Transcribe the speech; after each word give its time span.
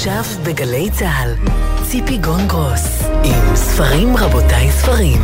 עכשיו 0.00 0.24
בגלי 0.44 0.90
צה"ל, 0.90 1.34
ציפי 1.82 2.18
גונגרוס, 2.18 3.02
עם 3.24 3.56
ספרים 3.56 4.16
רבותיי 4.16 4.70
ספרים. 4.70 5.22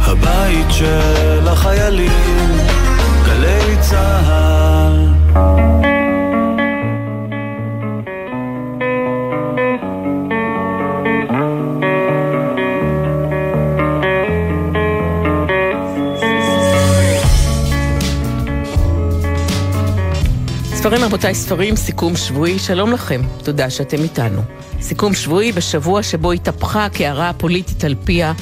הבית 0.00 0.66
של 0.70 1.48
החיילים, 1.48 2.50
גלי 3.26 3.76
צה"ל 3.80 5.08
ספרים 20.82 21.04
רבותיי, 21.04 21.34
ספרים, 21.34 21.76
סיכום 21.76 22.16
שבועי, 22.16 22.58
שלום 22.58 22.92
לכם, 22.92 23.20
תודה 23.44 23.70
שאתם 23.70 24.02
איתנו. 24.02 24.42
סיכום 24.80 25.14
שבועי 25.14 25.52
בשבוע 25.52 26.02
שבו 26.02 26.32
התהפכה 26.32 26.84
הקערה 26.84 27.28
הפוליטית 27.28 27.84
על 27.84 27.94
פיה, 28.04 28.32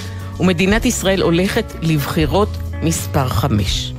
ומדינת 0.40 0.84
ישראל 0.84 1.22
הולכת 1.22 1.64
לבחירות 1.82 2.48
מספר 2.82 3.28
חמש. 3.28 3.92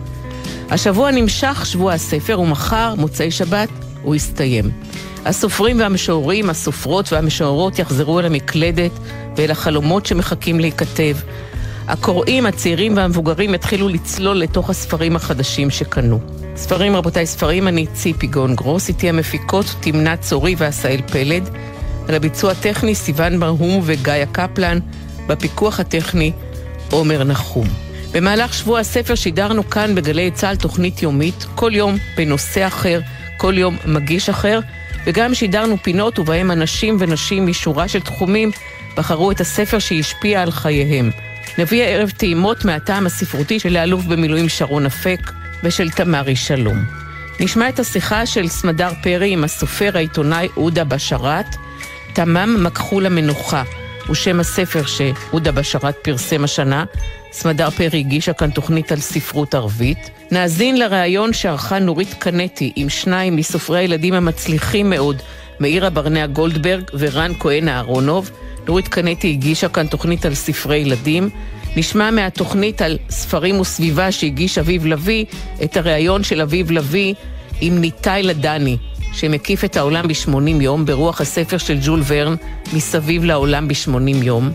השבוע 0.69 1.11
נמשך 1.11 1.66
שבוע 1.66 1.93
הספר, 1.93 2.39
ומחר, 2.39 2.95
מוצאי 2.95 3.31
שבת, 3.31 3.69
הוא 4.02 4.16
יסתיים. 4.16 4.71
הסופרים 5.25 5.80
והמשוררים, 5.80 6.49
הסופרות 6.49 7.13
והמשוררות 7.13 7.80
יחזרו 7.80 8.19
אל 8.19 8.25
המקלדת 8.25 8.91
ואל 9.38 9.52
החלומות 9.52 10.05
שמחכים 10.05 10.59
להיכתב. 10.59 11.16
הקוראים, 11.91 12.45
הצעירים 12.45 12.98
והמבוגרים 12.98 13.54
יתחילו 13.54 13.90
לצלול 13.90 14.38
לתוך 14.38 14.70
הספרים 14.70 15.16
החדשים 15.16 15.70
שקנו. 15.70 16.20
ספרים, 16.55 16.95
רבותיי, 16.95 17.26
ספרים, 17.26 17.67
אני 17.67 17.88
ציפי 17.94 18.27
גון 18.27 18.55
גרוס, 18.55 18.90
איתי 18.90 19.09
המפיקות 19.09 19.66
תמנה 19.80 20.17
צורי 20.17 20.55
ועשאל 20.58 21.02
פלד, 21.12 21.50
על 22.09 22.16
הביצוע 22.16 22.52
הטכני 22.52 22.95
סיון 22.95 23.39
ברהום 23.39 23.81
וגיא 23.83 24.25
קפלן, 24.31 24.80
בפיקוח 25.28 25.80
הטכני 25.80 26.31
עומר 26.92 27.23
נחום. 27.23 27.67
במהלך 28.11 28.53
שבוע 28.53 28.80
הספר 28.80 29.16
שידרנו 29.16 29.70
כאן 29.70 29.95
בגלי 29.95 30.31
צה"ל 30.31 30.55
תוכנית 30.55 31.02
יומית, 31.02 31.45
כל 31.55 31.72
יום 31.76 31.98
בנושא 32.17 32.67
אחר, 32.67 33.00
כל 33.38 33.58
יום 33.58 33.78
מגיש 33.86 34.30
אחר, 34.30 34.59
וגם 35.05 35.33
שידרנו 35.36 35.78
פינות 35.78 36.20
ובהם 36.20 36.52
אנשים 36.52 36.98
ונשים 37.00 37.48
משורה 37.48 37.88
של 37.88 38.02
תחומים 38.02 38.52
בחרו 38.98 39.31
את 39.31 39.42
הספר 39.42 39.80
שהשפיע 39.80 40.42
על 40.42 40.52
חייהם. 40.52 41.11
נביא 41.57 41.83
הערב 41.83 42.09
טעימות 42.09 42.66
מהטעם 42.66 43.05
הספרותי 43.05 43.59
של 43.59 43.77
האלוף 43.77 44.05
במילואים 44.05 44.49
שרון 44.49 44.85
אפק 44.85 45.31
ושל 45.63 45.89
תמרי 45.89 46.35
שלום. 46.35 46.85
נשמע 47.39 47.69
את 47.69 47.80
השיחה 47.80 48.25
של 48.25 48.47
סמדר 48.47 48.89
פרי 49.03 49.33
עם 49.33 49.43
הסופר 49.43 49.91
העיתונאי 49.95 50.47
עודה 50.55 50.83
בשרת, 50.83 51.55
תמם 52.13 52.63
מקחו 52.63 52.99
למנוחה, 52.99 53.63
הוא 54.08 54.16
שם 54.16 54.39
הספר 54.39 54.83
שעודה 54.85 55.52
בשרת 55.52 55.95
פרסם 56.02 56.43
השנה. 56.43 56.85
סמדר 57.31 57.69
פרי 57.69 57.99
הגישה 57.99 58.33
כאן 58.33 58.49
תוכנית 58.49 58.91
על 58.91 58.99
ספרות 58.99 59.55
ערבית. 59.55 60.09
נאזין 60.31 60.80
לראיון 60.80 61.33
שערכה 61.33 61.80
נורית 61.80 62.13
קנטי 62.13 62.73
עם 62.75 62.89
שניים 62.89 63.36
מסופרי 63.36 63.80
הילדים 63.80 64.13
המצליחים 64.13 64.89
מאוד, 64.89 65.21
מאירה 65.62 65.90
ברנע 65.90 66.28
גולדברג 66.28 66.84
ורן 66.94 67.31
כהן 67.40 67.67
אהרונוב. 67.67 68.31
נורית 68.67 68.88
קנטי 68.88 69.30
הגישה 69.30 69.70
כאן 69.70 69.88
תוכנית 69.88 70.26
על 70.26 70.34
ספרי 70.34 70.78
ילדים. 70.78 71.30
נשמע 71.76 72.12
מהתוכנית 72.12 72.81
על 72.81 72.98
ספרים 73.09 73.59
וסביבה 73.59 74.12
שהגיש 74.12 74.58
אביב 74.58 74.86
לביא, 74.86 75.26
את 75.64 75.78
הריאיון 75.78 76.23
של 76.23 76.42
אביב 76.42 76.72
לביא 76.72 77.14
עם 77.62 77.82
ניתאי 77.82 78.23
לדני, 78.23 78.78
שמקיף 79.14 79.64
את 79.64 79.78
העולם 79.78 80.08
ב-80 80.08 80.62
יום, 80.62 80.86
ברוח 80.86 81.22
הספר 81.22 81.58
של 81.58 81.78
ג'ול 81.86 82.02
ורן, 82.08 82.36
מסביב 82.73 83.23
לעולם 83.23 83.67
ב-80 83.67 84.23
יום. 84.23 84.52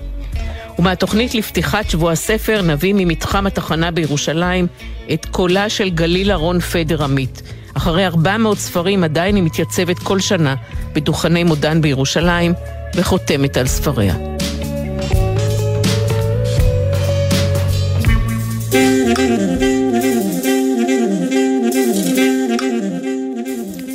ומהתוכנית 0.79 1.35
לפתיחת 1.35 1.91
שבוע 1.91 2.13
הספר 2.13 2.63
נביא 2.63 2.95
ממתחם 2.97 3.47
התחנה 3.47 3.91
בירושלים 3.91 4.67
את 5.13 5.27
קולה 5.31 5.69
של 5.69 5.91
גלילה 5.91 6.35
רון 6.35 6.61
פדר 6.61 7.05
עמית. 7.05 7.43
אחרי 7.77 8.07
400 8.07 8.59
ספרים 8.59 9.05
עדיין 9.05 9.37
היא 9.37 9.45
מתייצבת 9.45 9.99
כל 9.99 10.21
שנה 10.21 10.55
בדוכני 10.93 11.45
מודן 11.45 11.81
בירושלים 11.81 12.53
וחותמת 12.95 13.57
על 13.57 13.67
ספריה. 13.67 14.15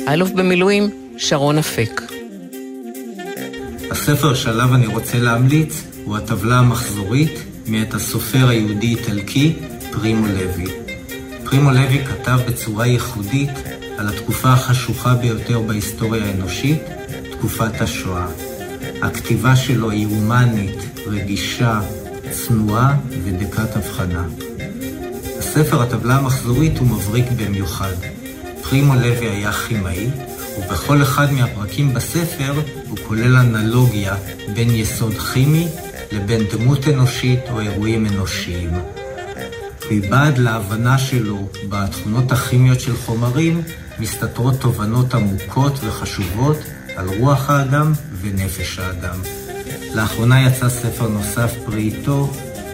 האלוף 0.06 0.30
במילואים 0.30 0.90
שרון 1.16 1.58
אפק. 1.58 2.02
הספר 3.90 4.34
שעליו 4.34 4.74
אני 4.74 4.86
רוצה 4.86 5.18
להמליץ 5.18 5.82
הוא 6.04 6.16
הטבלה 6.16 6.58
המחזורית 6.58 7.44
מאת 7.66 7.94
הסופר 7.94 8.48
היהודי-איטלקי 8.48 9.52
פרימו 9.92 10.26
לוי. 10.26 10.64
פרימו 11.44 11.70
לוי 11.70 12.04
כתב 12.04 12.38
בצורה 12.48 12.86
ייחודית 12.86 13.50
על 14.02 14.08
התקופה 14.08 14.52
החשוכה 14.52 15.14
ביותר 15.14 15.60
בהיסטוריה 15.60 16.24
האנושית, 16.24 16.82
תקופת 17.32 17.80
השואה. 17.80 18.26
הכתיבה 19.02 19.56
שלו 19.56 19.90
היא 19.90 20.06
הומנית, 20.06 20.76
רגישה, 21.06 21.80
צנועה 22.30 22.96
ודקת 23.24 23.76
הבחנה. 23.76 24.24
הספר 25.38 25.82
הטבלה 25.82 26.16
המחזורית 26.16 26.78
הוא 26.78 26.86
מבריק 26.86 27.26
במיוחד. 27.36 27.92
פרימו 28.62 28.94
לוי 28.94 29.28
היה 29.28 29.52
כימאי, 29.52 30.10
ובכל 30.58 31.02
אחד 31.02 31.32
מהפרקים 31.32 31.94
בספר 31.94 32.52
הוא 32.88 32.98
כולל 33.08 33.36
אנלוגיה 33.36 34.14
בין 34.54 34.70
יסוד 34.70 35.14
כימי 35.18 35.68
לבין 36.12 36.42
דמות 36.52 36.88
אנושית 36.88 37.40
או 37.50 37.60
אירועים 37.60 38.06
אנושיים. 38.06 38.70
מבעד 39.90 40.38
להבנה 40.38 40.98
שלו 40.98 41.48
בתכונות 41.68 42.32
הכימיות 42.32 42.80
של 42.80 42.96
חומרים, 42.96 43.62
מסתתרות 43.98 44.60
תובנות 44.60 45.14
עמוקות 45.14 45.72
וחשובות 45.84 46.56
על 46.96 47.08
רוח 47.08 47.50
האדם 47.50 47.92
ונפש 48.20 48.78
האדם. 48.78 49.16
לאחרונה 49.94 50.46
יצא 50.46 50.68
ספר 50.68 51.08
נוסף 51.08 51.52
פרי 51.64 51.92
עטו 52.02 52.30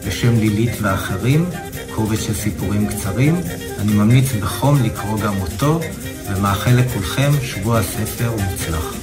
בשם 0.06 0.38
לילית 0.38 0.72
ואחרים, 0.82 1.50
קובץ 1.94 2.20
של 2.20 2.34
סיפורים 2.34 2.86
קצרים. 2.86 3.40
אני 3.78 3.92
ממליץ 3.92 4.32
בחום 4.32 4.82
לקרוא 4.82 5.20
גם 5.20 5.34
אותו, 5.40 5.80
ומאחל 6.30 6.70
לכולכם 6.70 7.30
שבוע 7.42 7.82
ספר 7.82 8.30
מוצלח. 8.30 8.94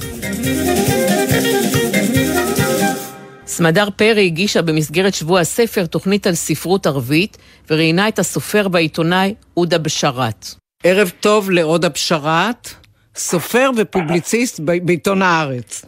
סמדר 3.56 3.88
פרי 3.96 4.26
הגישה 4.26 4.62
במסגרת 4.62 5.14
שבוע 5.14 5.40
הספר 5.40 5.86
תוכנית 5.86 6.26
על 6.26 6.34
ספרות 6.34 6.86
ערבית, 6.86 7.36
וראיינה 7.70 8.08
את 8.08 8.18
הסופר 8.18 8.66
והעיתונאי 8.72 9.34
עודה 9.54 9.78
בשרת. 9.78 10.46
ערב 10.84 11.12
טוב 11.20 11.50
לעודה 11.50 11.88
בשרת, 11.88 12.68
סופר 13.14 13.70
ופובליציסט 13.76 14.60
בעיתון 14.60 15.22
הארץ. 15.22 15.86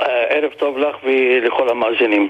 אה, 0.00 0.04
ערב 0.30 0.50
טוב 0.58 0.78
לך 0.78 0.96
ולכל 1.04 1.68
המאזינים. 1.68 2.28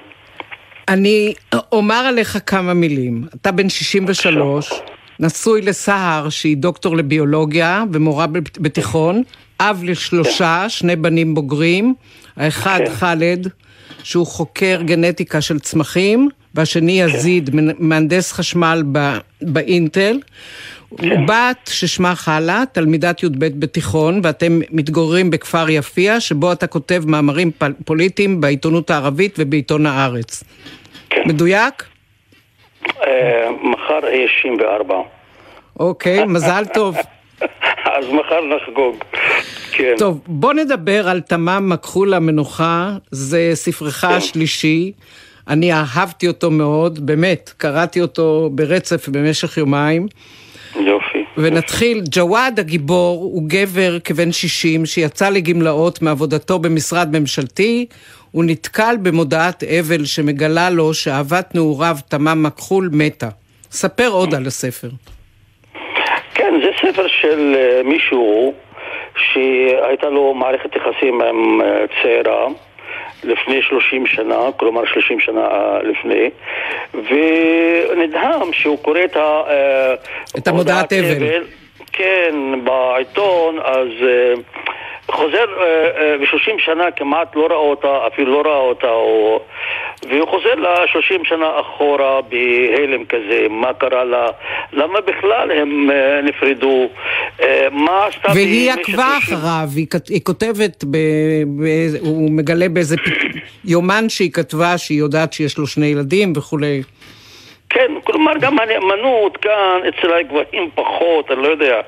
אני 0.89 1.35
אומר 1.73 2.05
עליך 2.09 2.39
כמה 2.47 2.75
מילים. 2.75 3.25
אתה 3.35 3.53
בן 3.53 3.69
63, 3.69 4.73
נשוי 5.21 5.63
לסהר, 5.63 6.29
שהיא 6.29 6.57
דוקטור 6.57 6.97
לביולוגיה 6.97 7.85
ומורה 7.93 8.27
בתיכון, 8.61 9.23
אב 9.61 9.83
לשלושה, 9.85 10.61
כן. 10.63 10.69
שני 10.69 10.97
בנים 10.97 11.35
בוגרים, 11.35 11.95
האחד 12.37 12.79
כן. 12.85 12.91
חאלד, 12.91 13.49
שהוא 14.03 14.27
חוקר 14.27 14.81
גנטיקה 14.85 15.41
של 15.41 15.59
צמחים, 15.59 16.29
והשני 16.55 17.01
כן. 17.03 17.09
יזיד, 17.09 17.51
מהנדס 17.79 18.33
חשמל 18.33 18.83
באינטל. 19.43 20.21
כן. 20.97 21.27
בת 21.27 21.71
ששמה 21.71 22.15
חלה, 22.15 22.65
תלמידת 22.73 23.23
י"ב 23.23 23.45
בתיכון, 23.59 24.21
ואתם 24.23 24.61
מתגוררים 24.71 25.31
בכפר 25.31 25.71
יפיע, 25.71 26.21
שבו 26.21 26.53
אתה 26.53 26.67
כותב 26.67 27.03
מאמרים 27.07 27.51
פוליטיים 27.85 28.41
בעיתונות 28.41 28.91
הערבית 28.91 29.35
ובעיתון 29.39 29.87
הארץ. 29.87 30.45
כן. 31.11 31.21
מדויק? 31.27 31.85
אה, 32.87 33.51
מחר 33.63 34.07
יהיה 34.07 34.29
64. 34.29 34.95
אוקיי, 35.81 36.25
מזל 36.25 36.65
טוב. 36.75 36.97
אז 37.85 38.05
מחר 38.05 38.41
נחגוג. 38.57 38.97
כן. 39.73 39.95
טוב, 39.99 40.21
בוא 40.27 40.53
נדבר 40.53 41.09
על 41.09 41.21
תמם 41.21 41.69
מכחול 41.69 42.15
המנוחה, 42.15 42.93
זה 43.11 43.51
ספרך 43.55 43.95
כן. 43.95 44.09
השלישי. 44.09 44.93
אני 45.49 45.73
אהבתי 45.73 46.29
אותו 46.29 46.51
מאוד, 46.51 47.07
באמת, 47.07 47.53
קראתי 47.57 48.01
אותו 48.01 48.51
ברצף 48.53 49.09
במשך 49.09 49.57
יומיים. 49.59 50.07
יופי. 50.77 51.19
ונתחיל, 51.37 52.03
ג'וואד 52.11 52.61
הגיבור 52.61 53.23
הוא 53.23 53.43
גבר 53.47 53.99
כבן 54.05 54.33
60 54.33 54.87
שיצא 54.87 55.29
לגמלאות 55.29 56.03
מעבודתו 56.03 56.59
במשרד 56.59 57.19
ממשלתי, 57.19 57.87
הוא 58.31 58.45
נתקל 58.45 58.97
במודעת 59.03 59.65
אבל 59.65 60.05
שמגלה 60.05 60.71
לו 60.71 60.95
שאהבת 60.95 61.55
נעוריו 61.55 61.97
תמם 62.09 62.43
מכחול 62.43 62.91
מתה. 62.93 63.29
ספר 63.71 64.09
עוד 64.09 64.35
על 64.35 64.47
הספר. 64.47 64.89
ספר 66.99 67.09
של 67.09 67.55
אה, 67.59 67.83
מישהו 67.85 68.55
שהייתה 69.17 70.09
לו 70.09 70.35
מערכת 70.35 70.77
יחסים 70.77 71.23
עם 71.23 71.61
אה, 71.61 71.85
צעירה. 72.03 72.47
לפני 73.25 73.63
30 73.63 74.07
שנה, 74.07 74.39
כלומר 74.57 74.87
30 74.87 75.21
שנה 75.21 75.41
אה, 75.41 75.83
לפני, 75.83 76.31
ונדהם 76.95 78.53
שהוא 78.53 78.79
קורא 78.79 79.01
את, 79.05 79.17
ה, 79.17 79.43
את 80.39 80.49
המודעת 80.49 80.93
אבל. 80.93 81.45
כן, 81.93 82.35
בעיתון, 82.65 83.59
אז 83.65 83.89
חוזר 85.11 85.45
ב-30 86.21 86.59
שנה 86.59 86.91
כמעט 86.91 87.37
לא 87.37 87.47
ראה 87.47 87.57
אותה, 87.57 88.07
אפילו 88.07 88.43
לא 88.43 88.51
ראה 88.51 88.59
אותה, 88.59 88.91
או... 88.91 89.41
והוא 90.03 90.29
חוזר 90.29 90.55
ל-30 90.55 91.29
שנה 91.29 91.61
אחורה 91.61 92.21
בהלם 92.23 93.05
כזה, 93.05 93.47
מה 93.51 93.73
קרה 93.75 94.05
לה, 94.05 94.27
למה 94.73 95.01
בכלל 95.01 95.51
הם 95.51 95.91
נפרדו, 96.23 96.89
מה 97.71 98.07
עשתה... 98.07 98.29
והיא 98.35 98.73
עקבה 98.73 99.19
אחריו, 99.19 99.69
היא, 99.77 99.87
היא 100.09 100.21
כותבת, 100.25 100.85
ב, 100.85 100.97
ב, 101.59 101.65
הוא 102.01 102.31
מגלה 102.31 102.69
באיזה 102.69 102.97
יומן 103.65 104.09
שהיא 104.09 104.33
כתבה 104.33 104.79
שהיא 104.79 104.99
יודעת 104.99 105.33
שיש 105.33 105.59
לו 105.59 105.67
שני 105.67 105.87
ילדים 105.87 106.33
וכולי. 106.37 106.83
כן, 107.71 107.93
כלומר 108.05 108.33
גם 108.41 108.59
הנאמנות 108.59 109.37
כאן 109.37 109.81
אצל 109.89 110.13
הגברים 110.13 110.71
פחות, 110.75 111.31
אני 111.31 111.43
לא 111.43 111.49
יודע. 111.49 111.81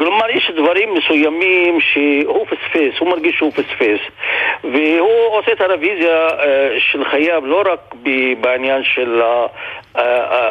כלומר, 0.00 0.30
יש 0.30 0.50
דברים 0.56 0.94
מסוימים 0.94 1.80
שהוא 1.80 2.46
פספס, 2.46 2.98
הוא 2.98 3.08
מרגיש 3.08 3.36
שהוא 3.36 3.52
פספס 3.52 4.00
והוא 4.64 5.28
עושה 5.30 5.52
את 5.52 5.60
הרוויזיה 5.60 6.28
uh, 6.28 6.42
של 6.78 7.04
חייו 7.04 7.46
לא 7.46 7.62
רק 7.72 7.94
בעניין 8.40 8.82
של 8.84 9.22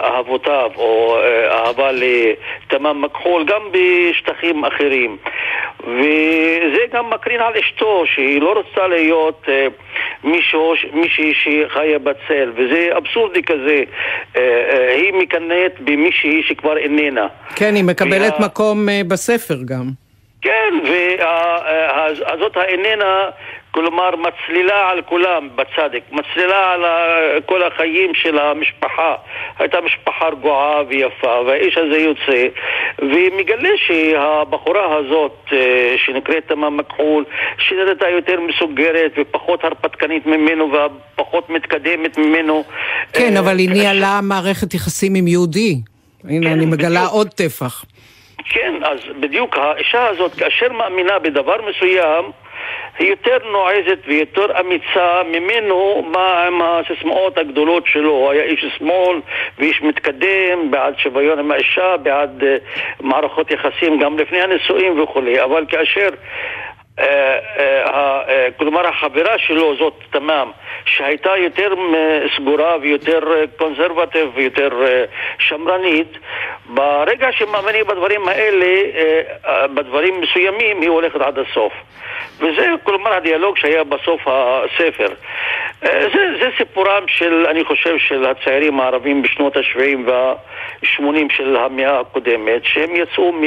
אהבותיו 0.03 0.71
או 0.75 1.17
uh, 1.17 1.53
אהבה 1.53 1.89
לתמם 1.91 3.01
מכחול, 3.01 3.45
גם 3.45 3.61
בשטחים 3.71 4.65
אחרים. 4.65 5.17
וזה 5.83 6.81
גם 6.93 7.09
מקרין 7.09 7.41
על 7.41 7.53
אשתו 7.57 8.03
שהיא 8.05 8.41
לא 8.41 8.53
רוצה 8.53 8.87
להיות 8.87 9.41
uh, 9.45 9.49
מישהו, 10.23 10.73
מישהי 10.93 11.33
שחיה 11.33 11.99
בצל 11.99 12.51
וזה 12.55 12.89
אבסורדי 12.97 13.43
כזה. 13.43 13.83
היא 14.95 15.13
מקנאת 15.13 15.79
במישהי 15.79 16.43
שכבר 16.43 16.77
איננה. 16.77 17.27
כן, 17.55 17.75
היא 17.75 17.83
מקבלת 17.83 18.33
וה... 18.39 18.45
מקום 18.45 18.87
בספר 19.07 19.38
ספר 19.39 19.57
גם. 19.65 19.91
כן, 20.41 20.73
וזאת 20.83 22.57
האיננה, 22.57 23.29
כלומר, 23.71 24.09
מצלילה 24.15 24.89
על 24.89 25.01
כולם 25.01 25.49
בצדק, 25.55 26.01
מצלילה 26.11 26.73
על 26.73 26.81
כל 27.45 27.63
החיים 27.63 28.13
של 28.13 28.39
המשפחה. 28.39 29.15
הייתה 29.59 29.77
משפחה 29.81 30.27
רגועה 30.27 30.83
ויפה, 30.87 31.41
והאיש 31.47 31.77
הזה 31.77 31.97
יוצא, 31.97 32.47
ומגלה 32.99 33.69
שהבחורה 33.87 34.95
הזאת, 34.95 35.37
אה, 35.51 35.95
שנקראת 36.05 36.47
תמם 36.47 36.77
מכחול, 36.77 37.25
שנראתה 37.57 38.09
יותר 38.09 38.39
מסוגרת 38.41 39.11
ופחות 39.17 39.63
הרפתקנית 39.63 40.25
ממנו 40.25 40.71
ופחות 40.71 41.49
מתקדמת 41.49 42.17
ממנו. 42.17 42.63
כן, 43.13 43.37
אבל 43.37 43.57
היא 43.57 43.69
ניהלה 43.69 44.19
מערכת 44.23 44.73
יחסים 44.73 45.15
עם 45.15 45.27
יהודי. 45.27 45.75
הנה, 46.23 46.47
כן, 46.47 46.53
אני 46.53 46.65
מגלה 46.65 47.05
עוד 47.05 47.29
טפח. 47.29 47.85
כן, 48.45 48.73
אז 48.83 48.99
בדיוק 49.19 49.57
האישה 49.57 50.07
הזאת, 50.07 50.33
כאשר 50.33 50.71
מאמינה 50.71 51.19
בדבר 51.19 51.55
מסוים, 51.69 52.31
היא 52.99 53.09
יותר 53.09 53.37
נועזת 53.51 53.99
ויותר 54.07 54.59
אמיצה 54.59 55.21
ממנו 55.25 56.05
מה 56.11 56.43
עם 56.43 56.61
הסיסמאות 56.61 57.37
הגדולות 57.37 57.87
שלו. 57.87 58.11
הוא 58.11 58.31
היה 58.31 58.43
איש 58.43 58.65
שמאל 58.77 59.19
ואיש 59.59 59.81
מתקדם, 59.81 60.71
בעד 60.71 60.93
שוויון 60.97 61.39
עם 61.39 61.51
האישה, 61.51 61.97
בעד 61.97 62.43
uh, 62.43 62.45
מערכות 62.99 63.51
יחסים 63.51 63.99
גם 63.99 64.19
לפני 64.19 64.41
הנישואים 64.41 65.01
וכולי. 65.01 65.43
אבל 65.43 65.65
כאשר 65.69 66.01
אה, 66.01 66.07
אה, 66.07 66.68
כלומר 68.57 68.87
החברה 68.87 69.37
שלו 69.37 69.75
זאת 69.75 69.93
תמם, 70.09 70.51
שהייתה 70.85 71.37
יותר 71.37 71.73
סגורה 72.35 72.77
ויותר 72.81 73.19
קונסרבטיב 73.57 74.29
ויותר 74.33 74.69
שמרנית, 75.39 76.17
ברגע 76.65 77.31
שמאמינים 77.31 77.85
בדברים 77.87 78.27
האלה, 78.27 78.81
בדברים 79.73 80.21
מסוימים, 80.21 80.81
היא 80.81 80.89
הולכת 80.89 81.21
עד 81.21 81.39
הסוף. 81.39 81.73
וזה 82.39 82.67
כלומר 82.83 83.13
הדיאלוג 83.13 83.57
שהיה 83.57 83.83
בסוף 83.83 84.21
הספר. 84.27 85.07
זה, 85.81 86.37
זה 86.39 86.49
סיפורם 86.57 87.03
של, 87.07 87.45
אני 87.49 87.63
חושב, 87.63 87.97
של 87.97 88.25
הצעירים 88.25 88.79
הערבים 88.79 89.21
בשנות 89.21 89.57
ה-70 89.57 89.97
וה-80 90.05 91.33
של 91.37 91.55
המאה 91.55 91.99
הקודמת, 91.99 92.61
שהם 92.63 92.95
יצאו 92.95 93.31
מ... 93.31 93.43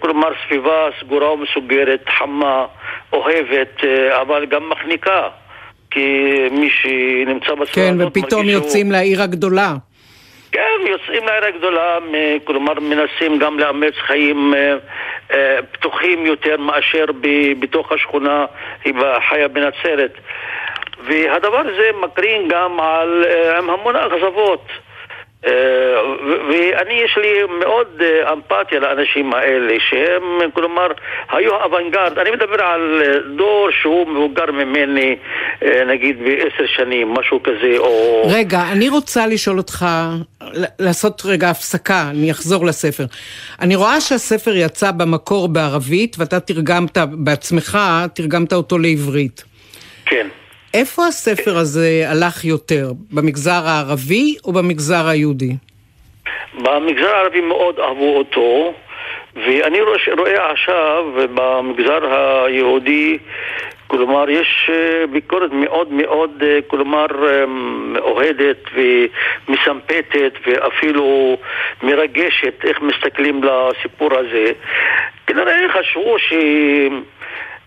כלומר 0.00 0.28
סביבה 0.46 0.88
סגורה 1.00 1.32
ומסוגרת, 1.32 2.08
חמה. 2.08 2.53
אוהבת, 3.12 3.84
אה, 3.84 4.20
אבל 4.20 4.46
גם 4.46 4.68
מחניקה. 4.70 5.28
כי 5.90 6.26
מי 6.50 6.70
שנמצא 6.70 7.54
בסביבה 7.54 7.72
כן, 7.72 8.00
הזאת 8.00 8.16
ופתאום 8.16 8.46
יוצאים 8.46 8.86
שהוא... 8.86 8.92
לעיר 8.92 9.22
הגדולה. 9.22 9.74
כן, 10.52 10.86
יוצאים 10.86 11.26
לעיר 11.26 11.44
הגדולה, 11.44 11.98
כלומר 12.44 12.72
מנסים 12.80 13.38
גם 13.38 13.58
לאמץ 13.58 13.94
חיים 14.06 14.54
אה, 14.54 14.76
אה, 15.32 15.58
פתוחים 15.72 16.26
יותר 16.26 16.56
מאשר 16.56 17.04
בתוך 17.58 17.92
השכונה, 17.92 18.44
היא 18.84 18.94
חיה 19.28 19.48
בנצרת. 19.48 20.12
והדבר 21.06 21.58
הזה 21.58 21.90
מקרין 22.02 22.48
גם 22.48 22.80
על, 22.80 23.24
עם 23.58 23.70
המון 23.70 23.96
אכזבות. 23.96 24.66
אה, 25.46 25.52
ואני, 26.48 26.94
יש 27.04 27.18
לי 27.22 27.58
מאוד 27.60 27.86
אה, 28.00 28.32
אמפתיה 28.32 28.80
לאנשים 28.80 29.34
האלה, 29.34 29.74
שהם, 29.88 30.50
כלומר, 30.54 30.86
היו 31.30 31.54
אוונגרד. 31.54 32.18
אני 32.18 32.30
מדבר 32.30 32.62
על 32.62 33.02
אה, 33.02 33.18
דור 33.36 33.68
שהוא 33.82 34.08
מבוגר 34.08 34.52
ממני, 34.52 35.16
נגיד, 35.86 36.18
בעשר 36.18 36.66
שנים, 36.66 37.14
משהו 37.14 37.42
כזה, 37.42 37.78
או... 37.78 38.22
רגע, 38.34 38.62
אני 38.72 38.88
רוצה 38.88 39.26
לשאול 39.26 39.58
אותך, 39.58 39.86
לעשות 40.78 41.22
רגע 41.24 41.50
הפסקה, 41.50 42.06
אני 42.10 42.30
אחזור 42.30 42.66
לספר. 42.66 43.04
אני 43.60 43.76
רואה 43.76 44.00
שהספר 44.00 44.56
יצא 44.56 44.90
במקור 44.90 45.48
בערבית, 45.48 46.16
ואתה 46.18 46.40
תרגמת 46.40 46.98
בעצמך, 47.12 47.78
תרגמת 48.14 48.52
אותו 48.52 48.78
לעברית. 48.78 49.44
כן. 50.06 50.26
איפה 50.74 51.06
הספר 51.06 51.56
הזה 51.56 52.02
הלך 52.06 52.44
יותר? 52.44 52.92
במגזר 53.12 53.62
הערבי 53.66 54.36
או 54.44 54.52
במגזר 54.52 55.08
היהודי? 55.08 55.52
במגזר 56.54 57.14
הערבי 57.14 57.40
מאוד 57.40 57.78
אהבו 57.80 58.16
אותו, 58.16 58.74
ואני 59.36 59.78
רואה 60.18 60.50
עכשיו 60.50 61.04
במגזר 61.34 62.14
היהודי, 62.14 63.18
כלומר, 63.86 64.30
יש 64.30 64.70
אה, 64.72 65.06
ביקורת 65.06 65.52
מאוד 65.52 65.92
מאוד, 65.92 66.42
אה, 66.42 66.58
כלומר, 66.66 67.06
אה, 67.28 67.44
אוהדת 68.00 68.62
ומסמפתת 68.74 70.32
ואפילו 70.46 71.36
מרגשת 71.82 72.54
איך 72.64 72.82
מסתכלים 72.82 73.40
לסיפור 73.44 74.08
הזה. 74.18 74.52
כנראה 75.26 75.54
חשבו 75.72 76.18
ש... 76.18 76.32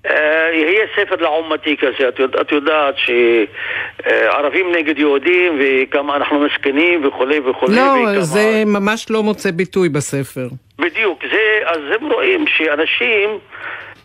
אה, 0.09 0.49
יהיה 0.53 0.85
ספר 0.95 1.15
לעומתי 1.15 1.77
כזה. 1.77 2.09
את, 2.09 2.19
את 2.41 2.51
יודעת 2.51 2.95
שערבים 2.97 4.71
נגד 4.75 4.99
יהודים 4.99 5.59
וכמה 5.59 6.15
אנחנו 6.15 6.39
מסכנים 6.39 7.05
וכולי 7.07 7.39
וכולי. 7.39 7.75
לא, 7.75 7.81
וכמה... 7.81 8.21
זה 8.21 8.63
ממש 8.65 9.09
לא 9.09 9.23
מוצא 9.23 9.51
ביטוי 9.51 9.89
בספר. 9.89 10.47
בדיוק, 10.79 11.23
זה, 11.31 11.59
אז 11.65 11.79
הם 11.95 12.11
רואים 12.11 12.45
שאנשים... 12.47 13.39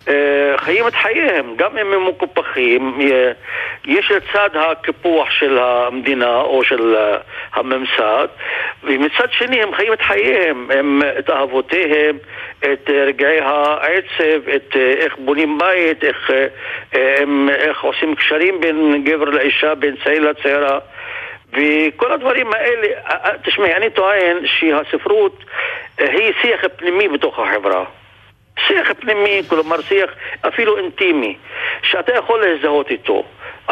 אה, 0.08 0.58
חיים 0.58 0.88
את 0.88 0.94
חייהם, 0.94 1.56
גם 1.56 1.78
אם 1.78 1.92
הם 1.92 2.08
מקופחים, 2.08 2.98
יש 3.84 4.10
לצד 4.10 4.50
הקיפוח 4.54 5.30
של 5.30 5.58
המדינה 5.58 6.40
או 6.40 6.64
של 6.64 6.96
אה, 6.96 7.18
הממסד, 7.54 8.28
ומצד 8.82 9.28
שני 9.30 9.62
הם 9.62 9.74
חיים 9.74 9.92
את 9.92 10.00
חייהם, 10.00 10.70
הם, 10.70 11.02
את 11.18 11.30
אהבותיהם, 11.30 12.18
את 12.58 12.90
רגעי 12.90 13.40
העצב, 13.40 14.48
את 14.56 14.76
אה, 14.76 14.92
איך 14.92 15.16
בונים 15.18 15.58
בית, 15.58 16.04
איך, 16.04 16.30
הם, 16.92 17.48
איך 17.48 17.82
עושים 17.82 18.14
קשרים 18.14 18.60
בין 18.60 19.04
גבר 19.04 19.24
לאישה, 19.24 19.74
בין 19.74 19.94
צעיר 20.04 20.30
לצעירה. 20.30 20.78
וכל 21.52 22.12
הדברים 22.12 22.52
האלה, 22.52 22.88
תשמעי, 23.44 23.74
אני 23.74 23.90
טוען 23.90 24.36
שהספרות 24.44 25.44
היא 25.98 26.32
שיח 26.42 26.60
פנימי 26.76 27.08
בתוך 27.08 27.38
החברה. 27.38 27.84
שיח 28.66 28.92
פנימי, 29.00 29.42
כלומר 29.48 29.80
שיח 29.80 30.10
אפילו 30.48 30.78
אינטימי, 30.78 31.36
שאתה 31.82 32.12
יכול 32.14 32.46
להזדהות 32.46 32.90
איתו. 32.90 33.24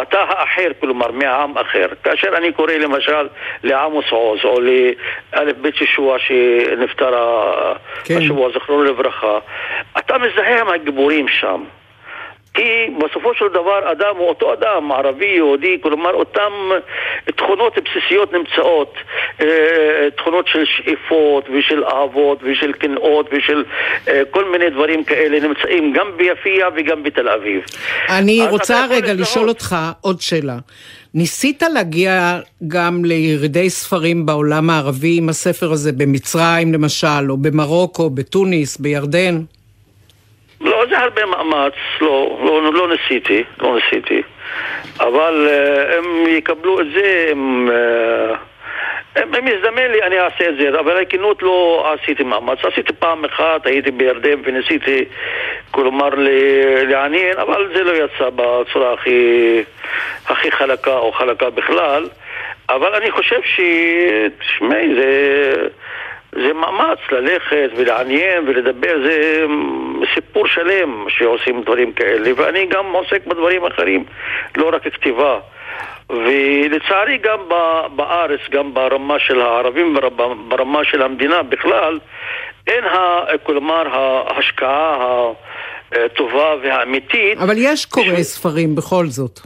אתה 0.02 0.18
האחר, 0.20 0.68
כלומר, 0.80 1.10
מהעם 1.10 1.58
אחר. 1.58 1.86
כאשר 2.04 2.28
אני 2.36 2.52
קורא 2.52 2.72
למשל 2.72 3.28
לעמוס 3.62 4.04
עוז 4.10 4.40
או 4.44 4.60
לאלף 4.60 5.56
בית 5.56 5.80
ישוע 5.80 6.18
שנפטר 6.18 7.14
כן. 8.04 8.16
השבוע, 8.16 8.50
זכרונו 8.54 8.84
לברכה, 8.84 9.38
אתה 9.98 10.18
מזדהה 10.18 10.60
עם 10.60 10.68
הגיבורים 10.68 11.28
שם. 11.28 11.64
כי 12.54 12.86
בסופו 12.98 13.34
של 13.34 13.48
דבר 13.48 13.92
אדם 13.92 14.16
הוא 14.16 14.28
אותו 14.28 14.52
אדם, 14.52 14.92
ערבי, 14.92 15.26
יהודי, 15.26 15.78
כלומר 15.82 16.14
אותן 16.14 16.52
תכונות 17.36 17.72
בסיסיות 17.78 18.32
נמצאות, 18.32 18.94
אה, 19.40 20.08
תכונות 20.16 20.48
של 20.48 20.64
שאיפות 20.64 21.44
ושל 21.52 21.84
אהבות 21.84 22.38
ושל 22.42 22.72
קנאות 22.72 23.28
ושל 23.32 23.64
אה, 24.08 24.22
כל 24.30 24.44
מיני 24.52 24.70
דברים 24.70 25.04
כאלה 25.04 25.48
נמצאים 25.48 25.92
גם 25.92 26.06
ביפיע 26.16 26.68
וגם 26.76 27.02
בתל 27.02 27.28
אביב. 27.28 27.62
אני 28.08 28.46
רוצה 28.50 28.86
רגע 28.90 29.14
לשאול 29.14 29.48
אותך 29.48 29.76
עוד 30.00 30.20
שאלה. 30.20 30.58
ניסית 31.14 31.62
להגיע 31.74 32.40
גם 32.68 33.04
לירידי 33.04 33.70
ספרים 33.70 34.26
בעולם 34.26 34.70
הערבי 34.70 35.18
עם 35.18 35.28
הספר 35.28 35.72
הזה, 35.72 35.92
במצרים 35.92 36.72
למשל, 36.72 37.30
או 37.30 37.36
במרוקו, 37.36 38.10
בתוניס, 38.10 38.78
בירדן? 38.78 39.40
לא, 40.60 40.84
זה 40.88 40.98
הרבה 40.98 41.26
מאמץ, 41.26 41.72
לא, 42.00 42.38
לא, 42.44 42.72
לא 42.72 42.88
ניסיתי, 42.88 43.44
לא 43.60 43.74
ניסיתי. 43.74 44.22
אבל 45.00 45.48
uh, 45.48 45.98
הם 45.98 46.26
יקבלו 46.26 46.80
את 46.80 46.86
זה, 46.94 47.28
הם... 47.30 47.68
Uh, 47.68 48.36
אם 49.38 49.48
יזדמן 49.48 49.90
לי 49.90 50.02
אני 50.02 50.20
אעשה 50.20 50.48
את 50.48 50.56
זה, 50.56 50.80
אבל 50.80 51.02
הכנות 51.02 51.42
לא 51.42 51.86
עשיתי 51.92 52.22
מאמץ. 52.22 52.58
עשיתי 52.64 52.92
פעם 52.92 53.24
אחת, 53.24 53.66
הייתי 53.66 53.90
בירדן 53.90 54.40
וניסיתי, 54.44 55.04
כלומר, 55.70 56.08
לעניין, 56.88 57.38
אבל 57.38 57.70
זה 57.74 57.84
לא 57.84 57.92
יצא 57.92 58.30
בצורה 58.36 58.92
הכי, 58.92 59.62
הכי 60.26 60.52
חלקה 60.52 60.96
או 60.96 61.12
חלקה 61.12 61.50
בכלל. 61.50 62.08
אבל 62.68 62.94
אני 62.94 63.10
חושב 63.10 63.40
ש... 63.44 63.60
תשמעי, 64.38 64.94
זה... 64.94 65.52
זה 66.32 66.52
מאמץ 66.52 66.98
ללכת 67.12 67.70
ולעניין 67.76 68.44
ולדבר, 68.46 68.94
זה 69.04 69.46
סיפור 70.14 70.46
שלם 70.46 71.06
שעושים 71.08 71.62
דברים 71.62 71.92
כאלה, 71.92 72.30
ואני 72.36 72.66
גם 72.66 72.86
עוסק 72.92 73.26
בדברים 73.26 73.64
אחרים, 73.64 74.04
לא 74.56 74.70
רק 74.72 74.88
כתיבה. 74.88 75.38
ולצערי 76.10 77.18
גם 77.18 77.38
בארץ, 77.96 78.40
גם 78.50 78.74
ברמה 78.74 79.18
של 79.18 79.40
הערבים 79.40 79.96
וברמה 79.96 80.84
של 80.84 81.02
המדינה 81.02 81.42
בכלל, 81.42 81.98
אין, 82.66 82.84
ה, 82.84 83.20
כלומר, 83.42 83.82
ההשקעה 83.92 84.96
הטובה 85.92 86.54
והאמיתית. 86.62 87.38
אבל 87.38 87.54
יש 87.56 87.86
קוראי 87.86 88.24
ספרים 88.24 88.74
בכל 88.74 89.06
זאת. 89.06 89.40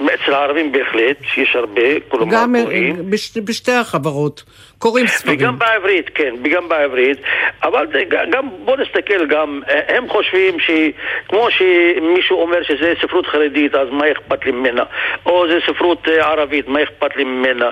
אצל 0.00 0.34
הערבים 0.34 0.72
בהחלט, 0.72 1.16
יש 1.36 1.56
הרבה, 1.56 2.00
כלומר 2.08 2.34
גם 2.34 2.54
קוראים. 2.62 3.10
בש, 3.10 3.38
בשתי 3.38 3.72
החברות 3.72 4.42
קוראים 4.78 5.06
ספרים. 5.06 5.38
וגם 5.38 5.58
בעברית, 5.58 6.10
כן, 6.14 6.34
וגם 6.44 6.68
בעברית. 6.68 7.18
אבל 7.62 7.86
זה, 7.92 8.02
גם, 8.30 8.48
בוא 8.64 8.76
נסתכל 8.76 9.26
גם, 9.26 9.60
הם 9.88 10.08
חושבים 10.08 10.56
שכמו 10.60 11.48
שמישהו 11.50 12.42
אומר 12.42 12.62
שזה 12.62 12.94
ספרות 13.02 13.26
חרדית, 13.26 13.74
אז 13.74 13.88
מה 13.90 14.12
אכפת 14.12 14.46
לי 14.46 14.52
ממנה? 14.52 14.82
או 15.26 15.48
זה 15.48 15.58
ספרות 15.66 16.08
אה, 16.08 16.30
ערבית, 16.30 16.68
מה 16.68 16.82
אכפת 16.82 17.16
לי 17.16 17.24
ממנה? 17.24 17.70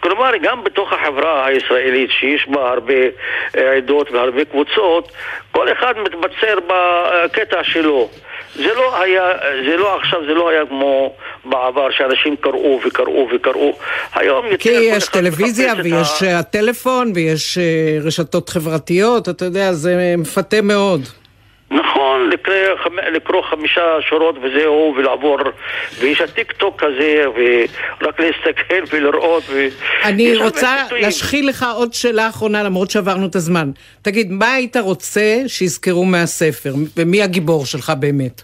כלומר, 0.00 0.30
גם 0.42 0.64
בתוך 0.64 0.92
החברה 0.92 1.46
הישראלית, 1.46 2.10
שיש 2.10 2.48
בה 2.48 2.70
הרבה 2.70 2.94
אה, 3.56 3.76
עדות 3.76 4.10
והרבה 4.10 4.44
קבוצות, 4.44 5.12
כל 5.52 5.72
אחד 5.72 5.94
מתבצר 5.98 6.58
בקטע 6.66 7.64
שלו. 7.64 8.08
זה 8.56 8.74
לא 8.76 9.02
היה, 9.02 9.22
זה 9.70 9.76
לא 9.76 9.96
עכשיו, 9.96 10.20
זה 10.26 10.34
לא 10.34 10.48
היה 10.48 10.66
כמו 10.66 11.14
בעבר 11.44 11.90
שאנשים 11.90 12.36
קראו 12.36 12.80
וקראו 12.86 13.28
וקראו. 13.34 13.78
היום 14.14 14.46
יותר... 14.46 14.56
כי 14.58 14.70
יש 14.70 15.08
טלוויזיה 15.08 15.72
ויש 15.84 16.22
ה... 16.22 16.38
הטלפון 16.38 17.12
ויש 17.14 17.58
אה, 17.58 17.98
רשתות 18.02 18.48
חברתיות, 18.48 19.28
אתה 19.28 19.44
יודע, 19.44 19.72
זה 19.72 20.14
מפתה 20.18 20.62
מאוד. 20.62 21.00
נכון, 21.70 22.30
לקרוא, 22.30 22.54
לקרוא 23.12 23.42
חמישה 23.50 23.82
שורות 24.08 24.36
וזהו, 24.42 24.94
ולעבור, 24.96 25.38
ויש 26.00 26.20
הטיק 26.20 26.52
טוק 26.52 26.82
הזה, 26.82 27.24
ורק 27.28 28.20
להסתכל 28.20 28.96
ולראות. 28.96 29.42
ו... 29.48 29.66
אני 30.04 30.36
רוצה 30.36 30.76
להשחיל 30.90 31.48
לך 31.48 31.66
עוד 31.74 31.92
שאלה 31.92 32.28
אחרונה, 32.28 32.62
למרות 32.62 32.90
שעברנו 32.90 33.26
את 33.26 33.36
הזמן. 33.36 33.70
תגיד, 34.02 34.32
מה 34.32 34.52
היית 34.52 34.76
רוצה 34.76 35.36
שיזכרו 35.46 36.04
מהספר, 36.04 36.72
ומי 36.96 37.22
הגיבור 37.22 37.66
שלך 37.66 37.92
באמת? 37.98 38.42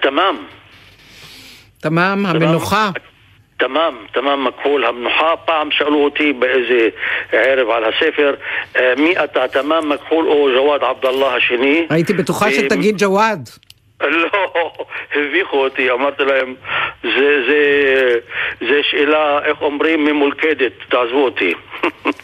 תמם. 0.00 0.36
תמם, 1.80 2.26
המנוחה. 2.28 2.90
תמם, 3.60 3.94
תמם 4.12 4.44
מכחול 4.44 4.84
המנוחה. 4.84 5.36
פעם 5.44 5.70
שאלו 5.70 6.04
אותי 6.04 6.32
באיזה 6.32 6.88
ערב 7.32 7.70
על 7.70 7.84
הספר, 7.84 8.34
מי 8.96 9.14
אתה, 9.24 9.48
תמם 9.48 9.88
מכחול 9.88 10.28
או 10.28 10.48
ג'וואד 10.56 10.84
עבדאללה 10.84 11.34
השני? 11.34 11.86
הייתי 11.90 12.12
בטוחה 12.12 12.50
שתגיד 12.50 12.94
ג'וואד. 12.98 13.48
לא, 14.00 14.72
הביכו 15.14 15.56
אותי, 15.56 15.90
אמרתי 15.90 16.22
להם, 16.24 16.54
זה, 17.02 17.42
זה, 17.48 17.62
זה 18.60 18.80
שאלה, 18.90 19.38
איך 19.44 19.62
אומרים, 19.62 20.04
ממולכדת, 20.04 20.72
תעזבו 20.88 21.24
אותי. 21.24 21.52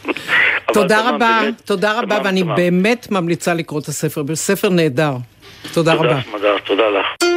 תודה 0.73 1.09
רבה, 1.09 1.39
תודה 1.65 1.99
רבה, 1.99 2.17
ואני 2.23 2.43
באמת 2.43 3.07
ממליצה 3.11 3.53
לקרוא 3.53 3.79
את 3.79 3.85
הספר, 3.85 4.21
ספר 4.33 4.69
נהדר. 4.69 5.13
תודה 5.73 5.93
רבה. 5.93 6.19
תודה 6.65 6.89
לך. 6.89 7.36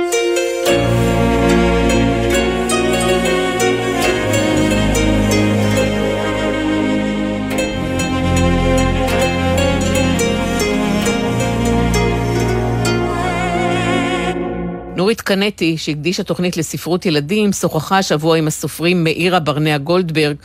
נורית 15.10 15.20
קנטי, 15.20 15.78
שהקדישה 15.78 16.22
תוכנית 16.22 16.56
לספרות 16.56 17.06
ילדים, 17.06 17.52
שוחחה 17.52 17.98
השבוע 17.98 18.38
עם 18.38 18.46
הסופרים 18.46 19.04
מאירה 19.04 19.40
ברנע 19.40 19.78
גולדברג 19.78 20.36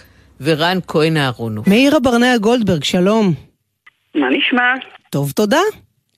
ורן 0.41 0.77
כהן 0.87 1.17
אהרונוב. 1.17 1.69
מאירה 1.69 1.99
ברנע 1.99 2.37
גולדברג, 2.37 2.83
שלום. 2.83 3.33
מה 4.15 4.29
נשמע? 4.29 4.73
טוב, 5.09 5.31
תודה. 5.31 5.59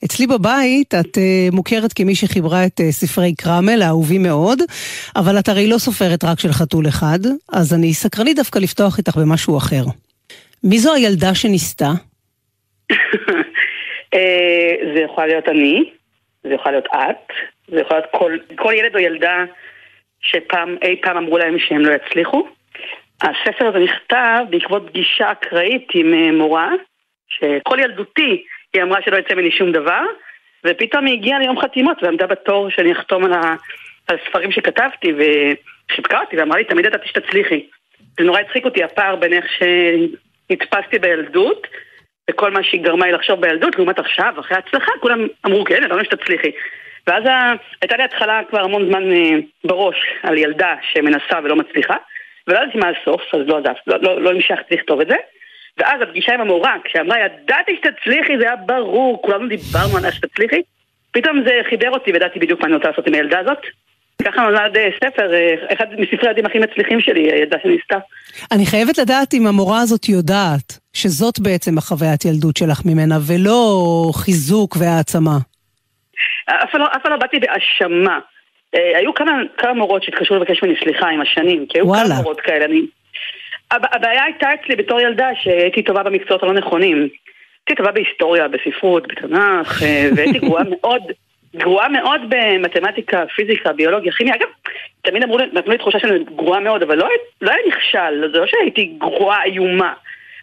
אצלי 0.06 0.28
בבית 0.28 0.94
את 0.94 1.18
uh, 1.18 1.56
מוכרת 1.56 1.94
כמי 1.94 2.16
שחיברה 2.16 2.66
את 2.66 2.80
uh, 2.80 2.84
ספרי 2.92 3.36
קרמל, 3.36 3.82
האהובים 3.82 4.24
מאוד, 4.24 4.60
אבל 5.16 5.40
את 5.40 5.50
הרי 5.50 5.68
לא 5.70 5.78
סופרת 5.78 6.24
רק 6.24 6.40
של 6.40 6.52
חתול 6.52 6.88
אחד, 6.88 7.20
אז 7.54 7.74
אני 7.74 7.94
סקרנית 7.94 8.36
דווקא 8.36 8.60
לפתוח 8.60 8.98
איתך 8.98 9.18
במשהו 9.18 9.58
אחר. 9.58 9.84
מי 10.64 10.80
זו 10.80 10.94
הילדה 10.94 11.36
שניסתה? 11.36 11.92
זה 14.94 15.00
יכול 15.06 15.26
להיות 15.26 15.48
אני, 15.48 15.90
זה 16.44 16.54
יכול 16.54 16.72
להיות 16.72 16.86
את, 16.86 17.34
זה 17.68 17.80
יכול 17.80 17.98
להיות 17.98 18.10
כל, 18.12 18.38
כל 18.56 18.74
ילד 18.74 18.96
או 18.96 19.00
ילדה 19.00 19.44
שפעם, 20.22 20.78
אי 20.82 21.02
פעם 21.02 21.18
אמרו 21.18 21.38
להם 21.38 21.60
שהם 21.60 21.86
לא 21.86 21.94
יצליחו. 21.94 22.48
הספר 23.22 23.68
הזה 23.68 23.80
נכתב 23.80 24.44
בעקבות 24.50 24.88
פגישה 24.88 25.32
אקראית 25.32 25.88
עם 25.94 26.38
מורה, 26.38 26.72
שכל 27.28 27.80
ילדותי 27.80 28.44
היא 28.74 28.84
אמרה 28.84 29.02
שלא 29.02 29.18
יצא 29.18 29.34
ממני 29.34 29.52
שום 29.52 29.72
דבר, 29.72 30.02
ופתאום 30.66 31.06
היא 31.06 31.14
הגיעה 31.14 31.40
ליום 31.40 31.62
חתימות 31.62 32.04
ועמדה 32.04 32.28
בתור 32.28 32.70
שאני 32.70 32.92
אחתום 32.92 33.24
על 33.26 33.32
הספרים 34.10 34.52
שכתבתי, 34.52 35.14
וחיבקה 35.14 36.20
אותי 36.20 36.38
ואמרה 36.38 36.58
לי, 36.58 36.64
תמיד 36.64 36.86
ידעתי 36.86 37.08
שתצליחי. 37.08 37.66
זה 38.20 38.24
נורא 38.24 38.40
הצחיק 38.40 38.66
אותי 38.66 38.84
הפער 38.84 39.16
בין 39.16 39.34
איך 39.34 39.46
שנתפסתי 39.50 41.00
בילדות, 41.00 41.68
וכל 42.30 42.52
מה 42.52 42.64
שהיא 42.64 42.84
גרמה 42.84 43.06
לי 43.06 43.12
לחשוב 43.12 43.42
בילדות, 43.42 43.76
לעומת 43.76 44.00
עכשיו, 44.00 44.34
אחרי 44.40 44.58
ההצלחה, 44.58 44.92
כולם 45.00 45.28
אמרו, 45.46 45.64
כן, 45.64 45.84
ידענו 45.84 46.04
שתצליחי. 46.04 46.52
ואז 47.08 47.24
הייתה 47.82 47.98
לי 47.98 48.04
התחלה 48.04 48.42
כבר 48.50 48.60
המון 48.60 48.88
זמן 48.88 49.12
אה, 49.12 49.38
בראש 49.64 49.96
על 50.24 50.38
ילדה 50.38 50.76
שמנסה 50.94 51.40
ולא 51.44 51.56
מצליחה, 51.56 51.96
ולא 52.48 52.58
ידעתי 52.58 52.78
מה 52.78 52.88
הסוף, 52.90 53.22
אז 53.34 53.40
לא, 53.48 53.60
לא, 53.88 53.98
לא, 54.02 54.22
לא 54.22 54.30
המשכתי 54.30 54.76
לכתוב 54.76 55.02
את 55.02 55.08
זה. 55.08 55.16
ואז 55.78 56.02
הפגישה 56.02 56.34
עם 56.34 56.42
המורה, 56.42 56.76
כשאמרה, 56.84 57.18
ידעתי 57.20 57.72
שתצליחי, 57.76 58.38
זה 58.40 58.44
היה 58.44 58.56
ברור, 58.56 59.22
כולנו 59.22 59.48
דיברנו 59.48 59.98
על 59.98 60.12
שתצליחי. 60.12 60.62
פתאום 61.12 61.44
זה 61.46 61.52
חיבר 61.70 61.90
אותי 61.90 62.12
וידעתי 62.12 62.40
בדיוק 62.40 62.60
מה 62.60 62.68
אני 62.68 62.76
רוצה 62.76 62.90
לעשות 62.90 63.08
עם 63.08 63.14
הילדה 63.14 63.40
הזאת. 63.40 63.58
ככה 64.24 64.42
נולד 64.42 64.78
אה, 64.78 64.90
ספר, 65.04 65.34
אה, 65.34 65.56
אחד 65.74 65.86
מספרי 65.98 66.28
הילדים 66.30 66.46
הכי 66.46 66.60
מצליחים 66.60 67.02
שלי, 67.02 67.32
הילדה 67.32 67.58
שניסתה. 67.64 67.98
אני 68.52 68.66
חייבת 68.66 68.98
לדעת 68.98 69.34
אם 69.34 69.48
המורה 69.48 69.82
הזאת 69.82 70.10
יודעת 70.10 70.80
שזאת 70.94 71.40
בעצם 71.40 71.78
החוויית 71.78 72.26
ילדות 72.26 72.58
שלך 72.58 72.82
ממנה, 72.86 73.18
ולא 73.28 74.12
חיזוק 74.14 74.78
והעצמה. 74.80 75.38
אף 76.48 76.72
פעם 76.72 76.82
לא, 76.82 76.88
לא 77.10 77.18
באתי 77.18 77.40
בהאשמה. 77.40 78.20
אה, 78.76 78.98
היו 78.98 79.14
כמה, 79.14 79.42
כמה 79.58 79.74
מורות 79.74 80.04
שהתקשרו 80.04 80.38
לבקש 80.38 80.64
ממני 80.64 80.76
סליחה 80.84 81.10
עם 81.10 81.22
השנים, 81.22 81.66
כי 81.70 81.78
היו 81.78 81.88
וואלה. 81.88 82.06
כמה 82.06 82.16
מורות 82.16 82.42
כאלה. 82.42 82.66
אני... 82.66 82.82
הבעיה 83.72 84.24
הייתה 84.24 84.48
אצלי 84.54 84.76
בתור 84.76 85.00
ילדה 85.00 85.28
שהייתי 85.42 85.84
טובה 85.84 86.04
במקצועות 86.04 86.44
הלא 86.44 86.54
נכונים. 86.54 86.98
הייתי 87.68 87.76
טובה 87.76 87.92
בהיסטוריה, 87.92 88.48
בספרות, 88.48 89.08
בתנ"ך, 89.08 89.84
אה, 89.84 90.10
והייתי 90.16 90.40
גרועה 90.40 90.64
מאוד, 90.70 91.02
גרועה 91.56 91.90
מאוד 91.90 92.22
במתמטיקה, 92.30 93.24
פיזיקה, 93.36 93.74
ביולוגיה, 93.74 94.12
כימיה. 94.12 94.36
אגב, 94.36 94.48
תמיד 95.02 95.24
אמרו 95.24 95.38
לי, 95.38 95.46
נתנו 95.54 95.72
לי 95.72 95.78
תחושה 95.78 96.00
שאני 96.00 96.24
גרועה 96.36 96.60
מאוד, 96.60 96.84
אבל 96.84 96.98
לא, 96.98 97.08
לא 97.42 97.52
היה 97.52 97.60
נכשל, 97.68 98.32
זה 98.34 98.40
לא 98.40 98.48
שהייתי 98.48 98.94
גרועה 98.98 99.44
איומה. 99.44 99.94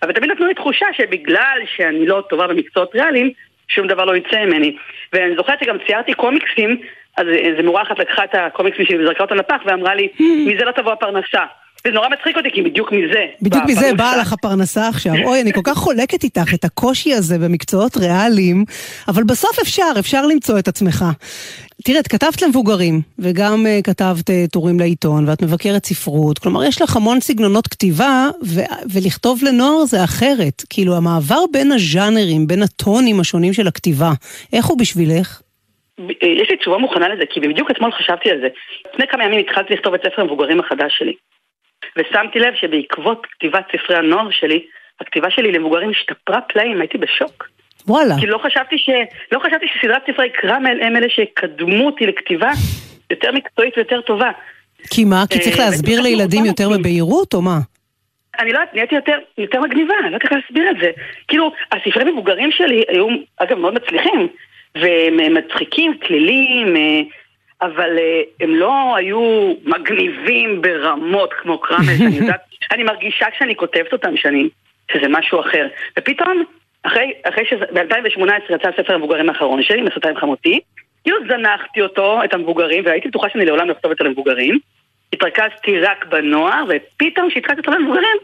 אבל 0.02 0.12
תמיד 0.12 0.30
נתנו 0.30 0.46
לי 0.46 0.54
תחושה 0.54 0.86
שבגלל 0.92 1.58
שאני 1.76 2.06
לא 2.06 2.22
טובה 2.30 2.46
במקצועות 2.46 2.94
ריאליים, 2.94 3.32
שום 3.68 3.86
דבר 3.86 4.04
לא 4.04 4.16
יצא 4.16 4.44
ממני. 4.44 4.76
ואני 5.12 5.36
זוכרת 5.36 5.60
שגם 5.60 5.76
ציירתי 5.86 6.14
קומיקסים 6.14 6.80
אז 7.16 7.26
איזה 7.28 7.62
מורה 7.62 7.82
אחת 7.82 7.98
לקחה 7.98 8.24
את 8.24 8.34
הקומיקסים 8.34 8.86
שלי 8.86 9.04
וזרקה 9.04 9.22
אותם 9.22 9.34
לפח 9.34 9.62
ואמרה 9.64 9.94
לי, 9.94 10.08
מזה 10.20 10.64
לא 10.64 10.72
תבוא 10.72 10.92
הפרנסה. 10.92 11.44
זה 11.86 11.92
נורא 11.92 12.08
מצחיק 12.08 12.36
אותי, 12.36 12.50
כי 12.50 12.62
בדיוק 12.62 12.92
מזה. 12.92 13.24
בדיוק 13.42 13.64
מזה. 13.64 13.94
באה 13.96 14.16
לך 14.16 14.32
הפרנסה 14.32 14.88
עכשיו. 14.88 15.12
אוי, 15.24 15.40
אני 15.40 15.52
כל 15.52 15.60
כך 15.64 15.74
חולקת 15.74 16.24
איתך 16.24 16.54
את 16.54 16.64
הקושי 16.64 17.14
הזה 17.14 17.38
במקצועות 17.38 17.96
ריאליים, 17.96 18.64
אבל 19.08 19.22
בסוף 19.24 19.58
אפשר, 19.58 19.92
אפשר 19.98 20.26
למצוא 20.26 20.58
את 20.58 20.68
עצמך. 20.68 21.04
תראה, 21.84 22.00
את 22.00 22.08
כתבת 22.08 22.42
למבוגרים, 22.42 23.00
וגם 23.18 23.66
uh, 23.66 23.82
כתבת 23.82 24.30
uh, 24.30 24.32
טורים 24.52 24.80
לעיתון, 24.80 25.28
ואת 25.28 25.42
מבקרת 25.42 25.84
ספרות, 25.84 26.38
כלומר, 26.38 26.64
יש 26.64 26.82
לך 26.82 26.96
המון 26.96 27.20
סגנונות 27.20 27.66
כתיבה, 27.68 28.28
ו- 28.44 28.74
ולכתוב 28.94 29.40
לנוער 29.44 29.84
זה 29.84 30.04
אחרת. 30.04 30.62
כאילו, 30.70 30.96
המעבר 30.96 31.40
בין 31.52 31.72
הז'אנרים, 31.72 32.46
בין 32.46 32.62
הטונים 32.62 33.20
השונים 33.20 33.52
של 33.52 33.66
הכתיבה, 33.66 34.10
איך 34.52 34.66
הוא 34.66 34.78
בשבילך? 34.78 35.40
ב- 35.98 36.24
יש 36.42 36.50
לי 36.50 36.56
תשובה 36.56 36.78
מוכנה 36.78 37.08
לזה, 37.08 37.22
כי 37.30 37.40
בדיוק 37.40 37.70
אתמול 37.70 37.92
חשבתי 37.92 38.30
על 38.30 38.40
זה. 38.40 38.48
לפני 38.92 39.06
כמה 39.06 39.24
ימים 39.24 39.40
התחלתי 39.40 39.74
לכתוב 39.74 39.94
את 39.94 40.00
ספר 40.00 40.22
המבוגרים 40.22 40.60
החדש 40.60 40.92
שלי. 40.98 41.12
ושמתי 41.96 42.38
לב 42.38 42.54
שבעקבות 42.54 43.26
כתיבת 43.32 43.64
ספרי 43.72 43.96
הנוער 43.96 44.30
שלי, 44.30 44.66
הכתיבה 45.00 45.30
שלי 45.30 45.52
למבוגרים 45.52 45.90
השתפרה 45.90 46.40
פלאים, 46.40 46.80
הייתי 46.80 46.98
בשוק. 46.98 47.48
וואלה. 47.86 48.14
כי 48.20 48.26
לא 48.26 48.38
חשבתי, 48.38 48.78
ש... 48.78 48.90
לא 49.32 49.38
חשבתי 49.38 49.66
שסדרת 49.68 50.02
ספרי 50.12 50.30
קרמל 50.30 50.82
הם 50.82 50.96
אלה 50.96 51.06
שקדמו 51.08 51.86
אותי 51.86 52.06
לכתיבה 52.06 52.50
יותר 53.10 53.32
מקצועית 53.32 53.76
ויותר 53.76 54.00
טובה. 54.00 54.30
כי 54.90 55.04
מה? 55.04 55.24
כי 55.30 55.38
צריך 55.38 55.58
אה, 55.58 55.64
להסביר 55.64 56.00
לילדים 56.00 56.44
יותר. 56.44 56.68
בבהירות, 56.68 57.34
או 57.34 57.42
מה? 57.42 57.58
אני 58.38 58.52
לא 58.52 58.58
יודעת, 58.58 58.74
נהייתי 58.74 58.94
יותר, 58.94 59.18
יותר 59.38 59.60
מגניבה, 59.60 59.94
אני 60.02 60.10
לא 60.10 60.16
יודעת 60.16 60.22
איך 60.22 60.32
להסביר 60.32 60.70
את 60.70 60.76
זה. 60.80 60.90
כאילו, 61.28 61.52
הספרי 61.72 62.12
מבוגרים 62.12 62.50
שלי 62.52 62.82
היו, 62.88 63.06
אגב, 63.36 63.58
מאוד 63.58 63.74
מצליחים, 63.74 64.28
והם 64.74 65.34
מצחיקים, 65.34 65.98
כלילים, 66.06 66.76
אה, 66.76 67.00
אבל 67.62 67.98
אה, 67.98 68.22
הם 68.40 68.54
לא 68.54 68.96
היו 68.96 69.52
מגניבים 69.64 70.62
ברמות 70.62 71.32
כמו 71.32 71.58
קרמל, 71.58 71.96
שאני 71.98 72.16
יודעת, 72.16 72.40
אני 72.72 72.82
מרגישה 72.82 73.26
כשאני 73.30 73.56
כותבת 73.56 73.92
אותם 73.92 74.16
שאני, 74.16 74.48
שזה 74.92 75.08
משהו 75.08 75.40
אחר. 75.40 75.66
ופתאום, 75.98 76.44
אחרי, 76.82 77.12
אחרי 77.22 77.44
שזה, 77.50 77.64
ב-2018 77.72 78.54
יצא 78.54 78.68
הספר 78.68 78.94
המבוגרים 78.94 79.28
האחרון 79.28 79.62
שלי, 79.62 79.82
מסותה 79.82 80.08
עם 80.08 80.16
חמותי, 80.16 80.60
כאילו 81.04 81.18
זנחתי 81.28 81.82
אותו, 81.82 82.24
את 82.24 82.34
המבוגרים, 82.34 82.84
והייתי 82.86 83.08
בטוחה 83.08 83.28
שאני 83.32 83.44
לעולם 83.44 83.68
לא 83.68 83.72
אכתוב 83.72 83.90
את 83.90 84.00
המבוגרים. 84.00 84.58
התרכזתי 85.12 85.80
רק 85.80 86.04
בנוער, 86.04 86.64
ופתאום 86.68 87.30
כשהתחלתי 87.30 87.60
לכתוב 87.60 87.74
למבוגרים, 87.74 88.16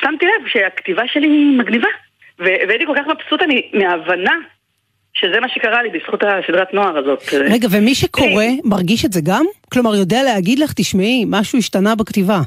שמתי 0.00 0.26
לב 0.26 0.48
שהכתיבה 0.48 1.02
שלי 1.06 1.28
מגניבה. 1.58 1.88
והייתי 2.38 2.86
כל 2.86 2.94
כך 2.96 3.06
מבסוטה 3.06 3.44
מ- 3.46 3.78
מההבנה 3.78 4.34
שזה 5.14 5.40
מה 5.40 5.48
שקרה 5.48 5.82
לי 5.82 5.88
בזכות 5.90 6.22
הסדרת 6.22 6.74
נוער 6.74 6.98
הזאת. 6.98 7.22
רגע, 7.50 7.68
ומי 7.70 7.94
שקורא, 7.94 8.44
מרגיש 8.64 9.04
את 9.04 9.12
זה 9.12 9.20
גם? 9.24 9.44
כלומר, 9.72 9.94
יודע 9.94 10.22
להגיד 10.22 10.58
לך, 10.58 10.72
תשמעי, 10.72 11.24
משהו 11.26 11.58
השתנה 11.58 11.94
בכתיבה. 11.94 12.40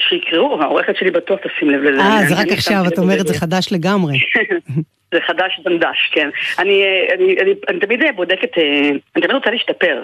שיקראו, 0.00 0.62
העורכת 0.62 0.96
שלי 0.96 1.10
בטוח 1.10 1.38
תשים 1.40 1.70
לב 1.70 1.82
לזה. 1.82 2.00
אה, 2.00 2.26
זה 2.28 2.34
רק 2.34 2.52
עכשיו, 2.52 2.82
את 2.88 2.98
אומרת. 2.98 3.26
זה 3.26 3.34
חדש 3.34 3.72
לגמרי. 3.72 4.18
זה 5.14 5.20
חדש 5.26 5.60
דנדש, 5.64 6.10
כן. 6.12 6.28
אני, 6.58 6.82
אה, 6.82 7.14
אני, 7.14 7.36
אני, 7.40 7.54
אני 7.68 7.80
תמיד 7.80 8.02
אה, 8.02 8.12
בודקת, 8.12 8.58
אה, 8.58 8.88
אני 8.88 9.22
תמיד 9.22 9.30
רוצה 9.30 9.50
להשתפר. 9.50 10.02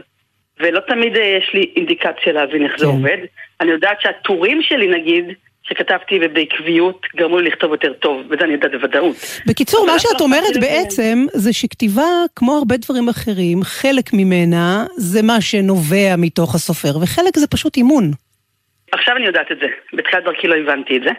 ולא 0.60 0.80
תמיד 0.80 1.16
אה, 1.16 1.38
יש 1.38 1.50
לי 1.54 1.72
אינדיקציה 1.76 2.32
להבין 2.32 2.64
איך 2.64 2.72
זה 2.78 2.86
כן. 2.86 2.90
עובד. 2.90 3.18
אני 3.60 3.70
יודעת 3.70 4.00
שהטורים 4.00 4.62
שלי, 4.62 4.86
נגיד, 4.86 5.24
שכתבתי 5.72 6.18
ובעקביות, 6.22 7.00
גרמו 7.16 7.38
לי 7.38 7.50
לכתוב 7.50 7.72
יותר 7.72 7.92
טוב, 7.92 8.22
וזה 8.30 8.44
אני 8.44 8.52
יודעת 8.52 8.70
בוודאות. 8.72 9.16
בקיצור, 9.46 9.86
מה 9.86 9.98
שאת 9.98 10.20
אומרת. 10.20 10.56
בעצם, 10.60 11.26
זה 11.32 11.52
שכתיבה, 11.52 12.08
כמו 12.36 12.58
הרבה 12.58 12.76
דברים 12.76 13.08
אחרים, 13.08 13.62
חלק 13.62 14.12
ממנה 14.12 14.86
זה 14.96 15.22
מה 15.22 15.40
שנובע 15.40 16.14
מתוך 16.18 16.54
הסופר, 16.54 16.96
וחלק 17.02 17.38
זה 17.38 17.46
פשוט 17.46 17.76
אימון. 17.76 18.10
עכשיו 18.92 19.16
אני 19.16 19.26
יודעת 19.26 19.46
את 19.52 19.56
זה. 19.60 19.66
בתחילת 19.96 20.24
דרכי 20.24 20.46
לא 20.46 20.54
הבנתי 20.54 20.96
את 20.96 21.02
זה. 21.02 21.10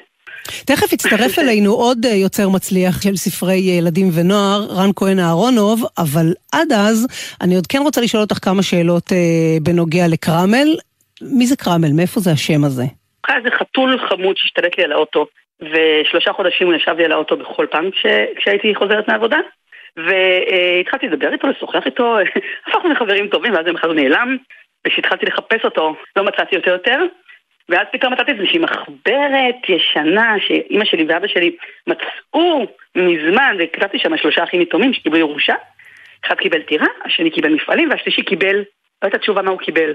תכף 0.65 0.93
יצטרף 0.93 1.39
אלינו 1.39 1.71
עוד 1.71 2.05
אה, 2.05 2.11
יוצר 2.11 2.49
מצליח 2.49 3.01
של 3.01 3.15
ספרי 3.15 3.55
ילדים 3.55 4.09
ונוער, 4.13 4.65
רן 4.69 4.89
כהן 4.95 5.19
אהרונוב, 5.19 5.83
אבל 5.97 6.33
עד 6.51 6.71
אז, 6.73 7.07
אני 7.41 7.55
עוד 7.55 7.67
כן 7.67 7.79
רוצה 7.81 8.01
לשאול 8.01 8.21
אותך 8.21 8.37
כמה 8.41 8.63
שאלות 8.63 9.13
אה, 9.13 9.17
בנוגע 9.61 10.07
לקרמל. 10.07 10.77
מי 11.21 11.47
זה 11.47 11.55
קרמל? 11.55 11.91
מאיפה 11.91 12.19
זה 12.19 12.31
השם 12.31 12.63
הזה? 12.63 12.83
היה 13.27 13.37
איזה 13.37 13.51
חתול 13.51 13.99
חמוד 14.07 14.37
שהשתלט 14.37 14.77
לי 14.77 14.83
על 14.83 14.91
האוטו, 14.91 15.25
ושלושה 15.61 16.33
חודשים 16.33 16.67
הוא 16.67 16.75
ישב 16.75 16.95
לי 16.97 17.05
על 17.05 17.11
האוטו 17.11 17.37
בכל 17.37 17.67
פעם 17.71 17.91
כש, 17.91 18.05
כשהייתי 18.35 18.75
חוזרת 18.75 19.07
מהעבודה. 19.07 19.37
והתחלתי 19.97 21.07
לדבר 21.07 21.33
איתו, 21.33 21.47
לשוחח 21.47 21.85
איתו, 21.85 22.17
הפכנו 22.67 22.89
לחברים 22.89 23.27
טובים, 23.27 23.53
ואז 23.53 23.67
יום 23.67 23.75
אחד 23.75 23.87
הוא 23.87 23.95
נעלם, 23.95 24.37
וכשהתחלתי 24.87 25.25
לחפש 25.25 25.65
אותו, 25.65 25.95
לא 26.15 26.23
מצאתי 26.23 26.55
אותו 26.55 26.69
יותר. 26.69 26.99
ואז 27.69 27.87
פתאום 27.91 28.13
מצאתי 28.13 28.31
איזושהי 28.31 28.59
מחברת 28.59 29.69
ישנה 29.69 30.35
שאימא 30.39 30.85
שלי 30.85 31.05
ואבא 31.09 31.27
שלי 31.27 31.55
מצאו 31.87 32.65
מזמן, 32.95 33.57
וכתבתי 33.59 33.99
שם 33.99 34.17
שלושה 34.17 34.43
אחים 34.43 34.61
יתומים 34.61 34.93
שקיבלו 34.93 35.19
ירושה. 35.19 35.55
אחד 36.25 36.35
קיבל 36.35 36.61
טירה, 36.61 36.87
השני 37.05 37.31
קיבל 37.31 37.53
מפעלים, 37.53 37.89
והשלישי 37.89 38.21
קיבל, 38.21 38.55
לא 38.55 38.63
הייתה 39.01 39.17
תשובה 39.17 39.41
מה 39.41 39.51
הוא 39.51 39.59
קיבל. 39.59 39.93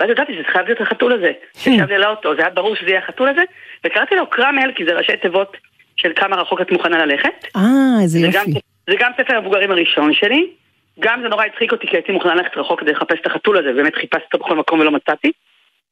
ואז 0.00 0.10
ידעתי 0.10 0.34
שזה 0.34 0.44
חייב 0.52 0.66
להיות 0.66 0.80
החתול 0.80 1.12
הזה, 1.12 1.32
שישב 1.56 1.88
לי 1.88 1.94
על 1.94 2.02
האוטו, 2.02 2.34
זה 2.34 2.40
היה 2.40 2.50
ברור 2.50 2.76
שזה 2.76 2.90
יהיה 2.90 2.98
החתול 2.98 3.28
הזה, 3.28 3.42
וקראתי 3.84 4.14
לו 4.14 4.30
קרמל, 4.30 4.72
כי 4.74 4.84
זה 4.84 4.92
ראשי 4.92 5.16
תיבות 5.16 5.56
של 5.96 6.12
כמה 6.16 6.36
רחוק 6.36 6.60
את 6.60 6.72
מוכנה 6.72 7.06
ללכת. 7.06 7.46
אה, 7.56 8.02
איזה 8.02 8.18
יופי. 8.18 8.50
זה 8.90 8.96
גם 8.98 9.12
ספר 9.16 9.36
המבוגרים 9.36 9.70
הראשון 9.70 10.14
שלי, 10.14 10.50
גם 11.00 11.20
זה 11.22 11.28
נורא 11.28 11.44
הצחיק 11.44 11.72
אותי 11.72 11.86
כי 11.86 11.96
הייתי 11.96 12.12
מוכנה 12.12 12.34
ללכת 12.34 12.56
רחוק 12.56 12.80
כדי 12.80 12.92
לחפש 12.92 13.20
את 13.20 13.26
החתול 13.26 13.58
הזה, 13.58 13.72
באמת 13.72 13.94
חיפשתי 13.94 14.24
אותו 14.24 14.38
בכל 14.38 14.56
מקום 14.56 14.80
ולא 14.80 14.90
מצאתי. 14.90 15.32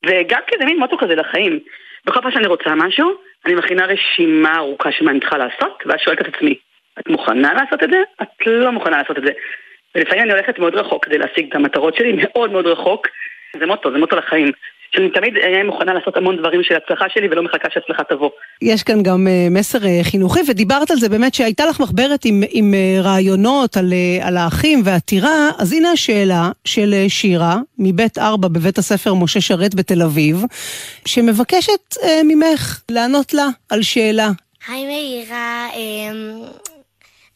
וגם 0.07 0.41
כי 0.47 0.57
זה 0.61 0.65
מין 0.65 0.79
מוטו 0.79 0.99
כזה 0.99 1.15
לחיים. 1.15 1.61
בכל 2.05 2.21
פעם 2.21 2.31
שאני 2.31 2.47
רוצה 2.47 2.75
משהו, 2.75 3.13
אני 3.47 3.55
מכינה 3.55 3.87
רשימה 3.87 4.57
ארוכה 4.57 4.93
של 4.93 5.05
מה 5.05 5.11
אני 5.11 5.21
צריכה 5.21 5.39
לעשות, 5.39 5.83
ואז 5.87 6.01
שואלת 6.05 6.21
את 6.21 6.35
עצמי, 6.35 6.55
את 6.99 7.09
מוכנה 7.09 7.53
לעשות 7.55 7.83
את 7.83 7.91
זה? 7.91 8.03
את 8.23 8.47
לא 8.47 8.73
מוכנה 8.73 8.99
לעשות 8.99 9.19
את 9.19 9.23
זה. 9.27 9.33
ולפעמים 9.95 10.25
אני 10.25 10.33
הולכת 10.33 10.59
מאוד 10.59 10.75
רחוק 10.75 11.05
כדי 11.05 11.19
להשיג 11.19 11.47
את 11.49 11.55
המטרות 11.55 11.95
שלי, 11.95 12.13
מאוד 12.17 12.53
מאוד 12.53 12.67
רחוק. 12.67 13.07
זה 13.59 13.67
מוטו, 13.67 13.93
זה 13.93 13.99
מוטו 13.99 14.17
לחיים. 14.17 14.53
שאני 14.95 15.11
תמיד 15.11 15.37
אהיה 15.37 15.65
מוכנה 15.65 15.95
לעשות 15.95 16.17
המון 16.17 16.37
דברים 16.37 16.63
של 16.63 16.75
הצלחה 16.77 17.05
שלי 17.15 17.29
ולא 17.31 17.43
מחכה 17.43 17.69
שהצלחה 17.75 18.05
תבוא. 18.05 18.31
יש 18.63 18.83
כאן 18.83 19.03
גם 19.03 19.27
אה, 19.29 19.47
מסר 19.51 19.87
אה, 19.87 20.01
חינוכי, 20.03 20.41
ודיברת 20.49 20.91
על 20.91 20.97
זה 20.97 21.09
באמת 21.09 21.35
שהייתה 21.35 21.67
לך 21.67 21.81
מחברת 21.81 22.25
עם, 22.25 22.43
עם 22.51 22.75
אה, 22.75 23.03
רעיונות 23.03 23.77
על, 23.77 23.93
על 24.23 24.37
האחים 24.37 24.83
והטירה, 24.85 25.49
אז 25.59 25.73
הנה 25.73 25.91
השאלה 25.91 26.51
של 26.65 26.95
שירה, 27.09 27.57
מבית 27.79 28.19
ארבע 28.19 28.49
בבית 28.49 28.79
הספר 28.79 29.15
משה 29.15 29.41
שרת 29.41 29.75
בתל 29.75 30.03
אביב, 30.03 30.45
שמבקשת 31.07 31.97
ממך 32.25 32.81
לענות 32.91 33.35
לה 33.35 33.47
על 33.71 33.83
שאלה. 33.83 34.29
היי 34.69 34.87
מאירה, 34.87 35.69
אמ, 35.75 36.43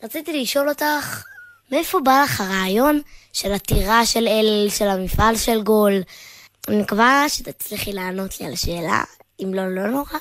רציתי 0.04 0.42
לשאול 0.42 0.68
אותך, 0.68 1.24
מאיפה 1.72 1.98
בא 2.04 2.22
לך 2.24 2.40
הרעיון 2.40 3.00
של 3.36 3.52
הטירה 3.52 4.06
של 4.06 4.28
אל, 4.28 4.66
של 4.70 4.88
המפעל 4.88 5.36
של 5.36 5.62
גול? 5.62 6.02
אני 6.68 6.82
מקווה 6.82 7.24
שתצליחי 7.28 7.92
לענות 7.92 8.40
לי 8.40 8.46
על 8.46 8.52
השאלה, 8.52 9.04
אם 9.42 9.54
לא, 9.54 9.74
לא 9.74 9.86
נורא. 9.86 10.18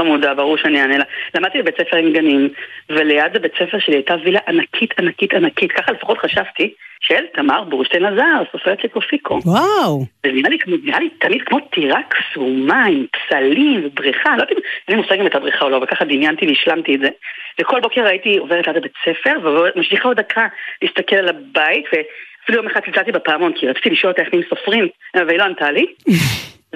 חמודה, 0.00 0.34
ברור 0.34 0.56
שאני 0.56 0.80
אענה 0.80 0.98
לה. 0.98 1.04
למדתי 1.34 1.62
בבית 1.62 1.74
ספר 1.74 1.96
עם 1.96 2.12
גנים, 2.12 2.48
וליד 2.90 3.36
הבית 3.36 3.52
ספר 3.54 3.78
שלי 3.78 3.94
הייתה 3.94 4.14
וילה 4.24 4.40
ענקית 4.48 4.98
ענקית 4.98 5.34
ענקית, 5.34 5.72
ככה 5.72 5.92
לפחות 5.92 6.18
חשבתי, 6.18 6.74
של 7.00 7.24
תמר 7.34 7.64
בורשטיין 7.64 8.04
עזר, 8.04 8.42
סופרת 8.52 8.80
של 8.80 8.88
קופיקו. 8.88 9.38
וואו. 9.44 10.04
זה 10.26 10.32
נראה 10.32 10.50
לי, 10.50 10.58
נראה 10.82 11.00
לי 11.00 11.08
תמיד 11.10 11.42
כמו 11.42 11.60
טירה 11.60 12.00
קסומה 12.08 12.84
עם 12.84 13.06
פסלים 13.12 13.86
ובריכה, 13.86 14.36
לא 14.36 14.42
יודעת 14.42 14.50
אם 14.50 14.56
אין 14.88 14.96
לי 14.96 15.02
מושג 15.02 15.14
אם 15.14 15.20
הייתה 15.20 15.38
בריכה 15.38 15.64
או 15.64 15.70
לא, 15.70 15.80
וככה 15.82 16.04
דמיינתי 16.04 16.46
והשלמתי 16.46 16.94
את 16.94 17.00
זה. 17.00 17.08
וכל 17.60 17.80
בוקר 17.80 18.06
הייתי 18.06 18.36
עוברת 18.36 18.66
ליד 18.66 18.76
הבית 18.76 18.92
ספר, 19.04 19.32
ומשליחה 19.76 20.08
עוד 20.08 20.16
דקה 20.16 20.46
להסתכל 20.82 21.16
על 21.16 21.28
הבית, 21.28 21.84
ואפילו 21.84 22.58
יום 22.58 22.66
אחד 22.66 22.80
צלצלתי 22.84 23.12
בפעמון, 23.12 23.52
כי 23.52 23.68
רציתי 23.68 23.90
לשאול 23.90 24.12
אותה 24.12 24.22
איך 24.22 24.32
נהיים 24.32 24.48
סופרים, 24.48 24.88
והיא 25.26 25.38
לא 25.38 25.44
ענתה 25.44 25.70
לי. 25.70 25.86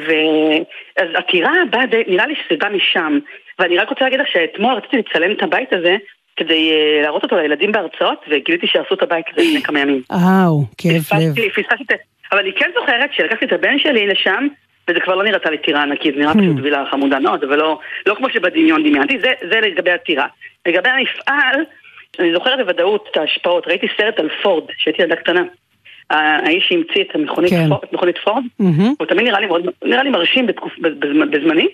ואז 0.06 1.08
הטירה 1.18 1.52
באה, 1.70 1.86
די- 1.86 2.02
נראה 2.06 2.26
לי 2.26 2.34
שזה 2.34 2.58
בא 2.58 2.68
משם. 2.68 3.18
ואני 3.58 3.78
רק 3.78 3.88
רוצה 3.88 4.04
להגיד 4.04 4.20
לך 4.20 4.26
שאתמול 4.32 4.74
רציתי 4.74 4.96
לצלם 4.96 5.32
את 5.32 5.42
הבית 5.42 5.72
הזה 5.72 5.96
כדי 6.36 6.70
אה, 6.72 7.02
להראות 7.02 7.22
אותו 7.22 7.36
לילדים 7.36 7.72
בהרצאות, 7.72 8.24
וגיליתי 8.28 8.66
שהרסו 8.66 8.94
את 8.94 9.02
הבית 9.02 9.26
הזה 9.32 9.46
לפני 9.48 9.62
כמה 9.62 9.80
ימים. 9.80 10.02
וואו, 10.10 10.64
כאב 10.78 10.92
לב. 10.92 11.02
פספסתי, 11.50 11.82
את 11.82 11.86
זה. 11.90 11.94
אבל 12.32 12.40
אני 12.40 12.52
כן 12.52 12.70
זוכרת 12.80 13.10
שלקחתי 13.12 13.44
את 13.44 13.52
הבן 13.52 13.78
שלי 13.78 14.06
לשם, 14.06 14.46
וזה 14.88 15.00
כבר 15.00 15.14
לא 15.14 15.24
נראתה 15.24 15.50
לי 15.50 15.58
טירה 15.58 15.82
ענקית, 15.82 16.14
זה 16.14 16.20
נראה 16.20 16.32
Hmm. 16.32 16.38
פשוט 16.38 16.56
וילה 16.62 16.84
חמודה 16.90 17.18
מאוד, 17.18 17.44
אבל 17.44 17.56
לא, 17.58 17.78
לא 18.06 18.14
כמו 18.14 18.30
שבדמיון 18.30 18.82
דמיינתי, 18.82 19.18
זה, 19.18 19.32
זה 19.50 19.60
לגבי 19.60 19.90
הטירה. 19.90 20.26
לגבי 20.66 20.88
המפעל, 20.88 21.64
אני 22.18 22.32
זוכרת 22.32 22.58
בוודאות 22.58 23.08
את 23.12 23.16
ההשפעות, 23.16 23.66
ראיתי 23.68 23.86
סרט 23.96 24.18
על 24.18 24.28
פורד, 24.42 24.64
שהייתי 24.78 25.02
ילדה 25.02 25.16
קטנה. 25.16 25.42
האיש 26.11 26.64
שהמציא 26.68 27.03
את 27.03 27.14
המכונית 27.14 27.51
כן. 27.51 27.68
פורד. 27.68 28.42
הוא 28.99 29.07
תמיד 29.07 29.25
נראה 29.25 29.40
לי 29.40 29.46
נראה 29.85 30.03
לי 30.03 30.11
מרשים 30.11 30.46
בזמני, 31.31 31.68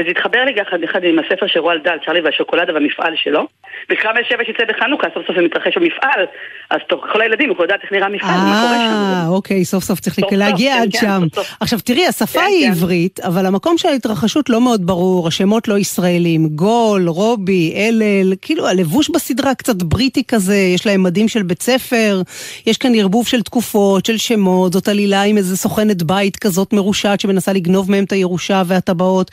וזה 0.00 0.10
התחבר 0.10 0.44
לי 0.44 0.52
יחד 0.60 0.82
אחד 0.84 1.04
עם 1.04 1.18
הספר 1.18 1.46
של 1.46 1.58
רועל 1.58 1.78
דל, 1.84 1.96
צ'רלי 2.06 2.20
והשוקולדה 2.20 2.74
והמפעל 2.74 3.14
שלו. 3.16 3.46
וקרמל 3.90 4.20
שבע 4.28 4.44
שיצא 4.46 4.64
בחנוכה, 4.68 5.06
סוף 5.14 5.26
סוף 5.26 5.36
זה 5.36 5.42
מתרחש 5.42 5.78
במפעל, 5.78 6.24
אז 6.70 6.80
כל 7.12 7.20
הילדים 7.20 7.48
יוכלו 7.48 7.64
לדעת 7.64 7.80
איך 7.82 7.92
נראה 7.92 8.08
מפעל, 8.08 8.30
מה 8.30 8.62
קורה 8.62 8.76
שם. 8.76 8.92
אה, 8.92 9.28
אוקיי, 9.28 9.64
סוף 9.64 9.84
סוף 9.84 10.00
צריך 10.00 10.18
להגיע 10.32 10.74
כן, 10.74 10.82
עד 10.82 10.92
כן, 10.92 10.98
שם. 10.98 11.20
סוף 11.34 11.34
סוף. 11.34 11.56
עכשיו 11.60 11.78
תראי, 11.80 12.06
השפה 12.06 12.38
כן, 12.38 12.46
היא 12.46 12.66
כן. 12.66 12.70
עברית, 12.70 13.20
אבל 13.20 13.46
המקום 13.46 13.78
של 13.78 13.88
ההתרחשות 13.88 14.50
לא 14.50 14.60
מאוד 14.60 14.86
ברור, 14.86 15.28
השמות 15.28 15.68
לא 15.68 15.78
ישראלים. 15.78 16.48
גול, 16.48 17.08
רובי, 17.08 17.74
אלל, 17.76 18.34
כאילו 18.42 18.68
הלבוש 18.68 19.10
בסדרה 19.10 19.54
קצת 19.54 19.82
בריטי 19.82 20.24
כזה, 20.24 20.56
יש 20.56 20.86
להם 20.86 21.02
מדים 21.02 21.28
של 21.28 21.42
בית 21.42 21.62
ספר, 21.62 22.22
יש 22.66 22.78
כאן 22.78 22.94
ערבוב 22.94 23.26
של 23.26 23.42
תקופות, 23.42 24.06
של 24.06 24.18
שמות, 24.18 24.72
זאת 24.72 24.88
עלילה 24.88 25.22
עם 25.22 25.36
איזה 25.36 25.56
סוכנת 25.56 26.02
בית 26.02 26.36
כזאת 26.36 26.72
מרושעת 26.72 27.20
שמנסה 27.20 27.52
לגנוב 27.52 27.90
מהם 27.90 28.04
את 28.04 28.12
הירושה 28.12 28.62
והטבעות. 28.66 29.30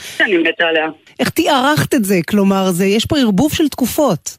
מתה 0.53 0.67
עליה. 0.67 0.87
איך 1.19 1.29
תיארכת 1.29 1.93
את 1.93 2.03
זה? 2.03 2.15
כלומר, 2.29 2.63
זה, 2.71 2.85
יש 2.85 3.05
פה 3.05 3.15
ערבוב 3.17 3.53
של 3.53 3.67
תקופות. 3.69 4.37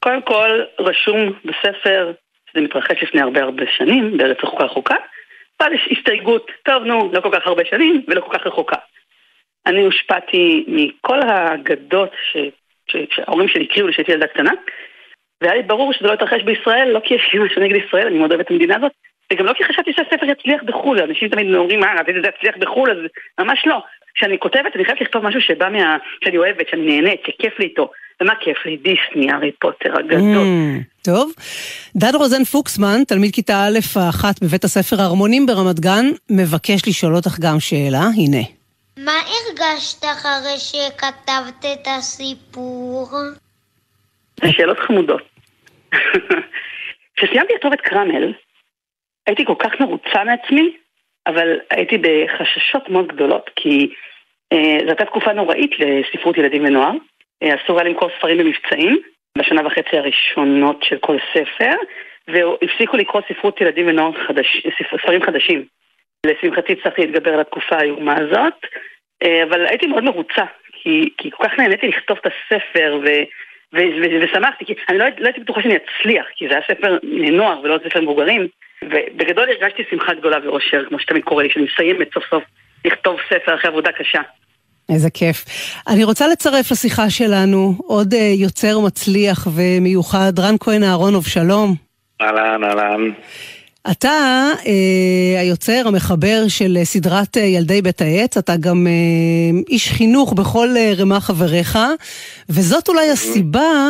קודם 0.00 0.22
כל, 0.22 0.60
רשום 0.78 1.32
בספר 1.44 2.12
שזה 2.50 2.64
מתרחש 2.64 3.02
לפני 3.02 3.20
הרבה 3.20 3.42
הרבה 3.42 3.62
שנים, 3.76 4.16
בארץ 4.16 4.36
רחוקה 4.42 4.64
רחוקה, 4.64 4.94
ואז 5.60 5.72
יש 5.72 5.98
הסתייגות, 5.98 6.50
טוב 6.64 6.84
נו, 6.84 7.10
לא 7.12 7.20
כל 7.20 7.30
כך 7.32 7.46
הרבה 7.46 7.62
שנים 7.70 8.02
ולא 8.08 8.20
כל 8.20 8.38
כך 8.38 8.46
רחוקה. 8.46 8.76
אני 9.66 9.84
הושפעתי 9.84 10.64
מכל 10.68 11.20
האגדות 11.22 12.10
ש... 12.32 12.36
ש... 12.90 12.96
שההורים 13.14 13.48
שלי 13.48 13.64
הקריאו 13.64 13.86
לי 13.86 13.92
כשהייתי 13.92 14.12
ילדה 14.12 14.26
קטנה, 14.26 14.52
והיה 15.40 15.54
לי 15.54 15.62
ברור 15.62 15.92
שזה 15.92 16.08
לא 16.08 16.12
יתרחש 16.12 16.42
בישראל, 16.42 16.88
לא 16.88 17.00
כי 17.04 17.14
יש 17.14 17.30
לי 17.32 17.38
משהו 17.38 17.62
נגד 17.62 17.76
ישראל, 17.86 18.06
אני 18.06 18.18
מאוד 18.18 18.30
אוהבת 18.30 18.46
את 18.46 18.50
המדינה 18.50 18.76
הזאת, 18.76 18.92
וגם 19.32 19.46
לא 19.46 19.52
כי 19.52 19.64
חשבתי 19.64 19.92
שהספר 19.92 20.26
יצליח 20.26 20.62
בחו"ל, 20.62 21.02
אנשים 21.02 21.28
תמיד 21.28 21.54
אומרים, 21.54 21.80
מה, 21.80 21.94
רציתי 22.00 22.18
שזה 22.18 22.28
יצליח 22.28 22.56
בחו"ל, 22.56 22.90
אז 22.90 22.98
ממש 23.40 23.62
לא. 23.66 23.82
כשאני 24.14 24.38
כותבת, 24.38 24.76
אני 24.76 24.84
חייבת 24.84 25.00
לכתוב 25.00 25.26
משהו 25.26 25.40
שבא 25.40 25.68
מה... 25.68 25.96
שאני 26.24 26.38
אוהבת, 26.38 26.68
שאני 26.70 27.00
נהנית, 27.00 27.20
שכיף 27.26 27.58
לי 27.58 27.64
איתו. 27.64 27.90
ומה 28.20 28.34
כיף 28.40 28.66
לי? 28.66 28.76
דיסני, 28.76 29.32
הארי 29.32 29.52
פוטר, 29.60 30.00
אגדות. 30.00 30.46
Mm, 30.46 31.02
טוב. 31.04 31.32
דן 31.96 32.14
רוזן 32.14 32.44
פוקסמן, 32.44 33.04
תלמיד 33.08 33.34
כיתה 33.34 33.64
א' 33.64 33.78
האחת 33.96 34.42
בבית 34.42 34.64
הספר 34.64 34.96
הארמונים 35.00 35.46
ברמת 35.46 35.80
גן, 35.80 36.06
מבקש 36.30 36.88
לשאול 36.88 37.16
אותך 37.16 37.38
גם 37.40 37.60
שאלה, 37.60 38.02
הנה. 38.16 38.42
מה 39.04 39.12
הרגשת 39.12 40.04
אחרי 40.04 40.58
שכתבת 40.58 41.64
את 41.72 41.88
הסיפור? 41.98 43.08
זה 44.42 44.52
שאלות 44.52 44.78
חמודות. 44.78 45.22
כשסיימתי 47.16 47.52
לכתוב 47.54 47.72
את 47.72 47.80
קרמל, 47.80 48.32
הייתי 49.26 49.44
כל 49.46 49.54
כך 49.58 49.70
מרוצה 49.80 50.24
מעצמי, 50.24 50.76
אבל 51.26 51.58
הייתי 51.70 51.98
בחששות 51.98 52.88
מאוד 52.88 53.06
גדולות, 53.06 53.50
כי 53.56 53.92
אה, 54.52 54.78
זו 54.80 54.88
הייתה 54.88 55.04
תקופה 55.04 55.32
נוראית 55.32 55.70
לספרות 55.78 56.36
ילדים 56.36 56.64
ונוער. 56.64 56.92
אה, 57.42 57.54
אסור 57.54 57.80
היה 57.80 57.88
למכור 57.88 58.10
ספרים 58.18 58.38
במבצעים, 58.38 58.98
בשנה 59.38 59.66
וחצי 59.66 59.96
הראשונות 59.98 60.82
של 60.82 60.98
כל 60.98 61.16
ספר, 61.34 61.72
והפסיקו 62.28 62.96
לקרוא 62.96 63.22
ספרות 63.28 63.60
ילדים 63.60 63.88
ונוער 63.88 64.26
חדש, 64.26 64.66
ספ- 64.66 65.02
ספרים 65.02 65.22
חדשים. 65.22 65.64
לשמחתי 66.26 66.72
הצלחתי 66.72 67.00
להתגבר 67.00 67.34
על 67.34 67.40
התקופה 67.40 67.76
האיומה 67.76 68.16
הזאת, 68.18 68.66
אה, 69.22 69.42
אבל 69.42 69.66
הייתי 69.66 69.86
מאוד 69.86 70.04
מרוצה, 70.04 70.44
כי, 70.72 71.10
כי 71.18 71.30
כל 71.30 71.48
כך 71.48 71.58
נהניתי 71.58 71.88
לכתוב 71.88 72.18
את 72.20 72.26
הספר, 72.26 72.98
ו... 73.02 73.06
ו- 73.74 74.02
ו- 74.02 74.20
ושמחתי, 74.22 74.64
כי 74.64 74.74
אני 74.88 74.98
לא, 74.98 75.04
לא 75.18 75.26
הייתי 75.26 75.40
בטוחה 75.40 75.62
שאני 75.62 75.76
אצליח, 75.76 76.26
כי 76.36 76.48
זה 76.48 76.54
היה 76.54 76.62
ספר 76.68 76.98
נוער 77.32 77.60
ולא 77.62 77.78
ספר 77.88 78.00
מבוגרים, 78.00 78.48
ובגדול 78.84 79.44
הרגשתי 79.48 79.82
שמחה 79.90 80.14
גדולה 80.14 80.36
ואושר, 80.44 80.84
כמו 80.88 80.98
שתמיד 80.98 81.24
קורה 81.24 81.42
לי, 81.42 81.48
שאני 81.50 81.64
מסיימת 81.64 82.08
סוף 82.14 82.24
סוף 82.30 82.42
לכתוב 82.84 83.16
ספר 83.28 83.54
אחרי 83.54 83.70
עבודה 83.70 83.90
קשה. 83.92 84.20
איזה 84.88 85.10
כיף. 85.10 85.44
אני 85.88 86.04
רוצה 86.04 86.28
לצרף 86.28 86.70
לשיחה 86.70 87.10
שלנו 87.10 87.74
עוד 87.86 88.14
אה, 88.14 88.32
יוצר 88.36 88.78
מצליח 88.78 89.46
ומיוחד, 89.54 90.32
רן 90.38 90.54
כהן 90.60 90.84
אהרונוב, 90.84 91.26
שלום. 91.26 91.74
אהלן, 92.20 92.64
אהלן. 92.64 93.10
אתה 93.90 94.08
אה, 94.66 95.40
היוצר, 95.40 95.82
המחבר 95.86 96.48
של 96.48 96.76
אה, 96.76 96.84
סדרת 96.84 97.36
אה, 97.36 97.42
ילדי 97.42 97.82
בית 97.82 98.00
העץ, 98.00 98.36
אתה 98.36 98.52
גם 98.56 98.86
אה, 98.86 99.60
איש 99.68 99.88
חינוך 99.88 100.32
בכל 100.32 100.68
אה, 100.76 100.92
רמ"ח 100.98 101.24
חבריך, 101.26 101.78
וזאת 102.48 102.88
אולי 102.88 103.10
הסיבה 103.10 103.88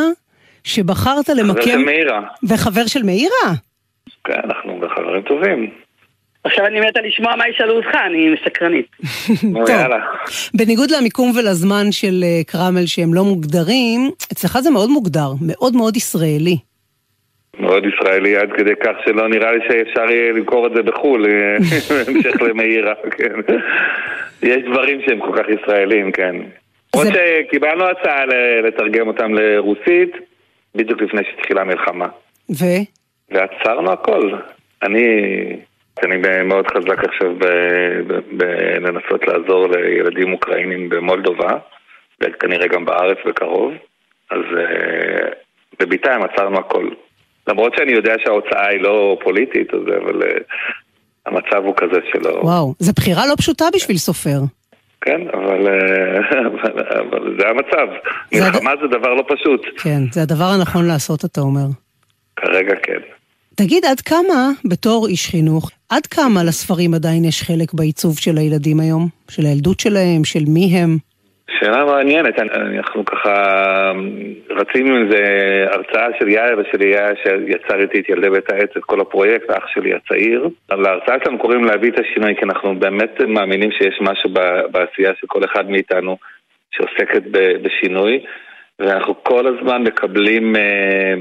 שבחרת 0.63 1.29
למקם... 1.29 1.61
חבר 1.61 1.71
של 1.71 1.77
מאירה. 1.77 2.21
וחבר 2.43 2.87
של 2.87 3.03
מאירה? 3.03 3.53
כן, 4.23 4.39
אנחנו 4.43 4.81
חברים 4.95 5.21
טובים. 5.21 5.69
עכשיו 6.43 6.65
אני 6.65 6.79
מתה 6.79 7.01
לשמוע 7.01 7.35
מה 7.35 7.47
ישאלו 7.49 7.75
אותך, 7.75 7.89
אני 8.05 8.33
מסקרנית. 8.33 8.85
טוב. 9.67 9.91
בניגוד 10.53 10.91
למיקום 10.91 11.31
ולזמן 11.35 11.91
של 11.91 12.23
אה, 12.23 12.43
קרמל 12.47 12.85
שהם 12.85 13.13
לא 13.13 13.23
מוגדרים, 13.23 14.11
אצלך 14.33 14.59
זה 14.59 14.71
מאוד 14.71 14.89
מוגדר, 14.89 15.29
מאוד 15.47 15.75
מאוד 15.75 15.97
ישראלי. 15.97 16.57
מאוד 17.59 17.83
ישראלי 17.85 18.37
עד 18.37 18.49
כדי 18.57 18.75
כך 18.83 18.91
שלא 19.05 19.29
נראה 19.29 19.51
לי 19.51 19.59
שאפשר 19.67 20.11
יהיה 20.11 20.31
למכור 20.31 20.67
את 20.67 20.71
זה 20.75 20.83
בחו"ל, 20.83 21.25
אה, 21.25 21.57
בהמשך 22.05 22.41
למאירה, 22.41 22.93
כן. 23.11 23.55
יש 24.43 24.57
דברים 24.71 25.01
שהם 25.05 25.19
כל 25.19 25.37
כך 25.37 25.49
ישראלים, 25.49 26.11
כן. 26.11 26.35
למרות 26.95 27.13
שקיבלנו 27.13 27.83
הצעה 27.83 28.25
לתרגם 28.63 29.07
אותם 29.07 29.33
לרוסית, 29.33 30.11
בדיוק 30.75 31.01
לפני 31.01 31.21
שהתחילה 31.23 31.61
המלחמה. 31.61 32.07
ו? 32.49 32.65
ועצרנו 33.31 33.91
הכל. 33.91 34.31
אני, 34.83 35.05
אני 36.03 36.43
מאוד 36.43 36.67
חזק 36.67 37.03
עכשיו 37.03 37.35
בלנסות 38.31 39.27
לעזור 39.27 39.67
לילדים 39.67 40.33
אוקראינים 40.33 40.89
במולדובה, 40.89 41.57
וכנראה 42.21 42.67
גם 42.67 42.85
בארץ 42.85 43.17
בקרוב. 43.25 43.73
אז 44.31 44.39
אה, 44.57 45.29
בבינתיים 45.79 46.21
עצרנו 46.23 46.59
הכל. 46.59 46.89
למרות 47.47 47.73
שאני 47.77 47.91
יודע 47.91 48.13
שההוצאה 48.23 48.67
היא 48.67 48.81
לא 48.81 49.17
פוליטית, 49.23 49.73
אבל 49.73 50.23
אה, 50.23 50.37
המצב 51.25 51.65
הוא 51.65 51.73
כזה 51.77 51.99
שלא... 52.11 52.29
וואו, 52.29 52.73
זו 52.79 52.93
בחירה 52.97 53.27
לא 53.29 53.35
פשוטה 53.37 53.65
בשביל 53.75 53.97
סופר. 53.97 54.39
כן, 55.01 55.21
אבל, 55.33 55.67
אה, 55.67 56.19
אבל, 56.47 56.83
אבל 56.99 57.37
זה 57.39 57.47
המצב. 57.47 57.87
זה 58.31 58.45
מלחמה 58.45 58.71
זה 58.81 58.87
דבר 58.87 59.13
לא 59.13 59.23
פשוט. 59.27 59.65
כן, 59.83 59.99
זה 60.11 60.21
הדבר 60.21 60.45
הנכון 60.45 60.87
לעשות, 60.87 61.25
אתה 61.25 61.41
אומר. 61.41 61.67
כרגע 62.35 62.75
כן. 62.83 62.99
תגיד, 63.63 63.85
עד 63.85 64.01
כמה, 64.01 64.41
בתור 64.65 65.07
איש 65.07 65.27
חינוך, 65.31 65.71
עד 65.89 66.05
כמה 66.05 66.43
לספרים 66.47 66.93
עדיין 66.93 67.25
יש 67.25 67.41
חלק 67.43 67.73
בעיצוב 67.73 68.17
של 68.17 68.37
הילדים 68.37 68.79
היום? 68.79 69.07
של 69.31 69.45
הילדות 69.45 69.79
שלהם, 69.79 70.23
של 70.23 70.43
מי 70.47 70.65
הם? 70.75 70.97
שאלה 71.59 71.85
מעניינת, 71.85 72.39
אנחנו 72.39 73.05
ככה 73.05 73.35
רצינו 74.49 74.95
עם 74.95 75.11
זה 75.11 75.23
הרצאה 75.71 76.07
של 76.19 76.27
יאיר 76.27 76.59
ושל 76.59 76.81
יאיר 76.81 77.15
שיצר 77.23 77.81
איתי 77.81 77.99
את 77.99 78.09
ילדי 78.09 78.29
בית 78.29 78.51
העץ, 78.51 78.69
את 78.77 78.83
כל 78.83 79.01
הפרויקט, 79.01 79.49
האח 79.49 79.63
שלי 79.73 79.93
הצעיר. 79.93 80.49
להרצאה 80.69 81.15
שלנו 81.23 81.39
קוראים 81.39 81.63
להביא 81.63 81.91
את 81.91 81.99
השינוי, 81.99 82.35
כי 82.35 82.45
אנחנו 82.45 82.79
באמת 82.79 83.21
מאמינים 83.27 83.71
שיש 83.71 83.97
משהו 84.01 84.29
בעשייה 84.71 85.11
של 85.19 85.27
כל 85.27 85.45
אחד 85.45 85.69
מאיתנו 85.69 86.17
שעוסקת 86.71 87.23
בשינוי, 87.63 88.19
ואנחנו 88.79 89.23
כל 89.23 89.47
הזמן 89.47 89.83
מקבלים 89.83 90.55
אה, 90.55 91.13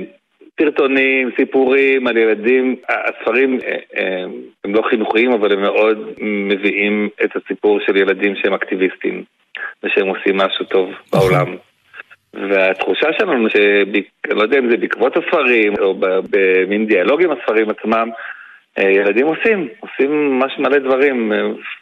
סרטונים, 0.61 1.31
סיפורים 1.37 2.07
על 2.07 2.16
ילדים. 2.16 2.77
הספרים 2.88 3.59
אה, 3.64 3.77
אה, 3.96 4.25
הם 4.64 4.75
לא 4.75 4.83
חינוכיים, 4.90 5.33
אבל 5.33 5.53
הם 5.53 5.61
מאוד 5.62 5.99
מביאים 6.20 7.09
את 7.25 7.31
הסיפור 7.37 7.81
של 7.87 7.96
ילדים 7.96 8.35
שהם 8.37 8.55
אקטיביסטים. 8.55 9.25
ושהם 9.83 10.07
עושים 10.07 10.37
משהו 10.37 10.64
טוב 10.64 10.90
בעולם. 11.12 11.57
והתחושה 12.35 13.09
שלנו, 13.18 13.51
שאני 13.51 14.03
לא 14.31 14.42
יודע 14.42 14.59
אם 14.59 14.70
זה 14.70 14.77
בעקבות 14.77 15.16
הספרים 15.16 15.75
או 15.81 15.94
במין 16.31 16.87
דיאלוג 16.87 17.25
עם 17.25 17.31
הספרים 17.31 17.70
עצמם, 17.70 18.11
אה, 18.79 18.90
ילדים 18.90 19.27
עושים, 19.27 19.68
עושים 19.81 20.38
ממש 20.38 20.53
מלא 20.59 20.79
דברים. 20.79 21.33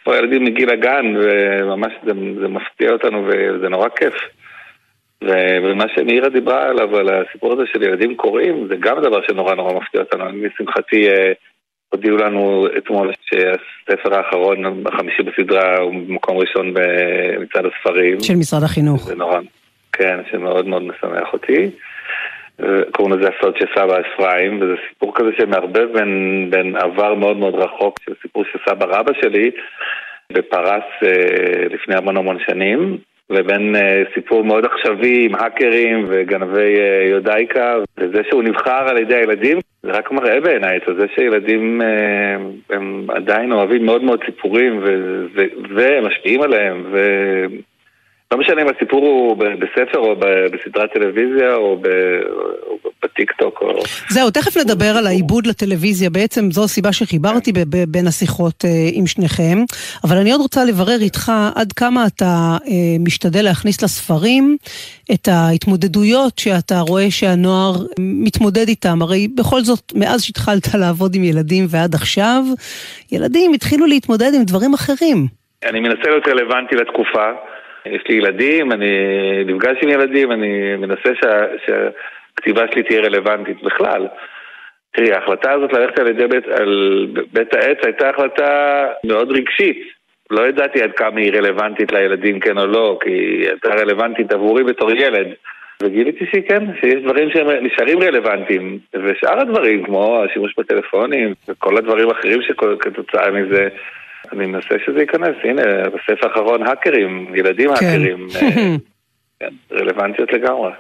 פה 0.05 0.17
ילדים 0.17 0.45
מגיל 0.45 0.71
הגן, 0.71 1.15
וממש 1.17 1.93
זה, 2.05 2.13
זה 2.41 2.49
מפתיע 2.49 2.93
אותנו 2.93 3.27
וזה 3.27 3.69
נורא 3.69 3.89
כיף. 3.89 4.15
ומה 5.25 5.85
שמאירה 5.95 6.29
דיברה 6.29 6.69
עליו, 6.69 6.97
על 6.97 7.09
הסיפור 7.09 7.53
הזה 7.53 7.63
של 7.73 7.83
ילדים 7.83 8.17
קוראים, 8.17 8.67
זה 8.69 8.77
גם 8.81 9.01
דבר 9.03 9.21
שנורא 9.27 9.55
נורא 9.55 9.73
מפתיע 9.73 10.01
אותנו. 10.01 10.29
אני, 10.29 10.47
לשמחתי 10.47 11.09
אה, 11.09 11.33
הודיעו 11.89 12.17
לנו 12.17 12.67
אתמול 12.79 13.13
שהספר 13.21 14.15
האחרון, 14.15 14.87
החמישי 14.87 15.23
בסדרה, 15.23 15.79
הוא 15.79 15.95
במקום 16.09 16.37
ראשון 16.37 16.75
במצעד 16.75 17.65
הספרים. 17.67 18.21
של 18.21 18.37
משרד 18.37 18.63
החינוך. 18.63 19.07
זה 19.07 19.15
נורא, 19.15 19.41
כן, 19.93 20.19
שמאוד 20.31 20.67
מאוד 20.67 20.83
משמח 20.83 21.33
אותי. 21.33 21.71
אה, 22.63 22.67
קוראים 22.93 23.19
לזה 23.19 23.29
הסוד 23.29 23.57
של 23.59 23.67
סבא 23.75 24.01
אפרים, 24.01 24.63
וזה 24.63 24.75
סיפור 24.89 25.13
כזה 25.15 25.31
שמערבב 25.39 25.93
בין, 25.93 26.47
בין 26.51 26.77
עבר 26.77 27.15
מאוד 27.15 27.37
מאוד 27.37 27.55
רחוק, 27.55 28.01
של 28.05 28.13
סיפור 28.23 28.45
של 28.53 28.59
סבא 28.69 28.87
רבא 28.87 29.13
שלי 29.21 29.51
בפרס 30.33 30.85
אה, 31.03 31.65
לפני 31.71 31.95
המון 31.95 32.17
המון 32.17 32.39
שנים, 32.47 32.99
לבין 33.31 33.77
אה, 33.77 34.03
סיפור 34.15 34.45
מאוד 34.45 34.65
עכשווי 34.65 35.25
עם 35.25 35.35
האקרים 35.35 36.05
וגנבי 36.09 36.81
אה, 36.81 37.09
יודאיקה, 37.11 37.77
וזה 37.99 38.21
שהוא 38.29 38.43
נבחר 38.43 38.89
על 38.89 38.99
ידי 38.99 39.15
הילדים, 39.15 39.59
זה 39.83 39.91
רק 39.91 40.13
מראה 40.13 40.41
בעיניי 40.41 40.77
את 40.77 40.97
זה 40.99 41.07
שילדים 41.15 41.83
אה, 41.83 42.37
הם 42.71 43.07
עדיין 43.09 43.53
אוהבים 43.53 43.87
מאוד 43.87 44.05
מאוד 44.05 44.21
סיפורים 44.27 44.79
ו- 44.79 45.27
ו- 45.35 45.75
והם 45.77 46.07
משפיעים 46.07 46.43
עליהם. 46.43 46.85
לא 48.33 48.39
משנה 48.39 48.63
אם 48.63 48.69
הסיפור 48.77 49.07
הוא 49.07 49.37
בספר 49.37 49.99
או 49.99 50.17
בסדרת 50.53 50.93
טלוויזיה 50.93 51.55
או, 51.55 51.77
ב, 51.77 51.89
או. 53.61 53.83
זהו, 54.09 54.31
תכף 54.31 54.57
נדבר 54.57 54.97
על 54.99 55.07
העיבוד 55.07 55.47
לטלוויזיה, 55.47 56.11
בעצם 56.11 56.51
זו 56.51 56.65
הסיבה 56.65 56.93
שחיברתי 56.93 57.53
ב- 57.53 57.59
ב- 57.59 57.85
בין 57.89 58.07
השיחות 58.07 58.65
אה, 58.65 58.71
עם 58.93 59.07
שניכם, 59.07 59.59
אבל 60.05 60.17
אני 60.17 60.33
עוד 60.33 60.41
רוצה 60.41 60.65
לברר 60.65 61.01
איתך 61.01 61.33
עד 61.55 61.73
כמה 61.73 62.07
אתה 62.07 62.57
אה, 62.67 62.97
משתדל 63.01 63.45
להכניס 63.45 63.83
לספרים 63.83 64.57
את 65.15 65.29
ההתמודדויות 65.29 66.39
שאתה 66.39 66.81
רואה 66.81 67.11
שהנוער 67.11 67.73
מתמודד 67.99 68.69
איתם, 68.69 69.03
הרי 69.03 69.29
בכל 69.39 69.61
זאת, 69.61 69.93
מאז 69.95 70.23
שהתחלת 70.23 70.75
לעבוד 70.75 71.15
עם 71.15 71.25
ילדים 71.25 71.65
ועד 71.69 71.95
עכשיו, 71.95 72.43
ילדים 73.13 73.53
התחילו 73.53 73.87
להתמודד 73.87 74.31
עם 74.35 74.45
דברים 74.45 74.75
אחרים. 74.75 75.27
אני 75.65 75.81
מנסה 75.81 76.11
להיות 76.11 76.29
רלוונטי 76.29 76.77
לתקופה. 76.77 77.31
יש 77.91 78.03
לי 78.09 78.15
ילדים, 78.15 78.73
אני 78.73 78.95
נפגש 79.47 79.77
עם 79.83 79.89
ילדים, 79.89 80.33
אני 80.33 80.77
מנסה 80.77 81.15
שה, 81.23 81.45
שהכתיבה 81.67 82.65
שלי 82.73 82.83
תהיה 82.83 83.01
רלוונטית 83.01 83.63
בכלל. 83.63 84.07
תראי, 84.93 85.13
ההחלטה 85.13 85.53
הזאת 85.53 85.73
ללכת 85.73 85.99
על 85.99 86.09
ידי 86.09 86.27
בית, 86.27 86.49
על 86.49 87.07
בית 87.33 87.55
העץ 87.55 87.79
הייתה 87.85 88.11
החלטה 88.11 88.87
מאוד 89.05 89.33
רגשית. 89.33 89.99
לא 90.31 90.49
ידעתי 90.49 90.83
עד 90.83 90.93
כמה 90.93 91.21
היא 91.21 91.33
רלוונטית 91.33 91.93
לילדים, 91.93 92.41
כן 92.41 92.59
או 92.59 92.67
לא, 92.67 92.99
כי 93.01 93.11
היא 93.11 93.49
הייתה 93.49 93.69
רלוונטית 93.69 94.33
עבורי 94.33 94.65
בתור 94.65 94.91
ילד. 94.91 95.27
וגיליתי 95.83 96.27
שכן, 96.27 96.65
שיש 96.81 97.03
דברים 97.03 97.31
שהם 97.31 97.47
נשארים 97.67 98.03
רלוונטיים, 98.03 98.79
ושאר 98.95 99.41
הדברים, 99.41 99.85
כמו 99.85 100.25
השימוש 100.25 100.55
בטלפונים 100.59 101.35
וכל 101.49 101.77
הדברים 101.77 102.09
האחרים 102.09 102.43
שכתוצאה 102.43 103.31
מזה, 103.31 103.69
אני 104.33 104.47
מנסה 104.47 104.75
שזה 104.87 105.01
ייכנס, 105.01 105.37
הנה, 105.45 105.63
בספר 105.63 106.29
האחרון 106.29 106.63
האקרים, 106.67 107.35
ילדים 107.35 107.71
כן. 107.75 107.87
האקרים, 107.87 108.27
אה, 108.37 108.77
כן, 109.41 109.55
רלוונטיות 109.73 110.33
לגמרי. 110.33 110.71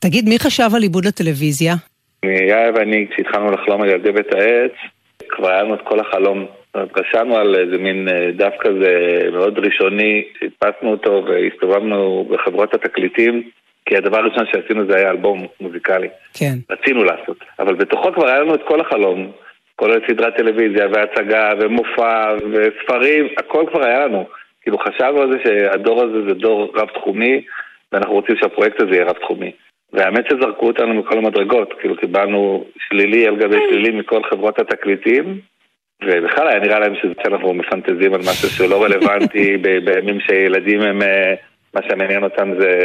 תגיד, 0.00 0.28
מי 0.28 0.38
חשב 0.38 0.68
על 0.76 0.82
עיבוד 0.82 1.04
לטלוויזיה? 1.04 1.74
יאיר 2.24 2.74
ואני, 2.74 3.06
כשהתחלנו 3.10 3.50
לחלום 3.50 3.82
על 3.82 3.88
ילדי 3.88 4.12
בית 4.12 4.34
העץ, 4.34 4.72
כבר 5.28 5.50
היה 5.50 5.62
לנו 5.62 5.74
את 5.74 5.80
כל 5.84 6.00
החלום. 6.00 6.46
רשמנו 6.74 7.36
על 7.36 7.56
איזה 7.56 7.78
מין 7.78 8.08
אה, 8.08 8.30
דף 8.36 8.52
כזה 8.60 9.20
מאוד 9.32 9.58
ראשוני, 9.58 10.24
שהדפסנו 10.40 10.90
אותו 10.90 11.24
והסתובבנו 11.26 12.28
בחברות 12.30 12.74
התקליטים, 12.74 13.42
כי 13.86 13.96
הדבר 13.96 14.18
הראשון 14.18 14.44
שעשינו 14.52 14.86
זה 14.90 14.96
היה 14.96 15.10
אלבום 15.10 15.46
מוזיקלי. 15.60 16.08
כן. 16.34 16.54
רצינו 16.70 17.04
לעשות. 17.04 17.36
אבל 17.58 17.74
בתוכו 17.74 18.12
כבר 18.12 18.28
היה 18.28 18.40
לנו 18.40 18.54
את 18.54 18.60
כל 18.68 18.80
החלום. 18.80 19.32
כולל 19.80 20.00
סדרת 20.10 20.36
טלוויזיה 20.36 20.86
והצגה 20.92 21.50
ומופע 21.60 22.34
וספרים, 22.52 23.28
הכל 23.36 23.64
כבר 23.70 23.84
היה 23.86 24.06
לנו. 24.06 24.24
כאילו 24.62 24.78
חשבנו 24.78 25.20
על 25.20 25.32
זה 25.32 25.38
שהדור 25.44 26.02
הזה 26.02 26.28
זה 26.28 26.34
דור 26.34 26.72
רב-תחומי, 26.74 27.42
ואנחנו 27.92 28.14
רוצים 28.14 28.36
שהפרויקט 28.36 28.80
הזה 28.80 28.90
יהיה 28.94 29.04
רב-תחומי. 29.04 29.52
והאמת 29.92 30.24
שזרקו 30.26 30.66
אותנו 30.66 30.94
מכל 30.94 31.18
המדרגות, 31.18 31.72
כאילו 31.80 31.96
קיבלנו 31.96 32.64
שלילי 32.78 33.26
על 33.26 33.36
גבי 33.36 33.56
שלילי 33.70 33.90
מכל 33.90 34.22
חברות 34.30 34.58
התקליטים, 34.58 35.40
ובכלל 36.04 36.48
היה 36.48 36.60
נראה 36.60 36.78
להם 36.78 36.94
שאנחנו 37.22 37.54
מפנטזים 37.54 38.14
על 38.14 38.20
משהו 38.20 38.48
שלא 38.48 38.84
רלוונטי 38.84 39.56
בימים 39.84 40.20
שילדים 40.20 40.80
הם, 40.80 41.02
אה, 41.02 41.34
מה 41.74 41.80
שמעניין 41.88 42.24
אותם 42.24 42.52
זה, 42.60 42.80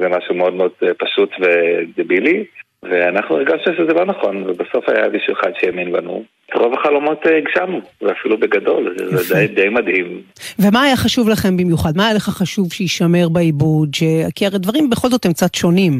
זה 0.00 0.08
משהו 0.08 0.34
מאוד 0.34 0.54
מאוד 0.54 0.72
אה, 0.82 0.94
פשוט 0.94 1.30
ודבילי. 1.40 2.44
ואנחנו 2.90 3.36
הרגשנו 3.36 3.74
שזה 3.74 3.94
לא 3.94 4.04
נכון, 4.04 4.42
ובסוף 4.46 4.88
היה 4.88 5.08
מישהו 5.08 5.32
אחד 5.32 5.50
שהאמין 5.60 5.92
בנו. 5.92 6.24
את 6.50 6.54
רוב 6.54 6.74
החלומות 6.74 7.26
אה, 7.26 7.36
הגשמנו, 7.36 7.80
ואפילו 8.02 8.38
בגדול, 8.38 8.94
זה 8.96 9.34
די, 9.34 9.46
די 9.46 9.68
מדהים. 9.68 10.22
ומה 10.58 10.82
היה 10.82 10.96
חשוב 10.96 11.28
לכם 11.28 11.56
במיוחד? 11.56 11.90
מה 11.96 12.06
היה 12.06 12.14
לך 12.14 12.22
חשוב 12.22 12.72
שיישמר 12.72 13.28
בעיבוד? 13.32 13.94
ש... 13.94 14.02
כי 14.34 14.46
הרי 14.46 14.58
דברים 14.58 14.90
בכל 14.90 15.08
זאת 15.08 15.26
הם 15.26 15.32
קצת 15.32 15.54
שונים. 15.54 15.92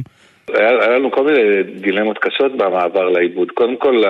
היה, 0.55 0.69
היה 0.69 0.99
לנו 0.99 1.11
כל 1.11 1.25
מיני 1.25 1.63
דילמות 1.63 2.19
קשות 2.19 2.57
במעבר 2.57 3.09
לעיבוד. 3.09 3.51
קודם 3.51 3.77
כל, 3.77 4.03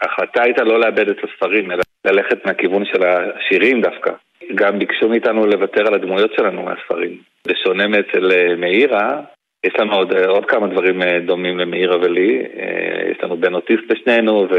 ההחלטה 0.00 0.42
הייתה 0.42 0.64
לא 0.64 0.80
לאבד 0.80 1.08
את 1.08 1.16
הספרים, 1.24 1.70
אלא 1.70 1.82
ללכת 2.04 2.46
מהכיוון 2.46 2.84
של 2.84 3.02
השירים 3.02 3.80
דווקא. 3.80 4.10
גם 4.54 4.78
ביקשו 4.78 5.08
מאיתנו 5.08 5.46
לוותר 5.46 5.86
על 5.86 5.94
הדמויות 5.94 6.30
שלנו 6.36 6.62
מהספרים. 6.62 7.16
בשונה 7.48 7.88
מאצל 7.88 8.32
אה, 8.32 8.56
מאירה, 8.56 9.20
יש 9.64 9.72
לנו 9.78 9.94
עוד, 9.94 10.14
עוד 10.14 10.46
כמה 10.46 10.66
דברים 10.66 11.02
אה, 11.02 11.20
דומים 11.20 11.58
למאירה 11.58 11.96
ולי. 11.96 12.42
יש 13.10 13.18
לנו 13.22 13.36
בן 13.36 13.54
אוטיסט 13.54 13.90
לשנינו, 13.90 14.46
ו... 14.50 14.56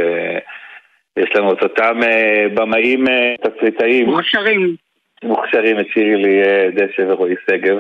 יש 1.17 1.29
לנו 1.35 1.53
את 1.53 1.63
אותם 1.63 1.99
אה, 2.03 2.45
במאים 2.53 3.07
אה, 3.07 3.33
תסריטאים. 3.41 4.05
מוכשרים. 4.05 4.75
מוכשרים, 5.23 5.79
את 5.79 5.85
שירי 5.93 6.15
לי 6.15 6.41
דשא 6.75 7.01
ורועי 7.07 7.35
שגב, 7.49 7.77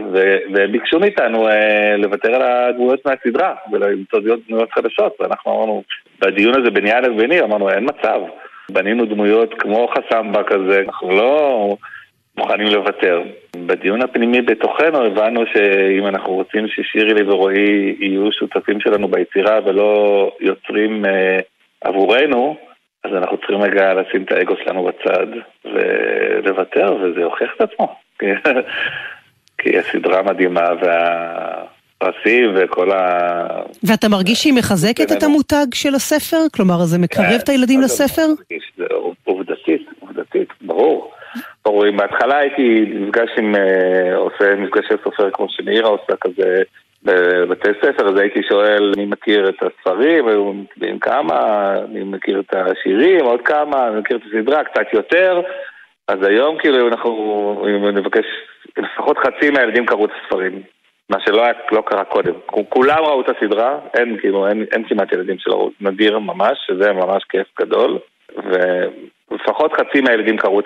והם 0.53 0.71
ביקשו 0.71 0.99
מאיתנו 0.99 1.47
אה, 1.47 1.97
לוותר 1.97 2.35
על 2.35 2.41
הדמויות 2.41 3.05
מהסדרה 3.05 3.55
ולמצוא 3.71 4.19
דמויות 4.47 4.71
חדשות, 4.71 5.17
ואנחנו 5.19 5.51
אמרנו, 5.51 5.83
בדיון 6.21 6.61
הזה 6.61 6.71
ביני 6.71 6.93
אלף 6.93 7.07
וביני, 7.07 7.41
אמרנו, 7.41 7.69
אין 7.69 7.83
מצב. 7.83 8.21
בנינו 8.71 9.05
דמויות 9.05 9.53
כמו 9.59 9.87
חסמבה 9.87 10.43
כזה, 10.43 10.83
אנחנו 10.87 11.11
לא 11.11 11.77
מוכנים 12.37 12.67
לוותר. 12.67 13.21
בדיון 13.55 14.01
הפנימי 14.01 14.41
בתוכנו 14.41 15.05
הבנו 15.05 15.41
שאם 15.53 16.07
אנחנו 16.07 16.33
רוצים 16.33 16.67
ששירי 16.67 17.13
לי 17.13 17.23
ורועי 17.23 17.95
יהיו 17.99 18.31
שותפים 18.31 18.79
שלנו 18.81 19.07
ביצירה 19.07 19.59
ולא 19.65 20.31
יוצרים 20.39 21.05
עבורנו, 21.81 22.57
אז 23.03 23.11
אנחנו 23.13 23.37
צריכים 23.37 23.61
רגע 23.61 23.93
לשים 23.93 24.23
את 24.23 24.31
האגו 24.31 24.53
שלנו 24.63 24.83
בצד 24.83 25.27
ולוותר, 25.65 26.95
וזה 27.01 27.23
הוכיח 27.23 27.49
את 27.55 27.61
עצמו. 27.61 27.95
כי 29.57 29.77
הסדרה 29.79 30.21
מדהימה 30.21 30.67
והפרסים 30.81 32.51
וכל 32.55 32.91
ה... 32.91 33.61
ואתה 33.83 34.09
מרגיש 34.09 34.41
שהיא 34.41 34.53
מחזקת 34.53 35.11
את 35.11 35.23
המותג 35.23 35.65
של 35.73 35.95
הספר? 35.95 36.37
כלומר, 36.53 36.77
זה 36.83 36.99
מקרב 36.99 37.25
כן, 37.29 37.37
את 37.43 37.49
הילדים 37.49 37.81
לספר? 37.81 38.27
זה 38.77 38.85
עובדתית, 39.23 39.87
עובדתית, 39.99 40.49
ברור. 40.61 41.10
ברור, 41.65 41.91
בהתחלה 41.91 42.37
הייתי 42.37 42.85
נפגש 42.93 43.29
עם, 43.37 43.55
אה, 43.55 44.15
עושה 44.15 44.55
מפגשי 44.55 44.93
סופר 45.03 45.29
כמו 45.31 45.45
שנעירה 45.49 45.89
עושה 45.89 46.15
כזה 46.21 46.63
בבתי 47.03 47.69
ספר, 47.81 48.09
אז 48.09 48.17
הייתי 48.17 48.39
שואל 48.49 48.93
מי 48.97 49.05
מכיר 49.05 49.49
את 49.49 49.55
הספרים, 49.63 50.27
היו 50.27 50.53
מצביעים 50.53 50.99
כמה, 50.99 51.73
מי 51.89 52.03
מכיר 52.03 52.39
את 52.39 52.53
השירים, 52.53 53.25
עוד 53.25 53.41
כמה, 53.41 53.87
אני 53.87 53.99
מכיר 53.99 54.17
את 54.17 54.21
הסדרה, 54.25 54.63
קצת 54.63 54.93
יותר. 54.93 55.41
אז 56.07 56.17
היום 56.23 56.57
כאילו 56.57 56.87
אנחנו, 56.87 57.65
אם 57.69 57.87
נבקש, 57.87 58.25
לפחות 58.77 59.17
חצי 59.17 59.49
מהילדים 59.49 59.85
קראו 59.85 60.05
את 60.05 60.11
הספרים. 60.23 60.61
מה 61.09 61.17
שלא 61.25 61.43
היה, 61.43 61.53
לא 61.71 61.83
קרה 61.85 62.03
קודם. 62.03 62.33
כולם 62.69 62.97
ראו 62.97 63.21
את 63.21 63.29
הסדרה, 63.29 63.79
אין 63.93 64.17
כאילו, 64.19 64.47
אין, 64.47 64.65
אין 64.71 64.83
כמעט 64.87 65.13
ילדים 65.13 65.39
שלא 65.39 65.53
ראו, 65.53 65.71
נדיר 65.81 66.19
ממש, 66.19 66.57
שזה 66.67 66.93
ממש 66.93 67.23
כיף 67.29 67.47
גדול. 67.61 67.97
ו... 68.37 68.51
לפחות 69.31 69.73
חצי 69.73 70.01
מהילדים 70.01 70.37
קראו 70.37 70.59
את 70.59 70.65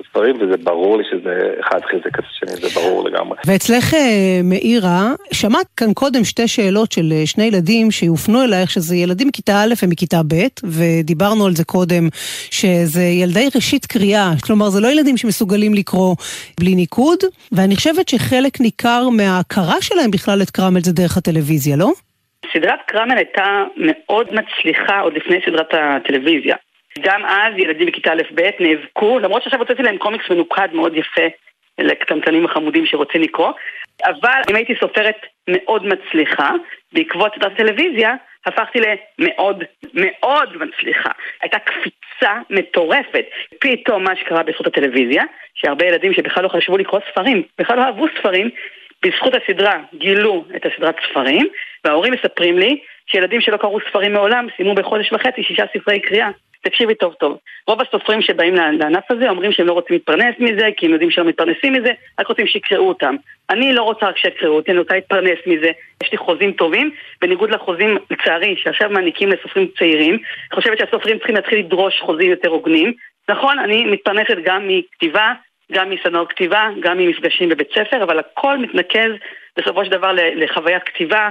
הספרים, 0.00 0.36
וזה 0.40 0.56
ברור 0.56 0.98
לי 0.98 1.04
שזה 1.10 1.54
אחד 1.60 1.80
חיזק 1.84 2.18
את 2.18 2.24
השני, 2.24 2.68
זה 2.68 2.80
ברור 2.80 3.08
לגמרי. 3.08 3.38
ואצלך, 3.46 3.94
אה, 3.94 4.40
מאירה, 4.44 5.12
שמעת 5.32 5.66
כאן 5.76 5.92
קודם 5.94 6.24
שתי 6.24 6.48
שאלות 6.48 6.92
של 6.92 7.12
אה, 7.12 7.26
שני 7.26 7.44
ילדים 7.44 7.90
שיופנו 7.90 8.44
אלייך, 8.44 8.70
שזה 8.70 8.96
ילדים 8.96 9.28
מכיתה 9.28 9.52
א' 9.52 9.74
ומכיתה 9.82 10.20
ב', 10.28 10.46
ודיברנו 10.64 11.46
על 11.46 11.52
זה 11.52 11.64
קודם, 11.64 12.08
שזה 12.50 13.02
ילדי 13.02 13.48
ראשית 13.54 13.86
קריאה, 13.86 14.30
כלומר 14.46 14.68
זה 14.68 14.80
לא 14.80 14.88
ילדים 14.88 15.16
שמסוגלים 15.16 15.74
לקרוא 15.74 16.14
בלי 16.60 16.74
ניקוד, 16.74 17.18
ואני 17.52 17.76
חושבת 17.76 18.08
שחלק 18.08 18.60
ניכר 18.60 19.08
מההכרה 19.08 19.76
שלהם 19.80 20.10
בכלל 20.10 20.42
את 20.42 20.50
קרמל 20.50 20.80
זה 20.80 20.92
דרך 20.92 21.16
הטלוויזיה, 21.16 21.76
לא? 21.76 21.90
סדרת 22.52 22.78
קרמל 22.86 23.16
הייתה 23.16 23.64
מאוד 23.76 24.26
מצליחה 24.26 25.00
עוד 25.00 25.12
לפני 25.12 25.36
סדרת 25.46 25.74
הטלוויזיה. 25.74 26.56
גם 27.00 27.24
אז 27.24 27.54
ילדים 27.56 27.86
בכיתה 27.86 28.12
א'-ב' 28.12 28.50
נאבקו, 28.60 29.18
למרות 29.18 29.42
שעכשיו 29.42 29.60
הוצאתי 29.60 29.82
להם 29.82 29.98
קומיקס 29.98 30.30
מנוקד 30.30 30.68
מאוד 30.72 30.96
יפה 30.96 31.26
לקטנטנים 31.78 32.44
החמודים 32.44 32.86
שרוצים 32.86 33.22
לקרוא, 33.22 33.52
אבל 34.04 34.40
אם 34.50 34.56
הייתי 34.56 34.74
סופרת 34.80 35.16
מאוד 35.48 35.86
מצליחה, 35.86 36.50
בעקבות 36.92 37.34
סדרת 37.34 37.52
הטלוויזיה, 37.52 38.14
הפכתי 38.46 38.78
למאוד 39.18 39.64
מאוד 39.94 40.56
מצליחה. 40.56 41.10
הייתה 41.42 41.58
קפיצה 41.58 42.32
מטורפת. 42.50 43.24
פתאום 43.60 44.04
מה 44.04 44.16
שקרה 44.16 44.42
בזכות 44.42 44.66
הטלוויזיה, 44.66 45.24
שהרבה 45.54 45.86
ילדים 45.86 46.14
שבכלל 46.14 46.42
לא 46.42 46.48
חשבו 46.48 46.78
לקרוא 46.78 47.00
ספרים, 47.10 47.42
בכלל 47.58 47.76
לא 47.76 47.82
אהבו 47.82 48.06
ספרים, 48.18 48.50
בזכות 49.02 49.32
הסדרה 49.34 49.78
גילו 49.94 50.44
את 50.56 50.66
הסדרת 50.66 50.96
ספרים, 51.10 51.48
וההורים 51.84 52.12
מספרים 52.12 52.58
לי 52.58 52.80
שילדים 53.06 53.40
שלא 53.40 53.56
קראו 53.56 53.78
ספרים 53.88 54.12
מעולם 54.12 54.46
סיימו 54.56 54.74
בחודש 54.74 55.12
וחצי 55.12 55.42
שישה 55.42 55.64
ספרי 55.76 56.00
קריאה. 56.00 56.30
תקשיבי 56.64 56.94
טוב 56.94 57.14
טוב, 57.14 57.38
רוב 57.66 57.80
הסופרים 57.80 58.22
שבאים 58.22 58.54
לענף 58.54 59.10
הזה 59.10 59.30
אומרים 59.30 59.52
שהם 59.52 59.66
לא 59.66 59.72
רוצים 59.72 59.96
להתפרנס 59.96 60.34
מזה, 60.38 60.68
כי 60.76 60.86
הם 60.86 60.92
יודעים 60.92 61.10
שהם 61.10 61.26
מתפרנסים 61.26 61.72
מזה, 61.72 61.92
רק 62.20 62.26
רוצים 62.26 62.46
שיקראו 62.46 62.88
אותם. 62.88 63.16
אני 63.50 63.72
לא 63.72 63.82
רוצה 63.82 64.06
רק 64.06 64.16
שיקראו 64.16 64.56
אותי, 64.56 64.70
אני 64.70 64.78
רוצה 64.78 64.94
להתפרנס 64.94 65.38
מזה. 65.46 65.70
יש 66.02 66.12
לי 66.12 66.18
חוזים 66.18 66.52
טובים, 66.52 66.90
בניגוד 67.20 67.50
לחוזים, 67.50 67.98
לצערי, 68.10 68.56
שעכשיו 68.56 68.90
מעניקים 68.90 69.28
לסופרים 69.28 69.68
צעירים. 69.78 70.14
אני 70.14 70.54
חושבת 70.60 70.78
שהסופרים 70.78 71.18
צריכים 71.18 71.34
להתחיל 71.34 71.58
לדרוש 71.58 72.00
חוזים 72.00 72.30
יותר 72.30 72.48
הוגנים. 72.48 72.92
נכון, 73.28 73.58
אני 73.58 73.84
מתפרנסת 73.84 74.36
גם 74.44 74.68
מכתיבה, 74.68 75.32
גם 75.72 75.90
מסדנאות 75.90 76.30
כתיבה, 76.30 76.68
גם 76.80 76.98
ממפגשים 76.98 77.48
בבית 77.48 77.68
ספר, 77.74 78.02
אבל 78.02 78.18
הכל 78.18 78.58
מתנקז 78.58 79.10
בסופו 79.56 79.84
של 79.84 79.90
דבר 79.90 80.10
לחוויית 80.12 80.82
כתיבה 80.82 81.28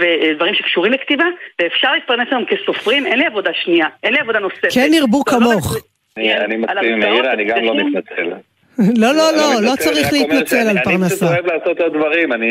ודברים 0.00 0.54
שקשורים 0.54 0.92
לכתיבה, 0.92 1.24
ואפשר 1.62 1.92
להתפרנס 1.92 2.28
היום 2.30 2.44
כסופרים, 2.44 3.06
אין 3.06 3.18
לי 3.18 3.26
עבודה 3.26 3.50
שנייה, 3.64 3.86
אין 4.02 4.12
לי 4.12 4.18
עבודה 4.20 4.38
נוספת. 4.38 4.68
כן 4.74 4.90
ירבו 4.94 5.22
לא 5.26 5.32
כמוך. 5.32 5.76
אני 6.18 6.56
מסכים 6.56 6.98
מאירה, 6.98 7.32
אני 7.32 7.44
גם 7.44 7.56
לא 7.64 7.74
מתנצל. 7.74 8.22
לא, 9.02 9.14
לא, 9.14 9.32
לא, 9.36 9.62
לא 9.62 9.72
צריך 9.78 10.12
להתנצל 10.12 10.56
על 10.56 10.68
אני 10.68 10.84
פרנסה. 10.84 11.16
פשוט 11.16 11.22
אוהב 11.22 11.46
לעשות 11.46 11.80
עוד 11.80 11.92
דברים, 11.92 12.32
אני 12.32 12.50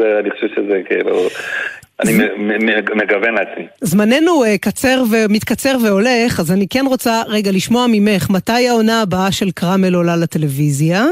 זה- 0.00 0.18
אני 0.20 0.30
חושב 0.30 0.46
שזה 0.56 0.80
כאילו... 0.88 1.28
אני 2.00 2.12
מ- 2.12 2.48
מ- 2.48 2.66
מ- 2.66 2.98
מגוון 2.98 3.34
לעצמי. 3.34 3.66
זמננו 3.80 4.44
אה, 4.44 4.58
קצר 4.58 5.02
ומתקצר 5.10 5.76
והולך, 5.84 6.40
אז 6.40 6.52
אני 6.52 6.66
כן 6.70 6.84
רוצה 6.86 7.22
רגע 7.28 7.50
לשמוע 7.54 7.86
ממך, 7.88 8.30
מתי 8.30 8.68
העונה 8.68 9.02
הבאה 9.02 9.32
של 9.32 9.50
קרמל 9.50 9.94
עולה 9.94 10.16
לטלוויזיה? 10.16 11.04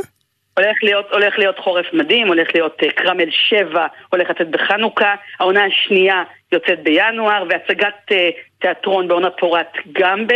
הולך 0.59 0.77
להיות, 0.83 1.07
הולך 1.13 1.39
להיות 1.39 1.59
חורף 1.59 1.87
מדהים, 1.93 2.29
הולך 2.29 2.49
להיות 2.55 2.77
אה, 2.83 2.91
קרמל 2.91 3.31
7, 3.31 3.87
הולך 4.13 4.31
לצאת 4.31 4.51
בחנוכה, 4.51 5.15
העונה 5.41 5.65
השנייה 5.65 6.23
יוצאת 6.53 6.83
בינואר, 6.83 7.45
והצגת 7.49 7.95
אה, 8.13 8.31
תיאטרון 8.61 9.09
בעונת 9.09 9.33
פורת 9.39 9.73
גם 9.93 10.27
ב, 10.27 10.33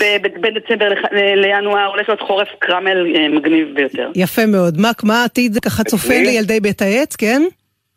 ב, 0.00 0.04
ב, 0.22 0.40
בין 0.40 0.54
דצמבר 0.54 0.88
לח, 0.88 0.98
ל- 1.12 1.40
לינואר, 1.40 1.86
הולך 1.86 2.08
להיות 2.08 2.20
חורף 2.20 2.48
קרמל 2.58 3.16
אה, 3.16 3.28
מגניב 3.28 3.74
ביותר. 3.74 4.10
יפה 4.16 4.42
מאוד. 4.46 4.74
מה, 4.80 4.90
מה 5.04 5.22
העתיד 5.22 5.58
ככה 5.64 5.84
צופה? 5.84 6.14
לילדי 6.14 6.60
בית 6.60 6.82
העץ, 6.82 7.16
כן? 7.16 7.42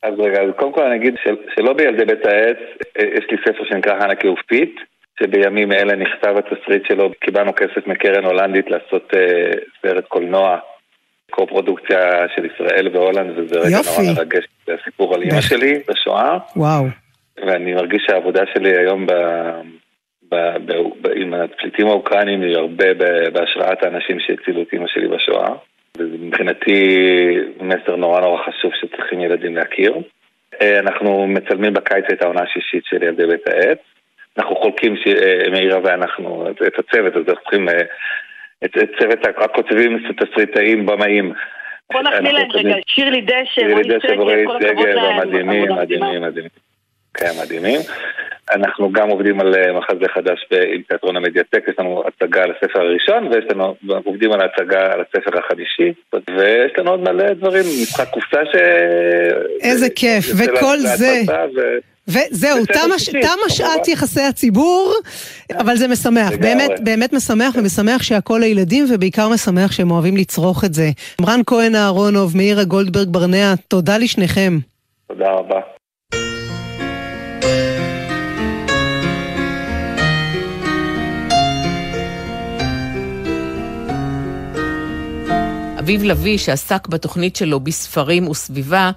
אז 0.04 0.14
רגע, 0.20 0.42
אז 0.42 0.50
קודם 0.56 0.74
כל 0.74 0.84
אני 0.84 0.96
אגיד 0.96 1.16
של, 1.24 1.36
שלא 1.56 1.74
בילדי 1.74 2.06
בית 2.06 2.26
העץ, 2.26 2.58
אה, 3.00 3.06
יש 3.18 3.26
לי 3.32 3.38
ספר 3.46 3.64
שנקרא 3.70 4.00
חנה 4.00 4.16
כאופית, 4.16 4.76
שבימים 5.20 5.72
אלה 5.72 5.96
נכתב 5.96 6.36
התסריט 6.38 6.84
שלו, 6.88 7.12
קיבלנו 7.20 7.56
כסף 7.56 7.88
מקרן 7.88 8.26
הולנדית 8.26 8.66
לעשות 8.70 9.12
אה, 9.16 9.52
סרט 9.82 10.06
קולנוע, 10.08 10.58
קו-פרודוקציה 11.36 12.00
של 12.36 12.46
ישראל 12.46 12.90
והולנד, 12.94 13.40
וזה 13.40 13.60
רגע 13.60 13.78
יופי. 13.78 14.02
נורא 14.02 14.14
מרגש, 14.16 14.44
זה 14.68 14.74
הסיפור 14.82 15.16
על 15.16 15.24
בהחלט. 15.24 15.42
שלי 15.42 15.80
בשואה, 15.88 16.38
וואו. 16.56 16.86
ואני 17.38 17.74
מרגיש 17.74 18.04
שהעבודה 18.08 18.42
שלי 18.54 18.78
היום 18.78 19.06
ב... 19.06 19.12
ב, 20.32 20.36
ב, 20.66 20.74
ב, 21.02 21.08
עם 21.16 21.34
הפליטים 21.34 21.88
האוקראינים 21.88 22.42
היא 22.42 22.58
הרבה 22.58 22.94
ב, 22.94 23.04
בהשראת 23.34 23.84
האנשים 23.84 24.20
שהצילו 24.20 24.62
את 24.62 24.74
אמא 24.74 24.88
שלי 24.88 25.08
בשואה. 25.08 25.50
וזה 25.98 26.16
מבחינתי 26.20 26.98
מסר 27.62 27.96
נורא 27.96 28.22
נורא 28.22 28.44
חשוב 28.44 28.72
שצריכים 28.82 29.20
ילדים 29.20 29.56
להכיר. 29.56 29.94
אה, 30.62 30.80
אנחנו 30.80 31.28
מצלמים 31.28 31.74
בקיץ 31.74 32.06
את 32.14 32.22
העונה 32.22 32.42
השישית 32.42 32.84
של 32.86 33.04
ילדי 33.04 33.26
בית 33.28 33.48
העץ. 33.48 33.80
אנחנו 34.38 34.56
חולקים, 34.56 34.96
ש- 34.96 35.08
אה, 35.08 35.52
מאירה 35.52 35.80
ואנחנו, 35.84 36.48
את, 36.52 36.62
את 36.68 36.80
הצוות, 36.80 37.14
אז 37.16 37.22
אנחנו 37.28 37.42
צריכים 37.42 37.70
אה, 37.70 37.74
את, 38.66 38.78
את 38.78 38.90
צוות 39.00 39.20
הקוצבים, 39.26 40.00
תסריטאים, 40.18 40.86
במאים. 40.86 41.34
בוא 41.94 42.02
נחמיא 42.02 42.32
אנחנו 42.32 42.32
להם 42.32 42.52
רגע, 42.54 42.76
שירלי 42.88 43.22
דשא, 43.22 43.46
שירלי 43.46 43.84
דשא 43.84 44.12
ורועי 44.12 44.44
עבודה 44.44 45.26
מדהימה. 45.26 45.26
מדהימים, 45.26 46.22
מדהימים. 46.22 46.50
כן, 47.14 47.32
מדהימים. 47.44 47.80
אנחנו 48.52 48.92
גם 48.92 49.10
עובדים 49.10 49.40
על 49.40 49.56
אה, 49.56 49.74
מחזה 49.74 50.06
חדש 50.14 50.48
עם 50.74 50.82
תיאטרון 50.82 51.16
המדיאטק, 51.16 51.64
יש 51.68 51.76
לנו 51.80 52.04
הצגה 52.08 52.44
על 52.44 52.52
הספר 52.52 52.82
הראשון, 52.82 53.28
ויש 53.28 53.46
לנו, 53.50 53.76
עובדים 54.06 54.32
על 54.32 54.42
ההצגה 54.42 54.94
על 54.94 55.02
הספר 55.02 55.40
החמישי, 55.40 55.94
ויש 56.38 56.72
לנו 56.78 56.92
עוד 56.92 57.00
מלא 57.00 57.34
דברים, 57.34 57.64
משחק 57.82 58.10
קופסה 58.10 58.46
ש... 58.46 58.56
איזה 59.62 59.90
כיף, 59.96 60.26
וכל 60.38 60.78
זה. 60.78 61.22
ו- 61.56 61.93
וזהו, 62.08 62.66
תמה 62.66 63.50
שעת. 63.50 63.88
יחסי 63.88 64.22
הציבור, 64.22 64.94
אבל 65.58 65.78
זה 65.78 65.88
משמח. 65.88 66.32
באמת, 66.40 66.72
באמת 66.84 67.14
משמח, 67.14 67.56
ומשמח 67.58 68.04
שהכל 68.04 68.38
לילדים, 68.42 68.86
ובעיקר 68.90 69.30
משמח 69.30 69.72
שהם 69.72 69.92
אוהבים 69.92 70.18
לצרוך 70.18 70.64
את 70.64 70.74
זה. 70.74 70.92
רן 71.28 71.42
כהן 71.46 71.76
אהרונוב, 71.76 72.38
מאירה 72.38 72.64
גולדברג 72.64 73.08
ברנע, 73.10 73.54
תודה 73.68 73.98
לשניכם. 73.98 74.60
תודה 75.08 75.32
רבה. 75.32 75.60
אביב 85.80 86.04
לביא, 86.04 86.38
שעסק 86.38 86.88
בתוכנית 86.88 87.36
שלו 87.36 87.60
בספרים 87.60 88.28
וסביבה, 88.28 88.92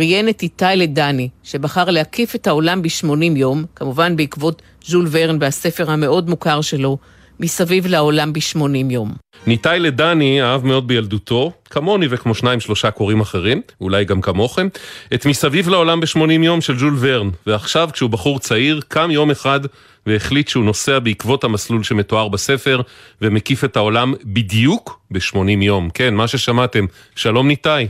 ראיין 0.00 0.28
את 0.28 0.42
איתי 0.42 0.64
לדני, 0.76 1.28
שבחר 1.42 1.90
להקיף 1.90 2.34
את 2.34 2.46
העולם 2.46 2.82
ב-80 2.82 3.36
יום, 3.36 3.64
כמובן 3.76 4.16
בעקבות 4.16 4.62
ז'ול 4.84 5.06
ורן 5.10 5.36
והספר 5.40 5.90
המאוד 5.90 6.30
מוכר 6.30 6.60
שלו, 6.60 6.98
מסביב 7.40 7.86
לעולם 7.86 8.32
ב-80 8.32 8.92
יום. 8.92 9.12
ניתאי 9.46 9.78
לדני 9.80 10.42
אהב 10.42 10.66
מאוד 10.66 10.88
בילדותו, 10.88 11.52
כמוני 11.70 12.06
וכמו 12.10 12.34
שניים 12.34 12.60
שלושה 12.60 12.90
קוראים 12.90 13.20
אחרים, 13.20 13.62
אולי 13.80 14.04
גם 14.04 14.20
כמוכם, 14.20 14.68
את 15.14 15.26
מסביב 15.26 15.68
לעולם 15.68 16.00
ב-80 16.00 16.30
יום 16.30 16.60
של 16.60 16.78
ז'ול 16.78 16.96
ורן, 17.00 17.28
ועכשיו 17.46 17.88
כשהוא 17.92 18.10
בחור 18.10 18.38
צעיר, 18.38 18.80
קם 18.88 19.10
יום 19.10 19.30
אחד 19.30 19.60
והחליט 20.06 20.48
שהוא 20.48 20.64
נוסע 20.64 20.98
בעקבות 20.98 21.44
המסלול 21.44 21.82
שמתואר 21.82 22.28
בספר, 22.28 22.80
ומקיף 23.22 23.64
את 23.64 23.76
העולם 23.76 24.14
בדיוק 24.24 25.00
ב-80 25.10 25.62
יום. 25.62 25.90
כן, 25.94 26.14
מה 26.14 26.28
ששמעתם. 26.28 26.84
שלום 27.16 27.48
ניתאי. 27.48 27.88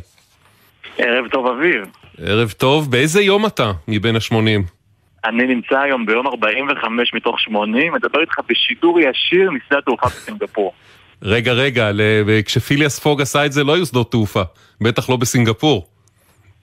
ערב 0.98 1.28
טוב 1.28 1.46
אביב. 1.46 1.99
ערב 2.24 2.50
טוב, 2.50 2.90
באיזה 2.90 3.22
יום 3.22 3.46
אתה 3.46 3.72
מבין 3.88 4.16
ה-80? 4.16 4.70
אני 5.24 5.46
נמצא 5.46 5.78
היום 5.78 6.06
ביום 6.06 6.26
45 6.26 7.14
מתוך 7.14 7.40
80, 7.40 7.92
מדבר 7.92 8.20
איתך 8.20 8.34
בשידור 8.48 9.00
ישיר 9.00 9.50
משדה 9.50 9.78
התעופה 9.78 10.06
בסינגפור. 10.06 10.72
רגע, 11.22 11.52
רגע, 11.52 11.90
כשפיליאס 12.46 12.98
פוג 12.98 13.20
עשה 13.20 13.46
את 13.46 13.52
זה 13.52 13.64
לא 13.64 13.74
היו 13.74 13.86
שדות 13.86 14.10
תעופה, 14.10 14.42
בטח 14.80 15.10
לא 15.10 15.16
בסינגפור. 15.16 15.86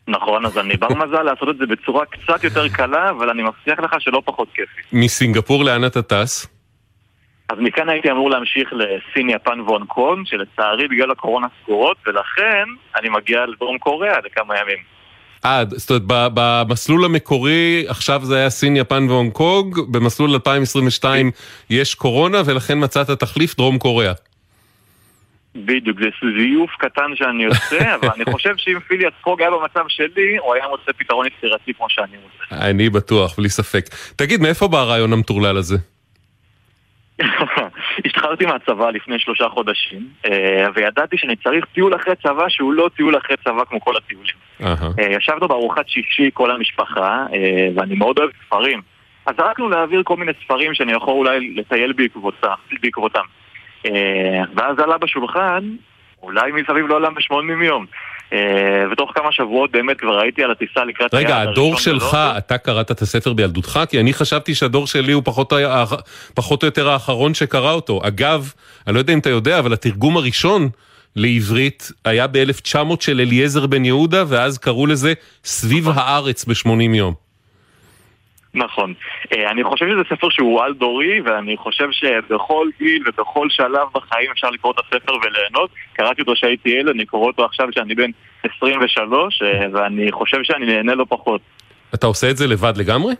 נכון, 0.07 0.45
אז 0.45 0.57
אני 0.57 0.77
בר 0.77 0.93
מזל 0.93 1.23
לעשות 1.29 1.49
את 1.49 1.57
זה 1.57 1.65
בצורה 1.65 2.05
קצת 2.05 2.43
יותר 2.43 2.69
קלה, 2.69 3.09
אבל 3.09 3.29
אני 3.29 3.43
מבטיח 3.43 3.79
לך 3.79 3.95
שלא 3.99 4.21
פחות 4.25 4.47
כיפי. 4.53 4.81
מסינגפור 4.93 5.63
לאן 5.63 5.85
אתה 5.85 6.01
טס? 6.01 6.47
אז 7.49 7.57
מכאן 7.59 7.89
הייתי 7.89 8.11
אמור 8.11 8.29
להמשיך 8.29 8.73
לסין, 8.73 9.29
יפן 9.29 9.59
והונג 9.59 9.87
קונג, 9.87 10.27
שלצערי 10.27 10.87
בגלל 10.87 11.11
הקורונה 11.11 11.47
סגורות, 11.63 11.97
ולכן 12.07 12.65
אני 12.95 13.09
מגיע 13.09 13.45
לדרום 13.45 13.77
קוריאה 13.77 14.19
לכמה 14.25 14.53
ימים. 14.59 14.96
אה, 15.47 15.63
זאת 15.71 15.89
אומרת, 15.89 16.31
במסלול 16.33 17.05
המקורי, 17.05 17.85
עכשיו 17.87 18.21
זה 18.23 18.37
היה 18.37 18.49
סין, 18.49 18.75
יפן 18.75 19.05
והונג 19.09 19.31
קונג, 19.31 19.79
במסלול 19.91 20.33
2022 20.33 21.31
יש 21.69 21.95
קורונה, 21.95 22.41
ולכן 22.45 22.83
מצאת 22.83 23.09
תחליף 23.09 23.55
דרום 23.55 23.77
קוריאה. 23.77 24.13
בדיוק, 25.55 25.99
זה 25.99 26.09
זיוף 26.39 26.71
קטן 26.79 27.15
שאני 27.15 27.45
עושה, 27.45 27.93
אבל 27.95 28.09
אני 28.15 28.25
חושב 28.31 28.53
שאם 28.57 28.79
פיליאס 28.87 29.13
פוג 29.21 29.41
היה 29.41 29.51
במצב 29.51 29.85
שלי, 29.87 30.37
הוא 30.37 30.53
היה 30.53 30.67
מוצא 30.67 30.91
פתרון 30.97 31.27
יצירתי 31.27 31.73
כמו 31.73 31.85
שאני 31.89 32.17
רוצה. 32.23 32.65
אני 32.69 32.89
בטוח, 32.89 33.35
בלי 33.37 33.49
ספק. 33.49 33.85
תגיד, 34.15 34.41
מאיפה 34.41 34.67
בא 34.67 34.77
הרעיון 34.77 35.13
המטורלל 35.13 35.57
הזה? 35.57 35.77
השתחררתי 38.05 38.45
מהצבא 38.45 38.89
לפני 38.89 39.19
שלושה 39.19 39.49
חודשים, 39.49 40.07
אה, 40.25 40.67
וידעתי 40.75 41.17
שאני 41.17 41.35
צריך 41.35 41.65
טיול 41.65 41.95
אחרי 41.95 42.15
צבא 42.15 42.49
שהוא 42.49 42.73
לא 42.73 42.89
טיול 42.95 43.17
אחרי 43.17 43.35
צבא 43.43 43.65
כמו 43.69 43.81
כל 43.81 43.97
הטיולים. 43.97 44.35
אה, 44.99 45.17
ישבנו 45.17 45.47
בארוחת 45.47 45.89
שישי 45.89 46.29
כל 46.33 46.51
המשפחה, 46.51 47.25
אה, 47.33 47.67
ואני 47.75 47.95
מאוד 47.95 48.19
אוהב 48.19 48.29
ספרים. 48.45 48.81
אז 49.25 49.35
זרקנו 49.37 49.69
להעביר 49.69 50.01
כל 50.03 50.15
מיני 50.17 50.31
ספרים 50.43 50.73
שאני 50.73 50.91
יכול 50.91 51.13
אולי 51.13 51.53
לטייל 51.55 51.93
בעקבותם. 52.81 53.23
ואז 54.55 54.79
עלה 54.79 54.97
בשולחן, 54.97 55.63
אולי 56.21 56.51
מסביב 56.51 56.87
לעולם 56.87 57.13
ב-80 57.13 57.63
יום. 57.63 57.85
אה, 58.33 58.39
ותוך 58.91 59.11
כמה 59.15 59.31
שבועות 59.31 59.71
באמת 59.71 59.99
כבר 59.99 60.19
הייתי 60.19 60.43
על 60.43 60.51
הטיסה 60.51 60.85
לקראת... 60.85 61.13
רגע, 61.13 61.41
הדור 61.41 61.77
שלך. 61.77 62.17
אתה 62.37 62.57
קראת 62.57 62.91
את 62.91 63.01
הספר 63.01 63.33
בילדותך? 63.33 63.79
כי 63.89 63.99
אני 63.99 64.13
חשבתי 64.13 64.55
שהדור 64.55 64.87
שלי 64.87 65.11
הוא 65.11 65.23
פחות, 65.25 65.53
פחות 66.33 66.63
או 66.63 66.67
יותר 66.67 66.89
האחרון 66.89 67.33
שקרא 67.33 67.71
אותו. 67.71 68.01
אגב, 68.03 68.53
אני 68.87 68.95
לא 68.95 68.99
יודע 68.99 69.13
אם 69.13 69.19
אתה 69.19 69.29
יודע, 69.29 69.59
אבל 69.59 69.73
התרגום 69.73 70.17
הראשון 70.17 70.69
לעברית 71.15 71.91
היה 72.05 72.27
ב-1900 72.27 72.77
של 72.99 73.19
אליעזר 73.19 73.67
בן 73.67 73.85
יהודה, 73.85 74.23
ואז 74.27 74.57
קראו 74.57 74.85
לזה 74.85 75.13
סביב 75.43 75.89
הארץ 75.89 76.45
ב-80 76.45 76.95
יום. 76.95 77.26
נכון. 78.57 78.93
אה, 79.33 79.51
אני 79.51 79.63
חושב 79.63 79.85
שזה 79.85 80.15
ספר 80.15 80.29
שהוא 80.29 80.61
על-דורי, 80.61 81.21
ואני 81.21 81.57
חושב 81.57 81.87
שבכל 81.91 82.67
גיל 82.79 83.03
ובכל 83.07 83.49
שלב 83.49 83.87
בחיים 83.93 84.31
אפשר 84.31 84.49
לקרוא 84.49 84.73
את 84.73 84.79
הספר 84.79 85.13
וליהנות. 85.13 85.69
קראתי 85.93 86.21
אותו 86.21 86.33
כשהייתי 86.33 86.69
ילד, 86.69 86.89
אני 86.89 87.05
קורא 87.05 87.27
אותו 87.27 87.45
עכשיו 87.45 87.67
כשאני 87.71 87.95
בן 87.95 88.11
23, 88.57 89.41
אה, 89.41 89.67
ואני 89.73 90.11
חושב 90.11 90.37
שאני 90.43 90.65
נהנה 90.65 90.95
לא 90.95 91.05
פחות. 91.09 91.41
אתה 91.93 92.07
עושה 92.07 92.29
את 92.29 92.37
זה 92.37 92.47
לבד 92.47 92.73
לגמרי? 92.77 93.13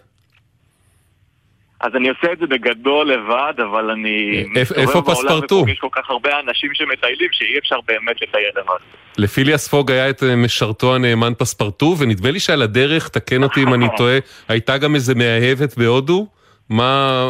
אז 1.79 1.95
אני 1.95 2.09
עושה 2.09 2.33
את 2.33 2.39
זה 2.39 2.47
בגדול 2.47 3.11
לבד, 3.11 3.53
אבל 3.57 3.91
אני... 3.91 4.45
איפה- 4.55 5.01
פספרטו? 5.01 5.55
ופוגש 5.55 5.79
כל 5.79 5.87
כך 5.91 6.09
הרבה 6.09 6.39
אנשים 6.39 6.69
שמטיילים, 6.73 7.29
שאי 7.31 7.59
אפשר 7.59 7.75
באמת 7.87 8.21
לטייל 8.21 8.49
לבד. 8.55 8.77
לפיליאס 9.17 9.67
פוג 9.67 9.91
היה 9.91 10.09
את 10.09 10.23
אה, 10.23 10.35
משרתו 10.35 10.95
הנאמן 10.95 11.33
פספרטו, 11.37 11.95
ונדמה 11.99 12.31
לי 12.31 12.39
שעל 12.39 12.61
הדרך, 12.61 13.07
תקן 13.07 13.43
אותי 13.43 13.63
אם 13.63 13.73
אני 13.73 13.85
טועה, 13.97 14.17
הייתה 14.49 14.77
גם 14.77 14.95
איזה 14.95 15.15
מאהבת 15.15 15.77
בהודו. 15.77 16.27
מה, 16.69 17.21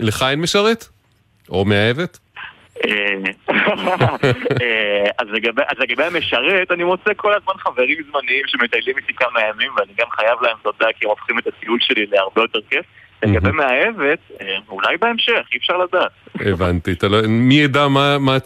לך 0.00 0.24
אין 0.30 0.40
משרת? 0.40 0.84
או 1.48 1.64
מאהבת? 1.64 2.18
אה, 2.88 3.14
אז 5.18 5.26
לגבי, 5.30 5.62
אז 5.68 5.78
לגבי 5.78 6.04
המשרת, 6.04 6.70
אני 6.70 6.84
מוצא 6.84 7.10
כל 7.16 7.34
הזמן 7.34 7.54
חברים 7.58 7.98
זמניים 8.10 8.42
שמטיילים 8.46 8.96
איתי 8.96 9.12
כמה 9.14 9.40
ימים, 9.40 9.72
ואני 9.76 9.92
גם 9.98 10.06
חייב 10.10 10.42
להם 10.42 10.56
תודה 10.62 10.86
כי 10.98 11.04
הם 11.04 11.10
הופכים 11.10 11.38
את 11.38 11.46
הטיול 11.46 11.78
שלי 11.80 12.06
להרבה 12.06 12.42
יותר 12.42 12.58
כיף. 12.70 12.84
לגבי 13.22 13.50
מאהבת, 13.50 14.18
אה, 14.40 14.56
אולי 14.68 14.96
בהמשך, 14.96 15.46
אי 15.52 15.58
אפשר 15.58 15.76
לדעת. 15.76 16.10
הבנתי, 16.34 16.94
לא, 17.02 17.18
מי 17.28 17.54
ידע 17.54 17.88
מה, 17.88 18.16
אה, 18.28 18.38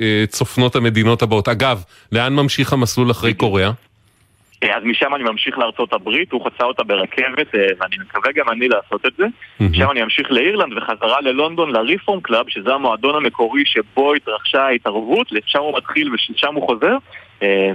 אה, 0.00 0.24
צופנות 0.26 0.76
המדינות 0.76 1.22
הבאות. 1.22 1.48
אגב, 1.48 1.82
לאן 2.12 2.32
ממשיך 2.32 2.72
המסלול 2.72 3.10
אחרי 3.10 3.34
קוריאה? 3.34 3.70
אה, 4.62 4.76
אז 4.76 4.82
משם 4.84 5.14
אני 5.14 5.24
ממשיך 5.24 5.58
לארצות 5.58 5.92
הברית, 5.92 6.32
הוא 6.32 6.46
חצה 6.46 6.64
אותה 6.64 6.82
ברכבת, 6.82 7.46
ואני 7.52 7.96
מקווה 8.00 8.32
גם 8.34 8.48
אני 8.50 8.68
לעשות 8.68 9.06
את 9.06 9.12
זה. 9.18 9.24
משם 9.60 9.90
אני 9.90 10.02
אמשיך 10.02 10.30
לאירלנד 10.30 10.72
וחזרה 10.76 11.20
ללונדון 11.20 11.70
לריפורם 11.70 12.20
קלאב, 12.20 12.48
שזה 12.48 12.74
המועדון 12.74 13.14
המקורי 13.14 13.62
שבו 13.64 14.14
התרחשה 14.14 14.62
ההתערבות, 14.62 15.32
לשם 15.32 15.58
הוא 15.58 15.76
מתחיל 15.76 16.14
ושם 16.14 16.54
הוא 16.54 16.66
חוזר, 16.66 16.96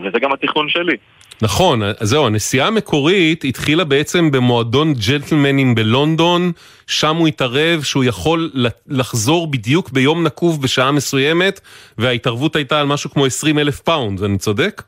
וזה 0.04 0.20
גם 0.20 0.34
התכנון 0.34 0.70
שלי. 0.70 0.98
נכון, 1.42 1.84
אז 1.84 1.96
זהו, 2.02 2.28
הנסיעה 2.28 2.68
המקורית 2.68 3.44
התחילה 3.44 3.84
בעצם 3.84 4.32
במועדון 4.32 4.94
ג'נטלמנים 4.94 5.76
בלונדון, 5.76 6.52
שם 6.88 7.16
הוא 7.16 7.28
התערב 7.28 7.82
שהוא 7.84 8.04
יכול 8.04 8.52
לחזור 8.88 9.52
בדיוק 9.52 9.90
ביום 9.90 10.24
נקוב 10.24 10.62
בשעה 10.62 10.92
מסוימת, 10.92 11.60
וההתערבות 11.98 12.56
הייתה 12.56 12.80
על 12.80 12.86
משהו 12.88 13.10
כמו 13.10 13.26
20 13.26 13.60
אלף 13.60 13.80
פאונד, 13.80 14.24
אני 14.24 14.38
צודק? 14.38 14.82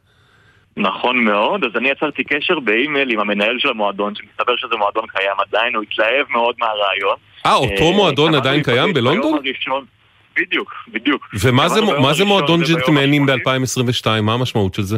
נכון 0.78 1.24
מאוד, 1.24 1.64
אז 1.64 1.72
אני 1.76 1.90
יצרתי 1.90 2.24
קשר 2.24 2.60
באימייל 2.60 3.12
עם 3.12 3.20
המנהל 3.20 3.60
של 3.60 3.70
המועדון, 3.70 4.14
שמסתבר 4.16 4.54
שזה 4.58 4.76
מועדון 4.78 5.04
קיים 5.08 5.36
עדיין, 5.48 5.76
הוא 5.76 5.84
התלהב 5.84 6.26
מאוד 6.30 6.56
מהרעיון. 6.60 7.16
אה, 7.46 7.56
אותו 7.56 7.94
מועדון 7.94 8.36
עדיין 8.36 8.64
קיים 8.64 8.94
בלונדון? 8.94 9.40
בדיוק, 10.36 10.74
בדיוק. 10.88 11.30
ומה 11.40 12.14
זה 12.14 12.26
מועדון 12.26 12.62
ג'נטלמנים 12.62 13.26
ב-2022? 13.26 14.22
מה 14.22 14.34
המשמעות 14.34 14.74
של 14.74 14.82
זה? 14.82 14.98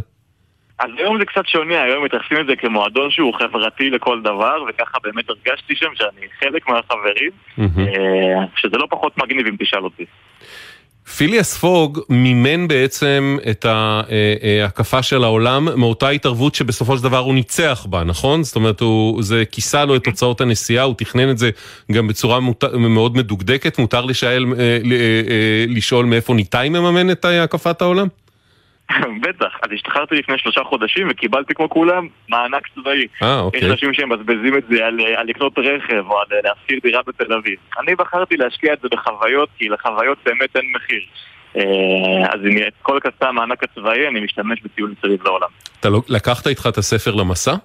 אז 0.84 0.90
היום 0.98 1.18
זה 1.20 1.26
קצת 1.26 1.48
שונה, 1.48 1.84
היום 1.84 2.06
מתייחסים 2.06 2.38
את 2.42 2.46
זה 2.46 2.56
כמועדון 2.56 3.12
שהוא 3.12 3.34
חברתי 3.34 3.90
לכל 3.90 4.22
דבר, 4.22 4.64
וככה 4.70 4.98
באמת 5.04 5.26
הרגשתי 5.30 5.76
שם 5.76 5.90
שאני 5.96 6.28
חלק 6.40 6.68
מהחברים, 6.68 7.32
אה, 7.60 8.46
שזה 8.56 8.78
לא 8.78 8.88
פחות 8.90 9.18
מגניב 9.18 9.48
אם 9.48 9.56
תשאל 9.60 9.84
אותי. 9.84 10.06
פיליאס 11.18 11.58
פוג 11.58 12.00
מימן 12.10 12.68
בעצם 12.68 13.38
את 13.52 13.66
ההקפה 13.66 14.98
אה, 14.98 15.00
אה, 15.00 15.04
של 15.04 15.24
העולם 15.24 15.68
מאותה 15.80 16.10
התערבות 16.10 16.56
שבסופו 16.56 16.98
של 16.98 17.04
דבר 17.04 17.18
הוא 17.18 17.34
ניצח 17.34 17.86
בה, 17.90 18.04
נכון? 18.04 18.44
זאת 18.44 18.56
אומרת, 18.56 18.80
הוא, 18.80 19.24
זה 19.24 19.44
כיסה 19.52 19.86
לו 19.86 19.96
את 19.96 20.04
תוצאות 20.04 20.42
הנסיעה, 20.42 20.84
הוא 20.84 20.96
תכנן 20.98 21.30
את 21.30 21.38
זה 21.38 21.50
גם 21.92 22.08
בצורה 22.08 22.40
מות, 22.40 22.64
מאוד 22.74 23.18
מדוקדקת. 23.18 23.80
מותר 23.80 24.06
לשאל, 24.06 24.46
לשאול 25.68 26.06
מאיפה 26.06 26.34
ניתאי 26.34 26.70
מממן 26.70 27.12
את 27.12 27.26
הקפת 27.26 27.82
העולם? 27.82 28.08
בטח, 29.24 29.54
אז 29.62 29.70
השתחררתי 29.74 30.16
לפני 30.16 30.38
שלושה 30.38 30.64
חודשים 30.64 31.08
וקיבלתי 31.10 31.54
כמו 31.54 31.70
כולם 31.70 32.08
מענק 32.30 32.68
צבאי. 32.76 33.08
אה, 33.24 33.40
אוקיי. 33.40 33.60
יש 33.60 33.66
אנשים 33.66 33.94
שמבזבזים 33.94 34.58
את 34.58 34.64
זה 34.70 34.86
על, 34.86 35.00
על 35.18 35.28
לקנות 35.28 35.54
רכב 35.58 36.04
או 36.10 36.20
על 36.20 36.28
להשכיר 36.44 36.80
דירה 36.84 37.02
בתל 37.08 37.34
אביב. 37.34 37.56
אני 37.80 37.96
בחרתי 37.96 38.38
להשקיע 38.38 38.74
את 38.74 38.80
זה 38.82 38.88
בחוויות, 38.92 39.50
כי 39.58 39.70
לחוויות 39.70 40.18
באמת 40.26 40.56
אין 40.56 40.66
מחיר. 40.76 41.02
אה, 41.58 42.34
אז 42.34 42.40
אם 42.46 42.58
את 42.68 42.74
כל 42.82 43.00
כספי 43.04 43.26
המענק 43.26 43.64
הצבאי 43.64 44.08
אני 44.08 44.20
משתמש 44.20 44.62
בטיול 44.64 44.94
מסביב 44.98 45.24
לעולם. 45.24 45.48
אתה 45.80 45.90
לא, 45.90 46.02
לקחת 46.10 46.48
איתך 46.48 46.68
את 46.70 46.78
הספר 46.78 47.16
למסע? 47.16 47.56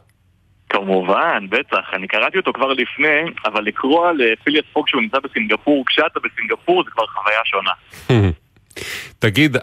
כמובן, 0.69 1.47
בטח. 1.51 1.91
אני 1.93 2.07
קראתי 2.07 2.39
אותו 2.39 2.53
כבר 2.53 2.73
לפני, 2.73 3.21
אבל 3.45 3.65
לקרוא 3.65 4.09
על 4.09 4.17
פיליאס 4.45 4.65
פוג 4.73 4.89
שהוא 4.89 5.03
נמצא 5.03 5.19
בסינגפור, 5.19 5.85
כשאתה 5.87 6.21
בסינגפור 6.21 6.85
זה 6.85 6.91
כבר 6.91 7.07
חוויה 7.07 7.41
שונה. 7.45 7.73
תגיד, 9.19 9.57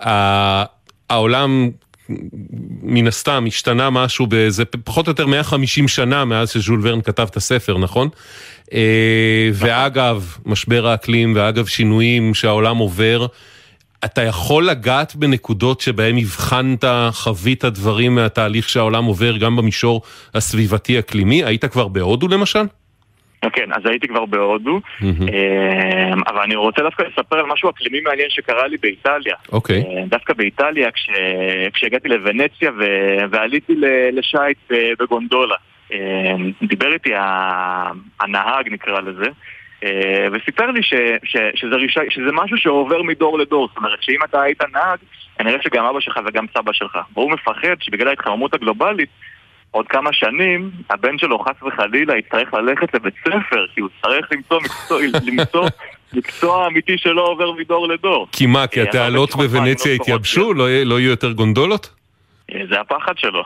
העולם 1.10 1.70
מן 2.84 3.08
הסתם 3.08 3.45
השתנה 3.47 3.89
משהו 3.89 4.28
באיזה 4.28 4.66
פחות 4.66 5.08
או 5.08 5.12
יותר 5.12 5.26
150 5.26 5.88
שנה 5.88 6.26
מאז 6.26 6.49
שז'ול 6.49 6.80
ורן 6.84 7.01
כתב 7.01 7.28
את 7.32 7.38
הספר, 7.38 7.78
נכון? 7.78 8.10
אה, 8.74 9.49
ואגב, 9.53 10.38
משבר 10.45 10.88
האקלים 10.88 11.34
ואגב 11.36 11.66
שינויים 11.66 12.34
שהעולם 12.34 12.78
עובר, 12.78 13.26
אתה 14.06 14.24
יכול 14.24 14.68
לגעת 14.68 15.16
בנקודות 15.16 15.82
שבהם 15.82 16.18
הבחנת, 16.18 16.84
חווית 17.12 17.66
דברים 17.66 18.16
מהתהליך 18.16 18.70
שהעולם 18.70 19.06
עובר 19.06 19.38
גם 19.38 19.56
במישור 19.56 20.01
הסביבתי 20.34 20.99
אקלימי? 20.99 21.43
היית 21.43 21.66
כבר 21.66 21.88
בהודו 21.88 22.28
למשל? 22.28 22.64
כן, 23.49 23.73
אז 23.73 23.85
הייתי 23.85 24.07
כבר 24.07 24.25
בהודו, 24.25 24.81
אמ, 25.03 26.21
אבל 26.27 26.41
אני 26.41 26.55
רוצה 26.55 26.81
דווקא 26.81 27.03
לספר 27.03 27.39
על 27.39 27.45
משהו 27.45 27.69
אקלימי 27.69 28.01
מעניין 28.01 28.29
שקרה 28.29 28.67
לי 28.67 28.77
באיטליה. 28.77 29.35
אוקיי. 29.51 29.81
אמ, 29.81 30.07
דווקא 30.07 30.33
באיטליה, 30.33 30.89
כשהגעתי 31.73 32.09
לוונציה 32.09 32.71
ועליתי 33.29 33.73
לשייט 34.11 34.57
אה, 34.71 34.91
בגונדולה. 34.99 35.55
אמ, 35.91 36.51
דיבר 36.61 36.93
איתי 36.93 37.11
הנהג, 38.21 38.69
נקרא 38.71 38.99
לזה, 38.99 39.27
אה, 39.83 40.27
וסיפר 40.31 40.71
לי 40.71 40.83
ש, 40.83 40.93
ש, 41.23 41.37
שזה, 41.55 41.75
רישי, 41.75 41.99
שזה 42.09 42.31
משהו 42.33 42.57
שעובר 42.57 43.01
מדור 43.01 43.39
לדור. 43.39 43.67
זאת 43.67 43.77
אומרת 43.77 44.01
שאם 44.01 44.19
אתה 44.23 44.41
היית 44.41 44.61
נהג, 44.73 44.97
כנראה 45.37 45.57
שגם 45.61 45.85
אבא 45.85 45.99
שלך 45.99 46.19
וגם 46.25 46.45
סבא 46.57 46.73
שלך. 46.73 46.97
והוא 47.13 47.31
מפחד 47.31 47.75
שבגלל 47.79 48.07
ההתחממות 48.07 48.53
הגלובלית, 48.53 49.09
עוד 49.76 49.88
כמה 49.88 50.13
שנים 50.13 50.71
הבן 50.89 51.17
שלו 51.17 51.39
חס 51.39 51.63
וחלילה 51.63 52.17
יצטרך 52.17 52.53
ללכת 52.53 52.93
לבית 52.93 53.13
ספר, 53.19 53.65
כי 53.73 53.82
הוא 53.82 53.89
יצטרך 53.97 54.32
למצוא 54.32 54.59
מקצוע, 54.61 54.99
למצוא 55.30 55.67
מקצוע 56.13 56.67
אמיתי 56.67 56.97
שלא 56.97 57.21
עובר 57.21 57.51
מדור 57.51 57.88
לדור. 57.88 58.28
כי 58.32 58.45
מה, 58.45 58.67
כי 58.67 58.80
אה, 58.80 58.86
התעלות 58.86 59.36
בוונציה 59.36 59.93
התייבשו? 59.93 60.53
לא, 60.53 60.65
לא 60.84 60.99
יהיו 60.99 61.09
יותר 61.09 61.32
גונדולות? 61.32 61.89
אה, 62.53 62.61
זה 62.69 62.80
הפחד 62.80 63.17
שלו. 63.17 63.43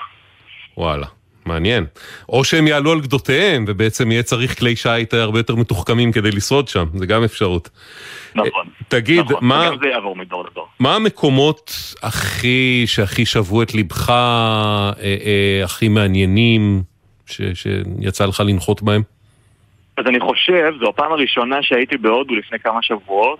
וואלה. 0.77 1.05
מעניין. 1.49 1.85
או 2.29 2.43
שהם 2.43 2.67
יעלו 2.67 2.91
על 2.91 2.99
גדותיהם, 3.01 3.65
ובעצם 3.67 4.11
יהיה 4.11 4.23
צריך 4.23 4.59
כלי 4.59 4.75
שיט 4.75 5.13
הרבה 5.13 5.39
יותר 5.39 5.55
מתוחכמים 5.55 6.11
כדי 6.11 6.31
לשרוד 6.31 6.67
שם, 6.67 6.85
זה 6.95 7.05
גם 7.05 7.23
אפשרות. 7.23 7.69
נכון. 8.35 8.65
תגיד, 8.87 9.19
נכון, 9.19 9.37
מה, 9.41 9.69
זה 9.81 9.87
יעבור 9.87 10.15
מדור 10.15 10.45
לדור. 10.45 10.67
מה 10.79 10.95
המקומות 10.95 11.71
הכי, 12.03 12.83
שהכי 12.87 13.25
שבו 13.25 13.63
את 13.63 13.73
ליבך, 13.73 14.09
אה, 14.09 14.91
אה, 15.01 15.61
הכי 15.63 15.87
מעניינים, 15.87 16.83
ש, 17.25 17.41
שיצא 17.53 18.25
לך 18.25 18.43
לנחות 18.45 18.81
בהם? 18.81 19.01
אז 19.97 20.05
אני 20.07 20.19
חושב, 20.19 20.73
זו 20.79 20.89
הפעם 20.89 21.11
הראשונה 21.11 21.63
שהייתי 21.63 21.97
בהודו 21.97 22.35
לפני 22.35 22.59
כמה 22.59 22.81
שבועות, 22.81 23.39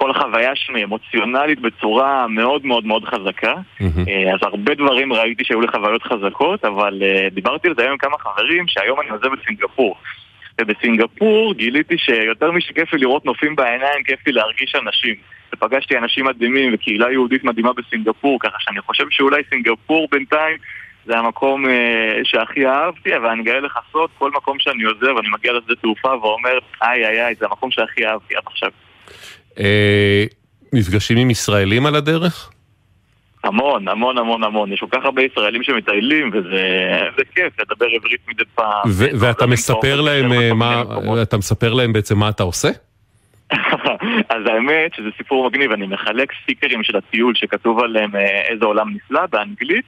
כל 0.00 0.10
החוויה 0.10 0.50
שלי 0.54 0.84
אמוציונלית 0.84 1.60
בצורה 1.60 2.26
מאוד 2.28 2.66
מאוד 2.66 2.84
מאוד 2.86 3.04
חזקה. 3.04 3.54
Mm-hmm. 3.54 4.34
אז 4.34 4.40
הרבה 4.42 4.74
דברים 4.74 5.12
ראיתי 5.12 5.44
שהיו 5.44 5.60
לי 5.60 5.68
חוויות 5.68 6.02
חזקות, 6.02 6.64
אבל 6.64 7.02
uh, 7.02 7.34
דיברתי 7.34 7.68
על 7.68 7.74
זה 7.74 7.82
היום 7.82 7.92
עם 7.92 7.98
כמה 7.98 8.18
חברים 8.18 8.64
שהיום 8.68 9.00
אני 9.00 9.10
עוזב 9.10 9.28
בסינגפור. 9.28 9.96
ובסינגפור 10.60 11.54
גיליתי 11.54 11.98
שיותר 11.98 12.50
משכיף 12.50 12.92
לי 12.92 12.98
לראות 12.98 13.24
נופים 13.24 13.56
בעיניים, 13.56 14.02
כיף 14.04 14.26
לי 14.26 14.32
להרגיש 14.32 14.74
אנשים. 14.74 15.14
ופגשתי 15.54 15.98
אנשים 15.98 16.26
מדהימים 16.26 16.74
וקהילה 16.74 17.12
יהודית 17.12 17.44
מדהימה 17.44 17.72
בסינגפור, 17.72 18.38
ככה 18.40 18.56
שאני 18.58 18.80
חושב 18.80 19.04
שאולי 19.10 19.42
סינגפור 19.50 20.08
בינתיים 20.10 20.56
זה 21.06 21.18
המקום 21.18 21.64
uh, 21.66 21.68
שהכי 22.24 22.66
אהבתי, 22.66 23.16
אבל 23.16 23.26
אני 23.26 23.42
גאה 23.42 23.60
לך 23.60 23.78
סוד, 23.92 24.10
כל 24.18 24.30
מקום 24.30 24.58
שאני 24.58 24.82
עוזב, 24.82 25.18
אני 25.18 25.28
מגיע 25.28 25.52
לשדה 25.52 25.74
תעופה 25.74 26.14
ואומר, 26.14 26.58
איי 26.82 27.06
איי 27.06 27.24
איי, 27.24 27.34
זה 27.38 27.46
המקום 27.46 27.70
שהכי 27.70 28.06
אהבתי 28.06 28.36
עד 28.36 28.42
עכשיו. 28.46 28.70
אה, 29.58 30.24
מפגשים 30.72 31.18
עם 31.18 31.30
ישראלים 31.30 31.86
על 31.86 31.96
הדרך? 31.96 32.50
המון, 33.44 33.88
המון, 33.88 34.18
המון, 34.18 34.44
המון. 34.44 34.72
יש 34.72 34.80
כל 34.80 34.86
כך 34.90 35.04
הרבה 35.04 35.22
ישראלים 35.22 35.62
שמטיילים, 35.62 36.30
וזה 36.32 37.22
כיף 37.34 37.60
לדבר 37.60 37.86
עברית 37.86 38.20
מדי 38.28 38.44
פעם. 38.54 38.90
ואתה 39.20 39.46
מספר 39.46 40.00
להם 40.00 40.32
אה, 40.32 40.54
מה, 40.54 40.82
אתה 41.22 41.36
מספר 41.36 41.74
להם 41.74 41.92
בעצם 41.92 42.18
מה 42.18 42.28
אתה 42.28 42.42
עושה? 42.42 42.68
אז 44.34 44.46
האמת 44.46 44.94
שזה 44.94 45.08
סיפור 45.16 45.46
מגניב, 45.46 45.72
אני 45.72 45.86
מחלק 45.86 46.32
סטיקרים 46.42 46.82
של 46.82 46.96
הטיול 46.96 47.34
שכתוב 47.34 47.80
עליהם 47.80 48.16
אה, 48.16 48.40
איזה 48.40 48.64
עולם 48.64 48.94
נפלא 48.94 49.26
באנגלית. 49.26 49.84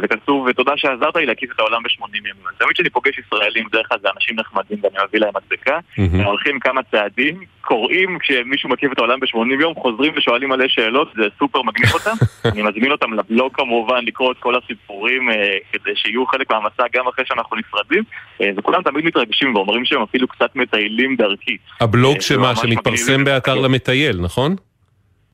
זה 0.00 0.08
כתוב, 0.08 0.46
ותודה 0.50 0.72
שעזרת 0.76 1.16
לי 1.16 1.26
להקיף 1.26 1.50
את 1.54 1.58
העולם 1.58 1.82
ב-80 1.82 2.16
ימים. 2.18 2.34
תמיד 2.58 2.72
כשאני 2.74 2.90
פוגש 2.90 3.18
ישראלים, 3.18 3.66
בדרך 3.68 3.88
כלל 3.88 3.98
זה 4.02 4.08
אנשים 4.16 4.36
נחמדים 4.36 4.78
ואני 4.82 4.94
מביא 5.08 5.20
להם 5.20 5.32
מדבקה, 5.34 5.78
הם 5.98 6.20
הולכים 6.20 6.60
כמה 6.60 6.80
צעדים, 6.82 7.40
קוראים 7.60 8.18
כשמישהו 8.18 8.68
מקיף 8.68 8.92
את 8.92 8.98
העולם 8.98 9.20
ב-80 9.20 9.60
יום, 9.60 9.74
חוזרים 9.74 10.12
ושואלים 10.16 10.48
מלא 10.48 10.68
שאלות, 10.68 11.12
זה 11.16 11.22
סופר 11.38 11.62
מגניב 11.62 11.94
אותם. 11.94 12.16
אני 12.52 12.62
מזמין 12.62 12.92
אותם 12.92 13.12
לבלוג 13.12 13.52
כמובן, 13.54 14.04
לקרוא 14.04 14.32
את 14.32 14.36
כל 14.38 14.54
הסיפורים 14.56 15.30
אה, 15.30 15.56
כדי 15.72 15.90
שיהיו 15.94 16.26
חלק 16.26 16.50
מהמסע 16.50 16.82
גם 16.94 17.08
אחרי 17.08 17.24
שאנחנו 17.28 17.56
נפרדים, 17.56 18.02
אה, 18.40 18.50
וכולם 18.56 18.82
תמיד 18.82 19.04
מתרגשים 19.04 19.54
ואומרים 19.54 19.84
שהם 19.84 20.02
אפילו 20.02 20.28
קצת 20.28 20.56
מטיילים 20.56 21.16
דרכי. 21.16 21.56
הבלוג 21.80 22.14
אה, 22.14 22.20
שמה, 22.20 22.56
שמתפרסם 22.56 23.24
באתר 23.24 23.54
למטייל, 23.54 24.20
נכון? 24.20 24.56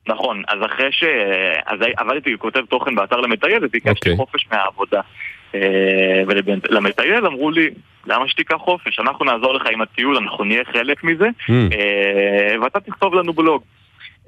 נכון, 0.07 0.43
אז 0.47 0.59
אחרי 0.65 0.91
ש... 0.91 1.03
אז 1.65 1.79
עבדתי 1.97 2.37
ככותב 2.37 2.65
תוכן 2.69 2.95
באתר 2.95 3.21
למטייל 3.21 3.65
וביקשתי 3.65 3.89
okay. 3.89 4.11
אוקיי. 4.11 4.15
חופש 4.15 4.47
מהעבודה. 4.51 5.01
אה, 5.55 6.23
ולמטייל 6.27 7.25
אמרו 7.25 7.51
לי, 7.51 7.69
למה 8.07 8.27
שתיקח 8.27 8.55
חופש? 8.55 8.99
אנחנו 8.99 9.25
נעזור 9.25 9.53
לך 9.53 9.63
עם 9.71 9.81
הטיול, 9.81 10.17
אנחנו 10.17 10.43
נהיה 10.43 10.63
חלק 10.73 11.03
מזה, 11.03 11.27
mm. 11.27 11.53
ואתה 12.61 12.79
תכתוב 12.79 13.13
לנו 13.13 13.33
בלוג. 13.33 13.63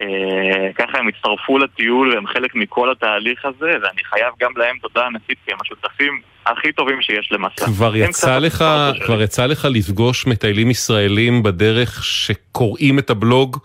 אה, 0.02 0.70
ככה 0.76 0.98
הם 0.98 1.08
הצטרפו 1.08 1.58
לטיול 1.58 2.14
והם 2.14 2.28
חלק 2.28 2.56
מכל 2.56 2.92
התהליך 2.92 3.46
הזה, 3.46 3.72
ואני 3.82 4.04
חייב 4.04 4.34
גם 4.40 4.52
להם 4.58 4.78
תודה 4.82 5.06
ענקית, 5.06 5.38
כי 5.46 5.52
הם 5.52 5.58
השותפים 5.62 6.22
הכי 6.46 6.72
טובים 6.72 7.02
שיש 7.02 7.32
למסע. 7.32 7.66
כבר 7.66 7.96
יצא 7.96 8.38
לך, 8.40 8.66
כבר 9.06 9.22
יצא 9.22 9.46
לך 9.46 9.68
לפגוש 9.72 10.28
מטיילים 10.28 10.70
ישראלים 10.70 11.44
בדרך 11.44 12.04
שקוראים 12.04 13.00
את 13.00 13.10
הבלוג 13.10 13.58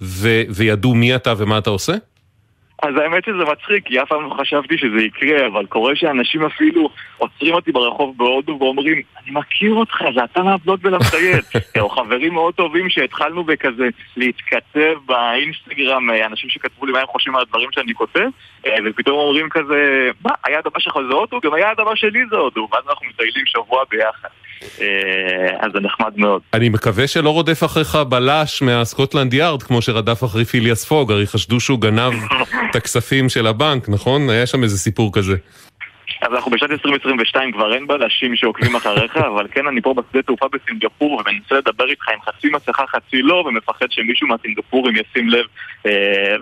ו- 0.00 0.42
וידעו 0.48 0.94
מי 0.94 1.16
אתה 1.16 1.34
ומה 1.36 1.58
אתה 1.58 1.70
עושה? 1.70 1.94
אז 2.82 2.94
האמת 3.02 3.24
שזה 3.24 3.44
מצחיק, 3.52 3.86
כי 3.86 4.02
אף 4.02 4.08
פעם 4.08 4.22
לא 4.22 4.34
חשבתי 4.40 4.78
שזה 4.78 5.00
יקרה, 5.00 5.46
אבל 5.46 5.66
קורה 5.66 5.96
שאנשים 5.96 6.44
אפילו 6.44 6.90
עוצרים 7.18 7.54
אותי 7.54 7.72
ברחוב 7.72 8.18
בהודו 8.18 8.56
ואומרים, 8.60 9.02
אני 9.22 9.30
מכיר 9.30 9.74
אותך, 9.74 9.96
זה 10.14 10.24
אתה 10.24 10.42
מהבלוג 10.42 10.80
ולמטייל. 10.82 11.40
או 11.80 11.88
חברים 11.88 12.34
מאוד 12.34 12.54
טובים 12.54 12.90
שהתחלנו 12.90 13.44
בכזה 13.44 13.88
להתכתב 14.16 14.94
באינסטגרם, 15.06 16.10
אנשים 16.26 16.50
שכתבו 16.50 16.86
לי 16.86 16.92
מה 16.92 17.00
הם 17.00 17.06
חושבים 17.06 17.36
על 17.36 17.42
הדברים 17.42 17.68
שאני 17.72 17.94
כותב, 17.94 18.28
אה, 18.66 18.76
ופתאום 18.86 19.16
אומרים 19.18 19.48
כזה, 19.50 20.10
מה, 20.24 20.30
היעד 20.44 20.66
הבא 20.66 20.78
שלך 20.78 20.94
זה 21.08 21.14
הודו? 21.14 21.40
גם 21.44 21.54
היעד 21.54 21.80
הבא 21.80 21.94
שלי 21.94 22.20
זה 22.30 22.36
הודו, 22.36 22.68
ואז 22.72 22.84
אנחנו 22.88 23.06
מטיילים 23.06 23.46
שבוע 23.46 23.82
ביחד. 23.90 24.28
אה, 24.80 24.86
אז 25.60 25.72
זה 25.72 25.80
נחמד 25.80 26.12
מאוד. 26.16 26.42
אני 26.54 26.68
מקווה 26.68 27.06
שלא 27.06 27.30
רודף 27.30 27.64
אחריך 27.64 27.96
בלש 28.08 28.62
מהסקוטלנד 28.62 29.34
יארד, 29.34 29.62
כמו 29.62 29.82
שרדף 29.82 30.24
אחרי 30.24 30.44
פיליאס 30.44 30.84
פוג, 30.84 31.12
הרי 31.12 31.26
חשדו 31.26 31.60
שהוא 31.60 31.80
גנב 31.80 32.12
את 32.70 32.76
הכספים 32.76 33.28
של 33.28 33.46
הבנק, 33.46 33.88
נכון? 33.88 34.30
היה 34.30 34.46
שם 34.46 34.62
איזה 34.62 34.78
סיפור 34.78 35.12
כזה. 35.12 35.36
אז 36.22 36.32
אנחנו 36.32 36.50
בשנת 36.50 36.70
2022 36.70 37.52
כבר 37.52 37.74
אין 37.74 37.86
בלשים 37.86 38.36
שעוקבים 38.36 38.76
אחריך, 38.76 39.16
אבל 39.34 39.46
כן 39.50 39.66
אני 39.66 39.82
פה 39.82 39.94
בשדה 39.94 40.22
תעופה 40.22 40.46
בסינגפור 40.52 41.12
ומנסה 41.12 41.54
לדבר 41.54 41.90
איתך 41.90 42.08
עם 42.08 42.20
חצי 42.22 42.48
מסכה 42.48 42.84
חצי 42.86 43.22
לא, 43.22 43.44
ומפחד 43.48 43.86
שמישהו 43.90 44.28
מהסינגפורים 44.28 44.94
ישים 44.96 45.28
לב 45.28 45.44
אה, 45.86 45.92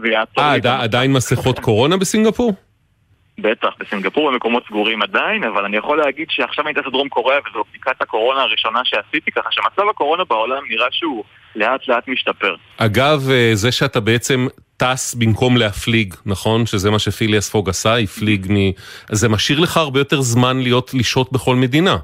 ויעצור. 0.02 0.44
אה, 0.44 0.82
עדיין 0.82 1.12
מסכות 1.12 1.58
קורונה 1.58 1.96
בסינגפור? 1.96 2.54
בטח, 3.38 3.68
בסינגפור 3.80 4.30
במקומות 4.30 4.64
סגורים 4.66 5.02
עדיין, 5.02 5.44
אבל 5.44 5.64
אני 5.64 5.76
יכול 5.76 5.98
להגיד 5.98 6.26
שעכשיו 6.30 6.66
אני 6.66 6.74
טס 6.74 6.86
לדרום 6.86 7.08
קוריאה 7.08 7.38
וזו 7.50 7.64
בדיקת 7.70 8.02
הקורונה 8.02 8.40
הראשונה 8.40 8.80
שעשיתי, 8.84 9.30
ככה 9.30 9.48
שמצב 9.50 9.88
הקורונה 9.90 10.24
בעולם 10.24 10.62
נראה 10.70 10.86
שהוא 10.90 11.24
לאט 11.56 11.88
לאט 11.88 12.08
משתפר. 12.08 12.54
אגב, 12.76 13.30
אה, 13.30 13.50
זה 13.54 13.72
שאתה 13.72 14.00
בעצם 14.00 14.46
טס 14.76 15.14
במקום 15.14 15.56
להפליג, 15.56 16.14
נכון? 16.26 16.66
שזה 16.66 16.90
מה 16.90 16.98
שפיליאס 16.98 17.50
פוג 17.50 17.68
עשה, 17.68 17.96
הפליג 17.96 18.46
מ... 18.50 18.56
זה 19.10 19.28
משאיר 19.28 19.60
לך 19.60 19.76
הרבה 19.76 20.00
יותר 20.00 20.20
זמן 20.20 20.60
להיות 20.60 20.94
לשהות 20.94 21.32
בכל 21.32 21.56
מדינה. 21.56 21.96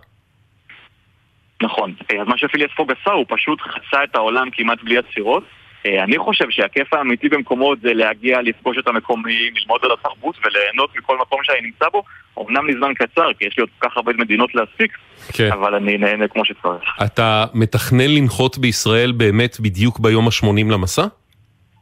נכון. 1.62 1.95
אז 2.21 2.27
מה 2.27 2.39
שפיליאס 2.39 2.71
פוג 2.77 2.93
עשה, 2.93 3.11
הוא 3.11 3.27
פשוט 3.29 3.61
חצה 3.61 4.05
את 4.05 4.14
העולם 4.14 4.49
כמעט 4.53 4.79
בלי 4.85 4.99
עצירות. 4.99 5.45
אה, 5.87 6.05
אני 6.05 6.18
חושב 6.18 6.45
שהכיף 6.51 6.95
האמיתי 6.95 7.29
במקומות 7.29 7.81
זה 7.81 7.95
להגיע, 7.95 8.43
לפגוש 8.43 8.79
את 8.79 8.89
המקומיים, 8.89 9.53
ללמוד 9.57 9.81
על 9.83 9.91
התרבות 9.93 10.37
וליהנות 10.45 10.91
מכל 10.97 11.18
מקום 11.21 11.41
שאני 11.43 11.61
נמצא 11.61 11.89
בו, 11.93 12.03
אמנם 12.39 12.68
לזמן 12.68 12.95
קצר, 12.95 13.33
כי 13.39 13.45
יש 13.45 13.59
לי 13.59 13.61
עוד 13.61 13.71
כל 13.79 13.89
כך 13.89 13.97
הרבה 13.97 14.12
מדינות 14.12 14.55
להספיק, 14.55 14.93
כן. 15.33 15.53
אבל 15.53 15.75
אני 15.75 15.99
נהנה 15.99 16.29
כמו 16.29 16.45
שצריך. 16.45 16.83
אתה 17.05 17.45
מתכנן 17.55 18.11
לנחות 18.11 18.59
בישראל 18.59 19.12
באמת 19.12 19.61
בדיוק 19.61 19.99
ביום 20.01 20.27
ה-80 20.27 20.73
למסע? 20.73 21.07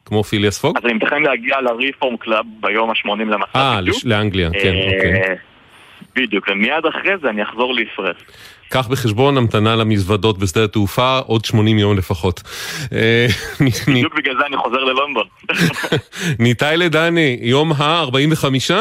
כמו 0.09 0.23
פיליאס 0.23 0.59
פוג? 0.59 0.77
אז 0.77 0.85
אני 0.85 0.93
מתכנן 0.93 1.21
להגיע 1.21 1.61
לריפורם 1.61 2.17
קלאב 2.17 2.45
ביום 2.59 2.89
ה-80 2.89 3.23
למסע 3.23 3.47
אה, 3.55 3.79
לאנגליה, 4.05 4.49
כן, 4.51 4.73
אה, 4.73 4.85
אוקיי. 4.85 5.35
בדיוק, 6.15 6.47
ומיד 6.51 6.85
אחרי 6.89 7.17
זה 7.21 7.29
אני 7.29 7.43
אחזור 7.43 7.73
לישראל. 7.73 8.13
קח 8.69 8.87
בחשבון 8.87 9.37
המתנה 9.37 9.75
למזוודות 9.75 10.37
בשדה 10.37 10.63
התעופה, 10.63 11.19
עוד 11.19 11.45
80 11.45 11.77
יום 11.77 11.97
לפחות. 11.97 12.41
אה, 12.93 13.27
בדיוק 13.87 14.15
בגלל 14.15 14.35
זה 14.39 14.45
אני 14.45 14.57
חוזר 14.57 14.83
ללונדון. 14.83 15.27
ניתאי 16.45 16.77
לדני, 16.77 17.39
יום 17.41 17.71
ה-45, 17.71 18.71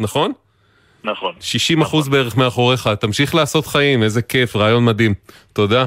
נכון? 0.00 0.32
נכון. 1.04 1.32
60 1.40 1.78
נכון. 1.78 1.88
אחוז 1.88 2.08
בערך 2.08 2.36
מאחוריך, 2.36 2.88
תמשיך 3.00 3.34
לעשות 3.34 3.66
חיים, 3.66 4.02
איזה 4.02 4.22
כיף, 4.22 4.56
רעיון 4.56 4.84
מדהים. 4.84 5.14
תודה. 5.52 5.86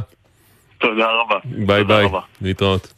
תודה 0.77 1.07
רבה. 1.11 1.39
ביי 1.45 1.83
ביי, 1.83 2.07
להתראות. 2.41 2.93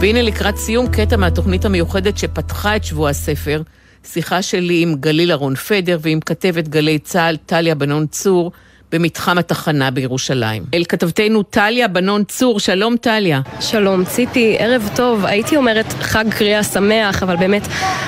והנה 0.00 0.22
לקראת 0.22 0.56
סיום 0.56 0.88
קטע 0.88 1.16
מהתוכנית 1.16 1.64
המיוחדת 1.64 2.18
שפתחה 2.18 2.76
את 2.76 2.84
שבוע 2.84 3.10
הספר, 3.10 3.62
שיחה 4.04 4.42
שלי 4.42 4.82
עם 4.82 4.94
גליל 4.94 5.30
אהרון 5.30 5.54
פדר 5.54 5.98
ועם 6.00 6.20
כתבת 6.20 6.68
גלי 6.68 6.98
צה"ל 6.98 7.36
טליה 7.36 7.74
בנון 7.74 8.06
צור, 8.06 8.52
במתחם 8.92 9.38
התחנה 9.38 9.90
בירושלים. 9.90 10.62
אל 10.74 10.84
כתבתנו 10.88 11.42
טליה 11.42 11.88
בנון 11.88 12.24
צור, 12.24 12.60
שלום 12.60 12.96
טליה. 12.96 13.40
שלום 13.60 14.04
ציפי, 14.04 14.56
ערב 14.58 14.90
טוב. 14.96 15.24
הייתי 15.26 15.56
אומרת 15.56 15.86
חג 16.00 16.24
קריאה 16.30 16.62
שמח, 16.62 17.22
אבל 17.22 17.36
באמת 17.36 17.62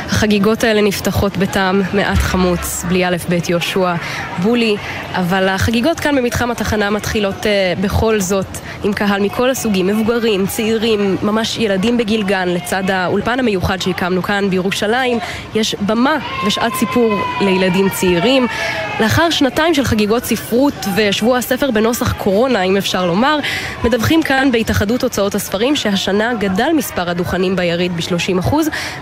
החגיגות 0.06 0.64
האלה 0.64 0.80
נפתחות 0.80 1.36
בטעם 1.36 1.82
מעט 1.94 2.18
חמוץ, 2.18 2.84
בלי 2.88 3.06
א' 3.06 3.16
ב' 3.28 3.50
יהושע 3.50 3.94
בולי, 4.42 4.76
אבל 5.14 5.48
החגיגות 5.48 6.00
כאן 6.00 6.16
במתחם 6.16 6.50
התחנה 6.50 6.90
מתחילות 6.90 7.36
uh, 7.42 7.80
בכל 7.80 8.20
זאת 8.20 8.46
עם 8.84 8.92
קהל 8.92 9.20
מכל 9.20 9.50
הסוגים, 9.50 9.86
מבוגרים, 9.86 10.46
צעירים, 10.46 11.16
ממש 11.22 11.58
ילדים 11.58 11.98
בגיל 11.98 12.22
גן, 12.22 12.48
לצד 12.48 12.90
האולפן 12.90 13.38
המיוחד 13.38 13.82
שהקמנו 13.82 14.22
כאן 14.22 14.50
בירושלים, 14.50 15.18
יש 15.54 15.74
במה 15.74 16.16
ושעת 16.46 16.72
סיפור 16.74 17.14
לילדים 17.40 17.88
צעירים. 17.88 18.46
לאחר 19.00 19.30
שנתיים 19.30 19.74
של 19.74 19.84
חגיגות 19.84 20.24
ספרות 20.24 20.71
הספרות 20.78 20.96
ושבוע 20.96 21.38
הספר 21.38 21.70
בנוסח 21.70 22.12
קורונה, 22.12 22.62
אם 22.62 22.76
אפשר 22.76 23.06
לומר, 23.06 23.38
מדווחים 23.84 24.22
כאן 24.22 24.52
בהתאחדות 24.52 25.02
הוצאות 25.02 25.34
הספרים 25.34 25.76
שהשנה 25.76 26.34
גדל 26.34 26.70
מספר 26.76 27.10
הדוכנים 27.10 27.56
ביריד 27.56 27.96
ב-30%, 27.96 28.54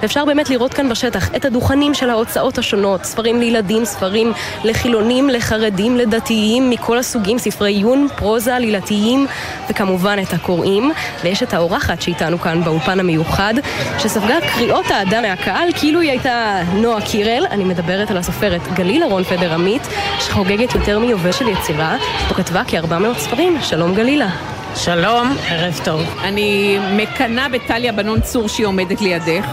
ואפשר 0.02 0.24
באמת 0.24 0.50
לראות 0.50 0.74
כאן 0.74 0.88
בשטח 0.88 1.34
את 1.36 1.44
הדוכנים 1.44 1.94
של 1.94 2.10
ההוצאות 2.10 2.58
השונות, 2.58 3.04
ספרים 3.04 3.40
לילדים, 3.40 3.84
ספרים 3.84 4.32
לחילונים, 4.64 5.30
לחרדים, 5.30 5.96
לדתיים, 5.96 6.70
מכל 6.70 6.98
הסוגים, 6.98 7.38
ספרי 7.38 7.72
עיון, 7.72 8.08
פרוזה, 8.16 8.58
לילתיים, 8.58 9.26
וכמובן 9.70 10.18
את 10.22 10.32
הקוראים. 10.32 10.92
ויש 11.24 11.42
את 11.42 11.54
האורחת 11.54 12.02
שאיתנו 12.02 12.38
כאן 12.38 12.64
באולפן 12.64 13.00
המיוחד, 13.00 13.54
שספגה 13.98 14.36
קריאות 14.54 14.90
האדם 14.90 15.22
מהקהל 15.22 15.68
כאילו 15.74 16.00
היא 16.00 16.10
הייתה 16.10 16.62
נועה 16.74 17.00
קירל. 17.00 17.46
אני 17.50 17.64
מדברת 17.64 18.10
על 18.10 18.16
הסופרת 18.16 18.72
גליל 18.74 19.02
אהרון 19.02 19.24
פדר 19.24 19.54
עמית, 19.54 19.82
שחוגגת 20.20 20.74
יותר 20.74 20.98
מיובל 20.98 21.32
של 21.32 21.48
יצירה, 21.60 21.96
פה 22.28 22.34
כתבה 22.34 22.62
כ-400 22.66 23.18
ספרים. 23.18 23.58
שלום 23.62 23.94
גלילה. 23.94 24.28
שלום, 24.74 25.36
ערב 25.48 25.80
טוב. 25.84 26.00
אני 26.22 26.78
מקנאה 26.96 27.48
בטליה 27.48 27.92
בנון 27.92 28.20
צור 28.20 28.48
שהיא 28.48 28.66
עומדת 28.66 29.00
לידך, 29.00 29.46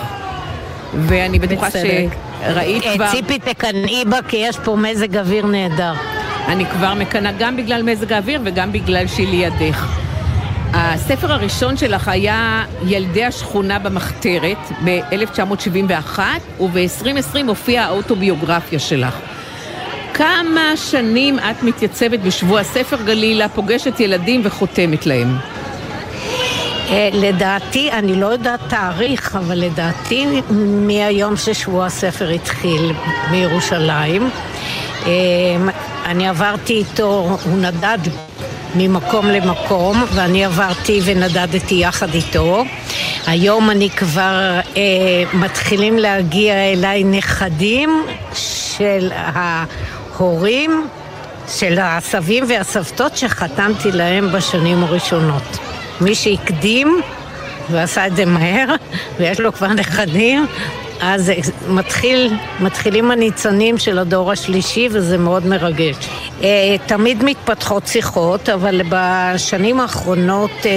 ואני 0.93 1.39
בטוחה 1.39 1.72
שראית 1.72 2.84
אה, 2.84 2.95
כבר... 2.95 3.12
ציפי 3.12 3.39
תקנאי 3.39 4.05
בה 4.05 4.20
כי 4.28 4.38
יש 4.38 4.58
פה 4.64 4.76
מזג 4.76 5.18
אוויר 5.18 5.45
נהדר. 5.45 5.93
אני 6.47 6.66
כבר 6.66 6.93
מקנאה 6.93 7.32
גם 7.39 7.58
בגלל 7.58 7.84
מזג 7.84 8.14
האוויר 8.14 8.41
וגם 8.43 8.72
בגלל 8.72 9.08
שהיא 9.08 9.28
לידך. 9.28 9.88
הספר 10.74 11.34
הראשון 11.34 11.78
שלך 11.78 12.08
היה 12.08 12.64
ילדי 12.86 13.26
השכונה 13.26 13.80
במחתרת 13.80 14.58
ב-1971, 14.86 16.20
וב-2020 16.60 17.38
הופיעה 17.47 17.86
האוטוביוגרפיה 17.86 18.80
שלך. 18.80 19.20
כמה 20.14 20.72
שנים 20.76 21.39
את 21.39 21.64
מתייצבת 21.64 22.20
בשבוע 22.20 22.64
ספר 22.64 22.97
גלילה, 23.05 23.49
פוגשת 23.49 23.99
ילדים 23.99 24.41
וחותמת 24.43 25.05
להם? 25.05 25.38
אה, 26.89 27.10
לדעתי, 27.14 27.91
אני 27.91 28.16
לא 28.16 28.26
יודעת 28.26 28.60
תאריך, 28.68 29.36
אבל 29.36 29.60
לדעתי 29.60 30.41
מהיום 30.88 31.38
ששבוע 31.38 31.86
הספר 31.86 32.30
התחיל 32.30 32.93
בירושלים. 33.32 34.30
אה, 35.05 35.12
אני 36.05 36.28
עברתי 36.28 36.74
איתו, 36.74 37.38
הוא 37.43 37.58
נדד 37.58 37.97
ממקום 38.76 39.26
למקום, 39.26 40.03
ואני 40.14 40.45
עברתי 40.45 40.99
ונדדתי 41.03 41.76
יחד 41.76 42.14
איתו. 42.14 42.64
היום 43.28 43.70
אני 43.70 43.89
כבר 43.89 44.60
אה, 44.78 44.82
מתחילים 45.34 45.97
להגיע 45.97 46.53
אליי 46.53 47.03
נכדים 47.03 48.05
של 48.34 49.12
ה... 49.12 49.66
הורים 50.18 50.88
של 51.47 51.78
הסבים 51.82 52.43
והסבתות 52.49 53.18
שחתמתי 53.18 53.91
להם 53.91 54.32
בשנים 54.32 54.84
הראשונות. 54.84 55.57
מי 56.01 56.15
שהקדים 56.15 57.01
ועשה 57.72 58.07
את 58.07 58.15
זה 58.15 58.26
מהר, 58.26 58.76
ויש 59.20 59.39
לו 59.39 59.53
כבר 59.53 59.68
נכדים, 59.68 60.45
אז 61.01 61.32
מתחיל, 61.68 62.34
מתחילים 62.59 63.11
הניצנים 63.11 63.78
של 63.78 63.99
הדור 63.99 64.32
השלישי 64.32 64.88
וזה 64.91 65.18
מאוד 65.18 65.45
מרגש. 65.45 65.95
אה, 66.43 66.76
תמיד 66.86 67.24
מתפתחות 67.24 67.88
שיחות, 67.88 68.49
אבל 68.49 68.82
בשנים 68.89 69.80
האחרונות 69.80 70.51
אה, 70.65 70.72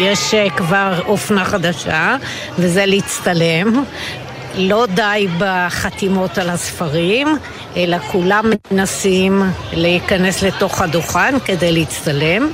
יש 0.00 0.34
כבר 0.56 1.00
אופנה 1.06 1.44
חדשה, 1.44 2.16
וזה 2.58 2.86
להצטלם. 2.86 3.84
לא 4.54 4.86
די 4.94 5.26
בחתימות 5.38 6.38
על 6.38 6.50
הספרים, 6.50 7.28
אלא 7.76 7.98
כולם 7.98 8.44
מנסים 8.70 9.42
להיכנס 9.72 10.42
לתוך 10.42 10.82
הדוכן 10.82 11.34
כדי 11.44 11.72
להצטלם, 11.72 12.50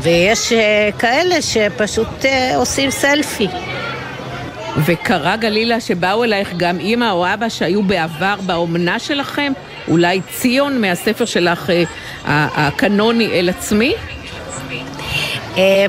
ויש 0.00 0.52
אה, 0.52 0.90
כאלה 0.98 1.42
שפשוט 1.42 2.24
אה, 2.24 2.56
עושים 2.56 2.90
סלפי. 2.90 3.48
וקרה 4.84 5.36
גלילה 5.36 5.80
שבאו 5.80 6.24
אלייך 6.24 6.52
גם 6.56 6.78
אימא 6.78 7.10
או 7.10 7.26
אבא 7.34 7.48
שהיו 7.48 7.82
בעבר 7.82 8.34
באומנה 8.46 8.98
שלכם? 8.98 9.52
אולי 9.88 10.20
ציון 10.30 10.80
מהספר 10.80 11.24
שלך 11.24 11.70
אה, 11.70 11.86
הקנוני 12.26 13.26
אל 13.26 13.48
עצמי? 13.48 13.94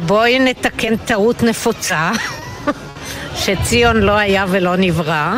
בואי 0.06 0.39
נתקן 0.39 0.95
טעות 0.95 1.43
נפוצה, 1.43 2.12
שציון 3.46 3.98
לא 3.98 4.12
היה 4.12 4.46
ולא 4.50 4.76
נברא. 4.76 5.34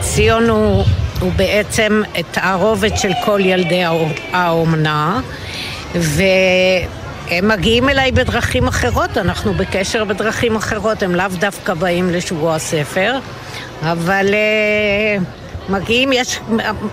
ציון 0.00 0.48
הוא, 0.48 0.84
הוא 1.20 1.32
בעצם 1.36 2.02
תערובת 2.30 2.98
של 2.98 3.10
כל 3.24 3.40
ילדי 3.44 3.82
האומנה, 4.32 5.20
והם 5.94 7.48
מגיעים 7.48 7.88
אליי 7.88 8.12
בדרכים 8.12 8.68
אחרות, 8.68 9.18
אנחנו 9.18 9.54
בקשר 9.54 10.04
בדרכים 10.04 10.56
אחרות, 10.56 11.02
הם 11.02 11.14
לאו 11.14 11.26
דווקא 11.38 11.74
באים 11.74 12.10
לשבוע 12.10 12.54
הספר, 12.54 13.18
אבל 13.82 14.26
uh, 14.28 15.72
מגיעים, 15.72 16.12
יש, 16.12 16.40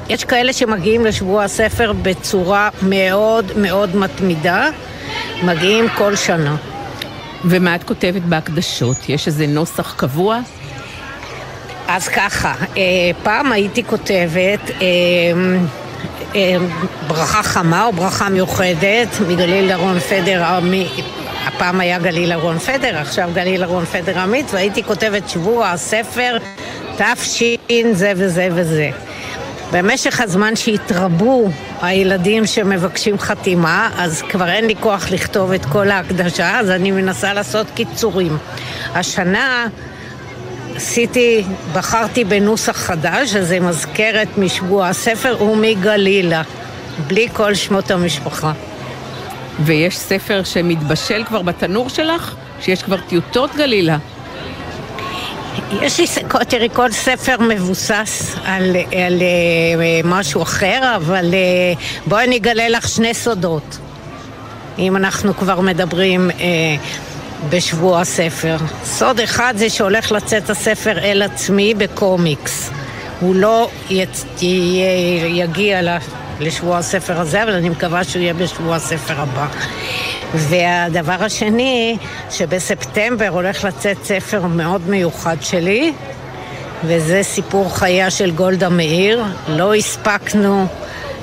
יש 0.09 0.23
כאלה 0.23 0.53
שמגיעים 0.53 1.05
לשבוע 1.05 1.43
הספר 1.43 1.93
בצורה 2.01 2.69
מאוד 2.81 3.51
מאוד 3.57 3.95
מתמידה. 3.95 4.69
מגיעים 5.43 5.85
כל 5.97 6.15
שנה. 6.15 6.55
ומה 7.45 7.75
את 7.75 7.83
כותבת 7.83 8.21
בהקדשות? 8.21 9.09
יש 9.09 9.27
איזה 9.27 9.47
נוסח 9.47 9.93
קבוע? 9.97 10.39
אז 11.87 12.07
ככה, 12.07 12.53
אה, 12.77 12.81
פעם 13.23 13.51
הייתי 13.51 13.83
כותבת 13.83 14.69
אה, 14.69 14.85
אה, 16.35 16.57
ברכה 17.07 17.43
חמה 17.43 17.85
או 17.85 17.93
ברכה 17.93 18.29
מיוחדת 18.29 19.07
מגליל 19.27 19.71
ארון 19.71 19.99
פדר, 19.99 20.43
הפעם 21.45 21.79
היה 21.79 21.99
גליל 21.99 22.31
ארון 22.31 22.59
פדר, 22.59 22.97
עכשיו 22.97 23.29
גליל 23.33 23.63
ארון 23.63 23.85
פדר 23.85 24.19
עמית, 24.19 24.45
והייתי 24.53 24.83
כותבת 24.83 25.29
שבוע 25.29 25.69
הספר 25.69 26.37
תש"ין 26.97 27.93
זה 27.93 28.13
וזה 28.15 28.49
וזה. 28.51 28.89
במשך 29.71 30.21
הזמן 30.21 30.55
שהתרבו 30.55 31.49
הילדים 31.83 32.45
שמבקשים 32.45 33.19
חתימה, 33.19 33.89
אז 33.97 34.21
כבר 34.21 34.49
אין 34.49 34.65
לי 34.65 34.75
כוח 34.79 35.11
לכתוב 35.11 35.51
את 35.51 35.65
כל 35.65 35.91
ההקדשה, 35.91 36.59
אז 36.59 36.69
אני 36.69 36.91
מנסה 36.91 37.33
לעשות 37.33 37.67
קיצורים. 37.75 38.37
השנה 38.93 39.67
עשיתי, 40.75 41.43
בחרתי 41.73 42.23
בנוסח 42.23 42.77
חדש, 42.77 43.31
שזה 43.31 43.59
מזכרת 43.59 44.27
משבוע 44.37 44.87
הספר 44.87 45.43
ומגלילה, 45.43 46.41
בלי 47.07 47.27
כל 47.33 47.53
שמות 47.53 47.91
המשפחה. 47.91 48.51
ויש 49.59 49.97
ספר 49.97 50.43
שמתבשל 50.43 51.23
כבר 51.23 51.41
בתנור 51.41 51.89
שלך? 51.89 52.35
שיש 52.61 52.83
כבר 52.83 52.97
טיוטות 53.07 53.55
גלילה? 53.55 53.97
יש 55.81 55.99
לי, 55.99 56.05
תראי, 56.47 56.69
כל 56.73 56.91
ספר 56.91 57.35
מבוסס 57.39 58.35
על, 58.45 58.75
על 58.75 59.21
אה, 59.21 60.01
משהו 60.03 60.41
אחר, 60.41 60.93
אבל 60.95 61.33
אה, 61.33 61.73
בואי 62.07 62.23
אני 62.23 62.37
אגלה 62.37 62.69
לך 62.69 62.87
שני 62.87 63.13
סודות, 63.13 63.77
אם 64.79 64.95
אנחנו 64.95 65.33
כבר 65.33 65.61
מדברים 65.61 66.31
אה, 66.31 66.35
בשבוע 67.49 68.01
הספר. 68.01 68.57
סוד 68.83 69.19
אחד 69.19 69.53
זה 69.57 69.69
שהולך 69.69 70.11
לצאת 70.11 70.49
הספר 70.49 70.99
אל 70.99 71.21
עצמי 71.21 71.73
בקומיקס. 71.73 72.69
הוא 73.19 73.35
לא 73.35 73.69
יצ... 73.89 74.25
יגיע 75.29 75.81
לשבוע 76.39 76.77
הספר 76.77 77.19
הזה, 77.19 77.43
אבל 77.43 77.53
אני 77.53 77.69
מקווה 77.69 78.03
שהוא 78.03 78.21
יהיה 78.21 78.33
בשבוע 78.33 78.75
הספר 78.75 79.13
הבא. 79.21 79.47
והדבר 80.33 81.23
השני, 81.23 81.97
שבספטמבר 82.29 83.27
הולך 83.27 83.63
לצאת 83.63 83.97
ספר 84.03 84.45
מאוד 84.45 84.81
מיוחד 84.89 85.37
שלי, 85.41 85.93
וזה 86.83 87.19
סיפור 87.23 87.77
חייה 87.77 88.09
של 88.11 88.31
גולדה 88.31 88.69
מאיר. 88.69 89.23
לא 89.47 89.75
הספקנו 89.75 90.67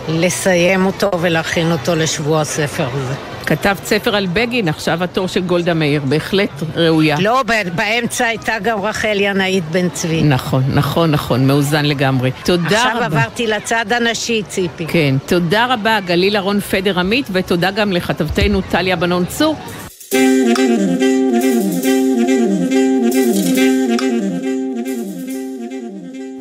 לסיים 0.09 0.87
אותו 0.87 1.11
ולהכין 1.21 1.73
אותו 1.73 1.95
לשבוע 1.95 2.41
הספר 2.41 2.89
הזה. 2.93 3.30
כתבת 3.47 3.85
ספר 3.85 4.17
על 4.17 4.27
בגין, 4.27 4.69
עכשיו 4.69 5.05
התור 5.05 5.29
של 5.29 5.41
גולדה 5.41 5.75
מאיר, 5.75 6.03
בהחלט 6.05 6.51
ראויה. 6.77 7.17
לא, 7.21 7.43
באמצע 7.75 8.27
הייתה 8.27 8.53
גם 8.63 8.81
רחל 8.81 9.17
ינאית 9.21 9.65
בן 9.65 9.89
צבי. 9.89 10.23
נכון, 10.23 10.63
נכון, 10.75 11.11
נכון, 11.11 11.47
מאוזן 11.47 11.85
לגמרי. 11.85 12.31
תודה 12.45 12.67
עכשיו 12.67 12.93
רבה. 12.97 13.07
עכשיו 13.07 13.19
עברתי 13.19 13.47
לצד 13.47 13.93
הנשי, 13.93 14.43
ציפי. 14.49 14.87
כן, 14.87 15.15
תודה 15.27 15.67
רבה, 15.75 15.99
גליל 16.01 16.37
אהרון 16.37 16.61
פדר 16.61 17.01
עמית, 17.01 17.27
ותודה 17.33 17.71
גם 17.71 17.93
לכתבתנו 17.93 18.61
טליה 18.61 18.97
בנון 18.97 19.25
צור. 19.25 19.57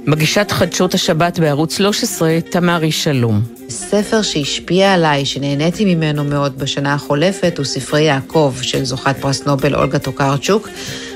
מגישת 0.09 0.51
חדשות 0.51 0.93
השבת 0.93 1.39
בערוץ 1.39 1.77
13, 1.77 2.39
תמרי 2.49 2.91
שלום. 2.91 3.41
ספר 3.69 4.21
שהשפיע 4.21 4.93
עליי, 4.93 5.25
שנהניתי 5.25 5.95
ממנו 5.95 6.23
מאוד 6.23 6.59
בשנה 6.59 6.93
החולפת, 6.93 7.57
הוא 7.57 7.65
ספרי 7.65 8.01
יעקב 8.01 8.53
של 8.61 8.83
זוכת 8.83 9.15
פרס 9.21 9.45
נובל 9.45 9.75
אולגה 9.75 9.99
טוקרצ'וק. 9.99 10.69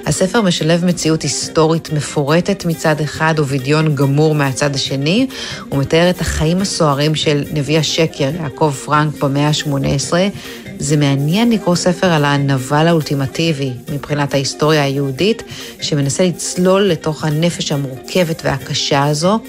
הספר 0.06 0.42
משלב 0.42 0.86
מציאות 0.86 1.22
היסטורית 1.22 1.94
מפורטת 1.94 2.66
מצד 2.66 3.02
אחד 3.02 3.34
ובדיון 3.38 3.96
גמור 3.96 4.36
מהצד 4.36 4.76
השני. 4.76 5.28
הוא 5.70 5.80
מתאר 5.80 6.10
את 6.10 6.22
החיים 6.22 6.62
הסוערים 6.62 7.16
של 7.16 7.44
נביא 7.54 7.80
השקר, 7.80 8.30
יעקב 8.40 8.72
פרנק, 8.86 9.24
במאה 9.24 9.48
ה-18. 9.48 10.14
זה 10.80 10.98
מעניין 10.98 11.52
לקרוא 11.52 11.76
ספר 11.76 12.08
על 12.08 12.26
הנבל 12.26 12.88
האולטימטיבי 12.88 13.72
מבחינת 13.92 14.34
ההיסטוריה 14.34 14.84
היהודית, 14.84 15.44
שמנסה 15.82 16.24
לצלול 16.24 16.82
לתוך 16.82 17.24
הנפש 17.24 17.72
המורכבת 17.72 18.42
והקשה 18.46 19.04
הזו. 19.04 19.40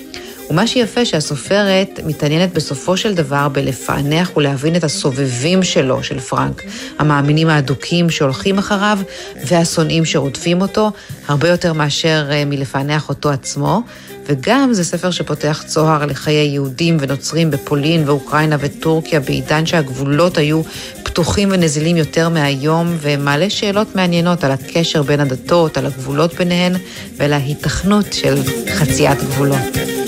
ומה 0.51 0.67
שיפה 0.67 1.05
שהסופרת 1.05 2.01
מתעניינת 2.07 2.53
בסופו 2.53 2.97
של 2.97 3.15
דבר 3.15 3.49
בלפענח 3.49 4.37
ולהבין 4.37 4.77
את 4.77 4.85
הסובבים 4.85 5.63
שלו, 5.63 6.03
של 6.03 6.21
פרנק, 6.21 6.63
המאמינים 6.99 7.49
האדוקים 7.49 8.11
שהולכים 8.11 8.59
אחריו 8.59 8.99
והשונאים 9.47 10.05
שרודפים 10.05 10.61
אותו, 10.61 10.91
הרבה 11.29 11.49
יותר 11.49 11.73
מאשר 11.73 12.29
אה, 12.31 12.45
מלפענח 12.45 13.09
אותו 13.09 13.31
עצמו. 13.31 13.83
וגם 14.29 14.73
זה 14.73 14.85
ספר 14.85 15.11
שפותח 15.11 15.65
צוהר 15.67 16.07
לחיי 16.07 16.47
יהודים 16.47 16.97
ונוצרים 17.01 17.51
בפולין 17.51 18.09
ואוקראינה 18.09 18.57
וטורקיה 18.61 19.21
בעידן 19.21 19.67
שהגבולות 19.67 20.39
היו 20.39 20.63
פתוחים 21.03 21.49
ונזילים 21.53 21.97
יותר 21.97 22.29
מהיום, 22.29 22.97
ומעלה 23.01 23.51
שאלות 23.51 23.97
מעניינות 23.97 24.45
על 24.45 24.53
הקשר 24.53 25.03
בין 25.03 25.21
הדתות, 25.21 25.77
על 25.77 25.87
הגבולות 25.87 26.35
ביניהן 26.35 26.73
ועל 27.17 27.33
ההיתכנות 27.33 28.13
של 28.13 28.35
חציית 28.75 29.19
גבולות. 29.19 30.04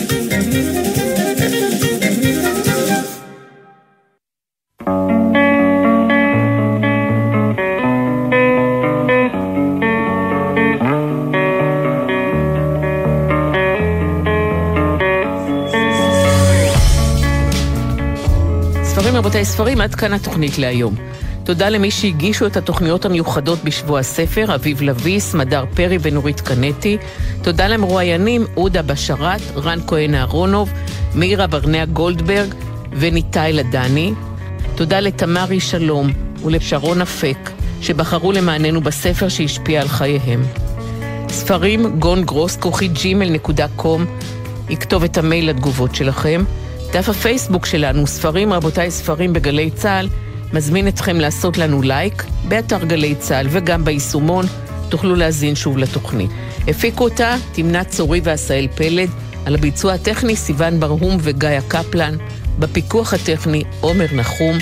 ספרים, 19.47 19.80
עד 19.80 19.94
כאן 19.94 20.12
התוכנית 20.12 20.59
להיום. 20.59 20.94
תודה 21.44 21.68
למי 21.68 21.90
שהגישו 21.90 22.47
את 22.47 22.57
התוכניות 22.57 23.05
המיוחדות 23.05 23.64
בשבוע 23.64 24.01
הספר, 24.01 24.55
אביב 24.55 24.82
לביס, 24.82 25.34
מדר 25.34 25.64
פרי 25.74 25.99
ונורית 26.03 26.40
קנטי. 26.40 26.99
תודה 27.42 27.68
למרואיינים 27.68 28.47
עודה 28.55 28.82
בשרת, 28.82 29.40
רן 29.57 29.78
כהן 29.86 30.14
אהרונוב, 30.14 30.72
מאירה 31.14 31.47
ברנע 31.47 31.84
גולדברג 31.84 32.55
וניתאי 32.92 33.53
לדני. 33.53 34.12
תודה 34.74 35.01
לתמרי 35.01 35.61
שלום 35.61 36.11
ולשרון 36.44 37.03
אפק, 37.03 37.51
שבחרו 37.80 38.32
למעננו 38.32 38.80
בספר 38.80 39.28
שהשפיע 39.28 39.80
על 39.80 39.88
חייהם. 39.88 40.42
ספרים 41.28 41.99
גון 41.99 42.24
גרוס, 42.24 42.57
כוכי 42.57 42.88
ג'ימל 42.88 43.30
נקודה 43.30 43.66
קום, 43.76 44.05
יכתוב 44.70 45.05
את 45.05 45.18
המייל 45.18 45.51
לתגובות 45.51 45.94
שלכם. 45.94 46.44
דף 46.93 47.09
הפייסבוק 47.09 47.66
שלנו, 47.66 48.07
ספרים 48.07 48.53
רבותיי 48.53 48.91
ספרים 48.91 49.32
בגלי 49.32 49.70
צה"ל, 49.70 50.09
מזמין 50.53 50.89
אתכם 50.89 51.16
לעשות 51.16 51.59
לנו 51.59 51.82
לייק 51.82 52.24
באתר 52.49 52.84
גלי 52.84 53.14
צה"ל 53.14 53.47
וגם 53.51 53.84
ביישומון, 53.84 54.45
תוכלו 54.89 55.14
להזין 55.14 55.55
שוב 55.55 55.78
לתוכנית. 55.78 56.30
הפיקו 56.68 57.05
אותה 57.05 57.37
תמנת 57.53 57.89
צורי 57.89 58.20
ועשאל 58.24 58.68
פלד, 58.74 59.09
על 59.47 59.55
הביצוע 59.55 59.93
הטכני 59.93 60.37
סיון 60.37 60.80
ברהום 60.80 61.16
וגיא 61.20 61.61
קפלן, 61.68 62.16
בפיקוח 62.59 63.14
הטכני 63.14 63.64
עומר 63.80 64.07
נחום. 64.12 64.59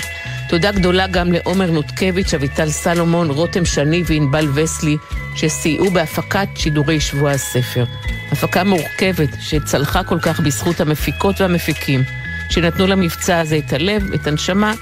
תודה 0.55 0.71
גדולה 0.71 1.07
גם 1.07 1.31
לעומר 1.31 1.71
נותקביץ', 1.71 2.33
אביטל 2.33 2.69
סלומון, 2.69 3.29
רותם 3.29 3.65
שני 3.65 4.03
וענבל 4.05 4.47
וסלי, 4.53 4.97
שסייעו 5.35 5.91
בהפקת 5.91 6.47
שידורי 6.55 6.99
שבוע 6.99 7.31
הספר. 7.31 7.85
הפקה 8.31 8.63
מורכבת 8.63 9.29
שצלחה 9.39 10.03
כל 10.03 10.19
כך 10.19 10.39
בזכות 10.39 10.81
המפיקות 10.81 11.41
והמפיקים, 11.41 12.03
שנתנו 12.49 12.87
למבצע 12.87 13.39
הזה 13.39 13.57
את 13.57 13.73
הלב, 13.73 14.13
את 14.13 14.27
הנשמה 14.27 14.73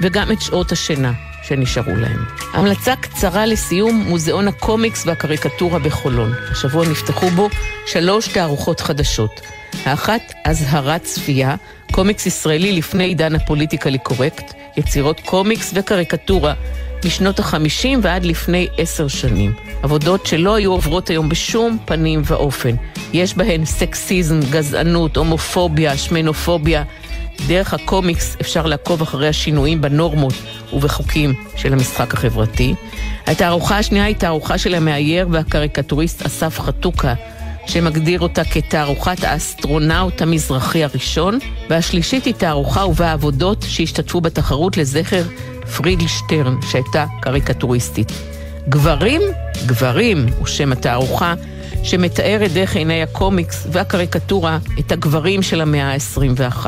וגם 0.00 0.32
את 0.32 0.40
שעות 0.40 0.72
השינה 0.72 1.12
שנשארו 1.42 1.96
להם. 1.96 2.24
המלצה 2.52 2.96
קצרה 2.96 3.46
לסיום, 3.46 4.04
מוזיאון 4.08 4.48
הקומיקס 4.48 5.06
והקריקטורה 5.06 5.78
בחולון. 5.78 6.32
השבוע 6.50 6.88
נפתחו 6.88 7.30
בו 7.30 7.48
שלוש 7.86 8.28
תערוכות 8.28 8.80
חדשות. 8.80 9.40
האחת, 9.84 10.32
אזהרת 10.44 11.02
צפייה, 11.02 11.54
קומיקס 11.92 12.26
ישראלי 12.26 12.72
לפני 12.72 13.04
עידן 13.04 13.34
הפוליטיקלי 13.34 13.98
קורקט, 13.98 14.54
יצירות 14.76 15.20
קומיקס 15.20 15.72
וקריקטורה 15.74 16.54
משנות 17.04 17.38
החמישים 17.38 18.00
ועד 18.02 18.24
לפני 18.24 18.68
עשר 18.78 19.08
שנים. 19.08 19.54
עבודות 19.82 20.26
שלא 20.26 20.54
היו 20.54 20.72
עוברות 20.72 21.10
היום 21.10 21.28
בשום 21.28 21.78
פנים 21.84 22.22
ואופן. 22.24 22.74
יש 23.12 23.34
בהן 23.34 23.64
סקסיזם, 23.64 24.40
גזענות, 24.50 25.16
הומופוביה, 25.16 25.96
שמנופוביה. 25.96 26.84
דרך 27.46 27.74
הקומיקס 27.74 28.36
אפשר 28.40 28.66
לעקוב 28.66 29.02
אחרי 29.02 29.28
השינויים 29.28 29.80
בנורמות 29.80 30.34
ובחוקים 30.72 31.34
של 31.56 31.72
המשחק 31.72 32.14
החברתי. 32.14 32.74
התערוכה 33.26 33.78
השנייה 33.78 34.04
היא 34.04 34.16
תערוכה 34.16 34.58
של 34.58 34.74
המאייר 34.74 35.28
והקריקטוריסט 35.30 36.26
אסף 36.26 36.60
חנוכה, 36.60 37.14
שמגדיר 37.70 38.20
אותה 38.20 38.44
כתערוכת 38.44 39.24
האסטרונאוט 39.24 40.22
המזרחי 40.22 40.84
הראשון, 40.84 41.38
והשלישית 41.68 42.24
היא 42.24 42.34
תערוכה 42.34 42.86
ובה 42.86 43.12
עבודות 43.12 43.64
שהשתתפו 43.68 44.20
בתחרות 44.20 44.76
לזכר 44.76 45.22
פרידל 45.76 46.06
שטרן, 46.06 46.56
שהייתה 46.70 47.06
קריקטוריסטית. 47.20 48.12
גברים, 48.68 49.20
גברים 49.66 50.26
הוא 50.38 50.46
שם 50.46 50.72
התערוכה, 50.72 51.34
שמתארת 51.82 52.52
דרך 52.52 52.76
עיני 52.76 53.02
הקומיקס 53.02 53.66
והקריקטורה 53.72 54.58
את 54.78 54.92
הגברים 54.92 55.42
של 55.42 55.60
המאה 55.60 55.92
ה-21. 55.92 56.66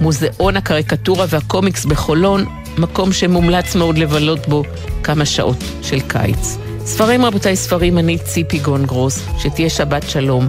מוזיאון 0.00 0.56
הקריקטורה 0.56 1.26
והקומיקס 1.28 1.84
בחולון, 1.84 2.44
מקום 2.78 3.12
שמומלץ 3.12 3.74
מאוד 3.76 3.98
לבלות 3.98 4.48
בו 4.48 4.62
כמה 5.02 5.24
שעות 5.24 5.64
של 5.82 6.00
קיץ. 6.00 6.69
ספרים 6.84 7.24
רבותיי 7.24 7.56
ספרים, 7.56 7.98
אני 7.98 8.18
ציפי 8.18 8.58
גונגרוס, 8.58 9.22
שתהיה 9.38 9.70
שבת 9.70 10.02
שלום, 10.10 10.48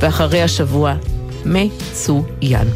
ואחרי 0.00 0.42
השבוע 0.42 0.94
מצוין. 1.44 2.68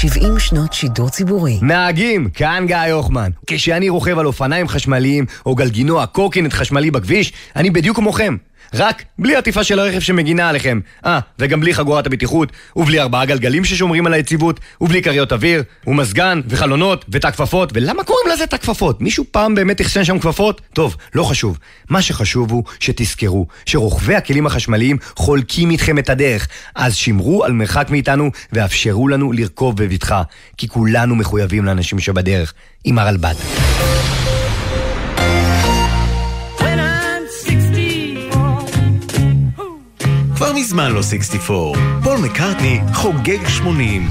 70 0.00 0.38
שנות 0.38 0.72
שידור 0.72 1.08
ציבורי. 1.08 1.58
נהגים, 1.62 2.28
כאן 2.34 2.64
גיא 2.66 2.76
הוחמן. 2.76 3.30
כשאני 3.46 3.88
רוכב 3.88 4.18
על 4.18 4.26
אופניים 4.26 4.68
חשמליים 4.68 5.26
או 5.46 5.54
גלגינוע 5.54 6.06
קורקינט 6.06 6.52
חשמלי 6.52 6.90
בכביש, 6.90 7.32
אני 7.56 7.70
בדיוק 7.70 7.96
כמוכם. 7.96 8.36
רק 8.74 9.02
בלי 9.18 9.36
עטיפה 9.36 9.64
של 9.64 9.78
הרכב 9.78 10.00
שמגינה 10.00 10.48
עליכם. 10.48 10.80
אה, 11.06 11.20
וגם 11.38 11.60
בלי 11.60 11.74
חגורת 11.74 12.06
הבטיחות, 12.06 12.52
ובלי 12.76 13.00
ארבעה 13.00 13.24
גלגלים 13.24 13.64
ששומרים 13.64 14.06
על 14.06 14.12
היציבות, 14.12 14.60
ובלי 14.80 15.02
כריות 15.02 15.32
אוויר, 15.32 15.62
ומזגן, 15.86 16.40
וחלונות, 16.48 17.04
ותא 17.08 17.30
כפפות, 17.30 17.70
ולמה 17.74 18.04
קוראים 18.04 18.28
לזה 18.32 18.46
תא 18.46 18.56
כפפות? 18.56 19.00
מישהו 19.00 19.24
פעם 19.30 19.54
באמת 19.54 19.80
אחסן 19.80 20.04
שם 20.04 20.18
כפפות? 20.18 20.60
טוב, 20.72 20.96
לא 21.14 21.22
חשוב. 21.22 21.58
מה 21.90 22.02
שחשוב 22.02 22.50
הוא 22.50 22.64
שתזכרו 22.80 23.46
שרוכבי 23.66 24.14
הכלים 24.14 24.46
החשמליים 24.46 24.96
חולקים 25.16 25.70
איתכם 25.70 25.98
את 25.98 26.10
הדרך, 26.10 26.48
אז 26.74 26.94
שמרו 26.94 27.44
על 27.44 27.52
מרחק 27.52 27.90
מאיתנו 27.90 28.30
ואפשרו 28.52 29.08
לנו 29.08 29.32
לרכוב 29.32 29.76
בבטחה, 29.76 30.22
כי 30.56 30.68
כולנו 30.68 31.14
מחויבים 31.14 31.64
לאנשים 31.64 31.98
שבדרך, 31.98 32.54
עם 32.84 32.98
הרלב"ד. 32.98 33.95
כבר 40.36 40.52
מזמן 40.52 40.92
לא 40.92 41.02
64. 41.02 41.78
פול 42.02 42.18
מקארטני 42.18 42.80
חוגג 42.94 43.48
80. 43.48 44.08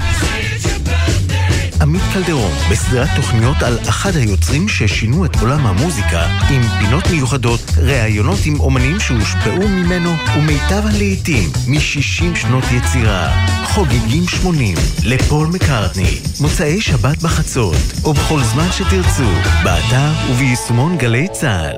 עמית 1.80 2.02
קלדרון, 2.12 2.52
בסדרת 2.70 3.08
תוכניות 3.16 3.62
על 3.62 3.78
אחד 3.88 4.16
היוצרים 4.16 4.68
ששינו 4.68 5.24
את 5.24 5.36
עולם 5.40 5.66
המוזיקה, 5.66 6.26
עם 6.50 6.62
פינות 6.62 7.04
מיוחדות, 7.10 7.60
ראיונות 7.76 8.38
עם 8.44 8.60
אומנים 8.60 9.00
שהושפעו 9.00 9.68
ממנו, 9.68 10.10
ומיטב 10.36 10.86
הלעיתים 10.86 11.50
מ-60 11.68 12.36
שנות 12.36 12.64
יצירה. 12.72 13.46
חוגגים 13.64 14.28
80, 14.28 14.76
לפול 15.04 15.46
מקארטני, 15.46 16.18
מוצאי 16.40 16.80
שבת 16.80 17.22
בחצות, 17.22 17.76
או 18.04 18.12
בכל 18.12 18.42
זמן 18.42 18.68
שתרצו, 18.72 19.30
באתר 19.64 20.10
וביישומון 20.30 20.98
גלי 20.98 21.28
צה"ל. 21.32 21.76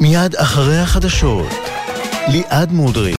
מיד 0.00 0.34
אחרי 0.34 0.78
החדשות, 0.78 1.48
ליעד 2.28 2.72
מודרי 2.72 3.10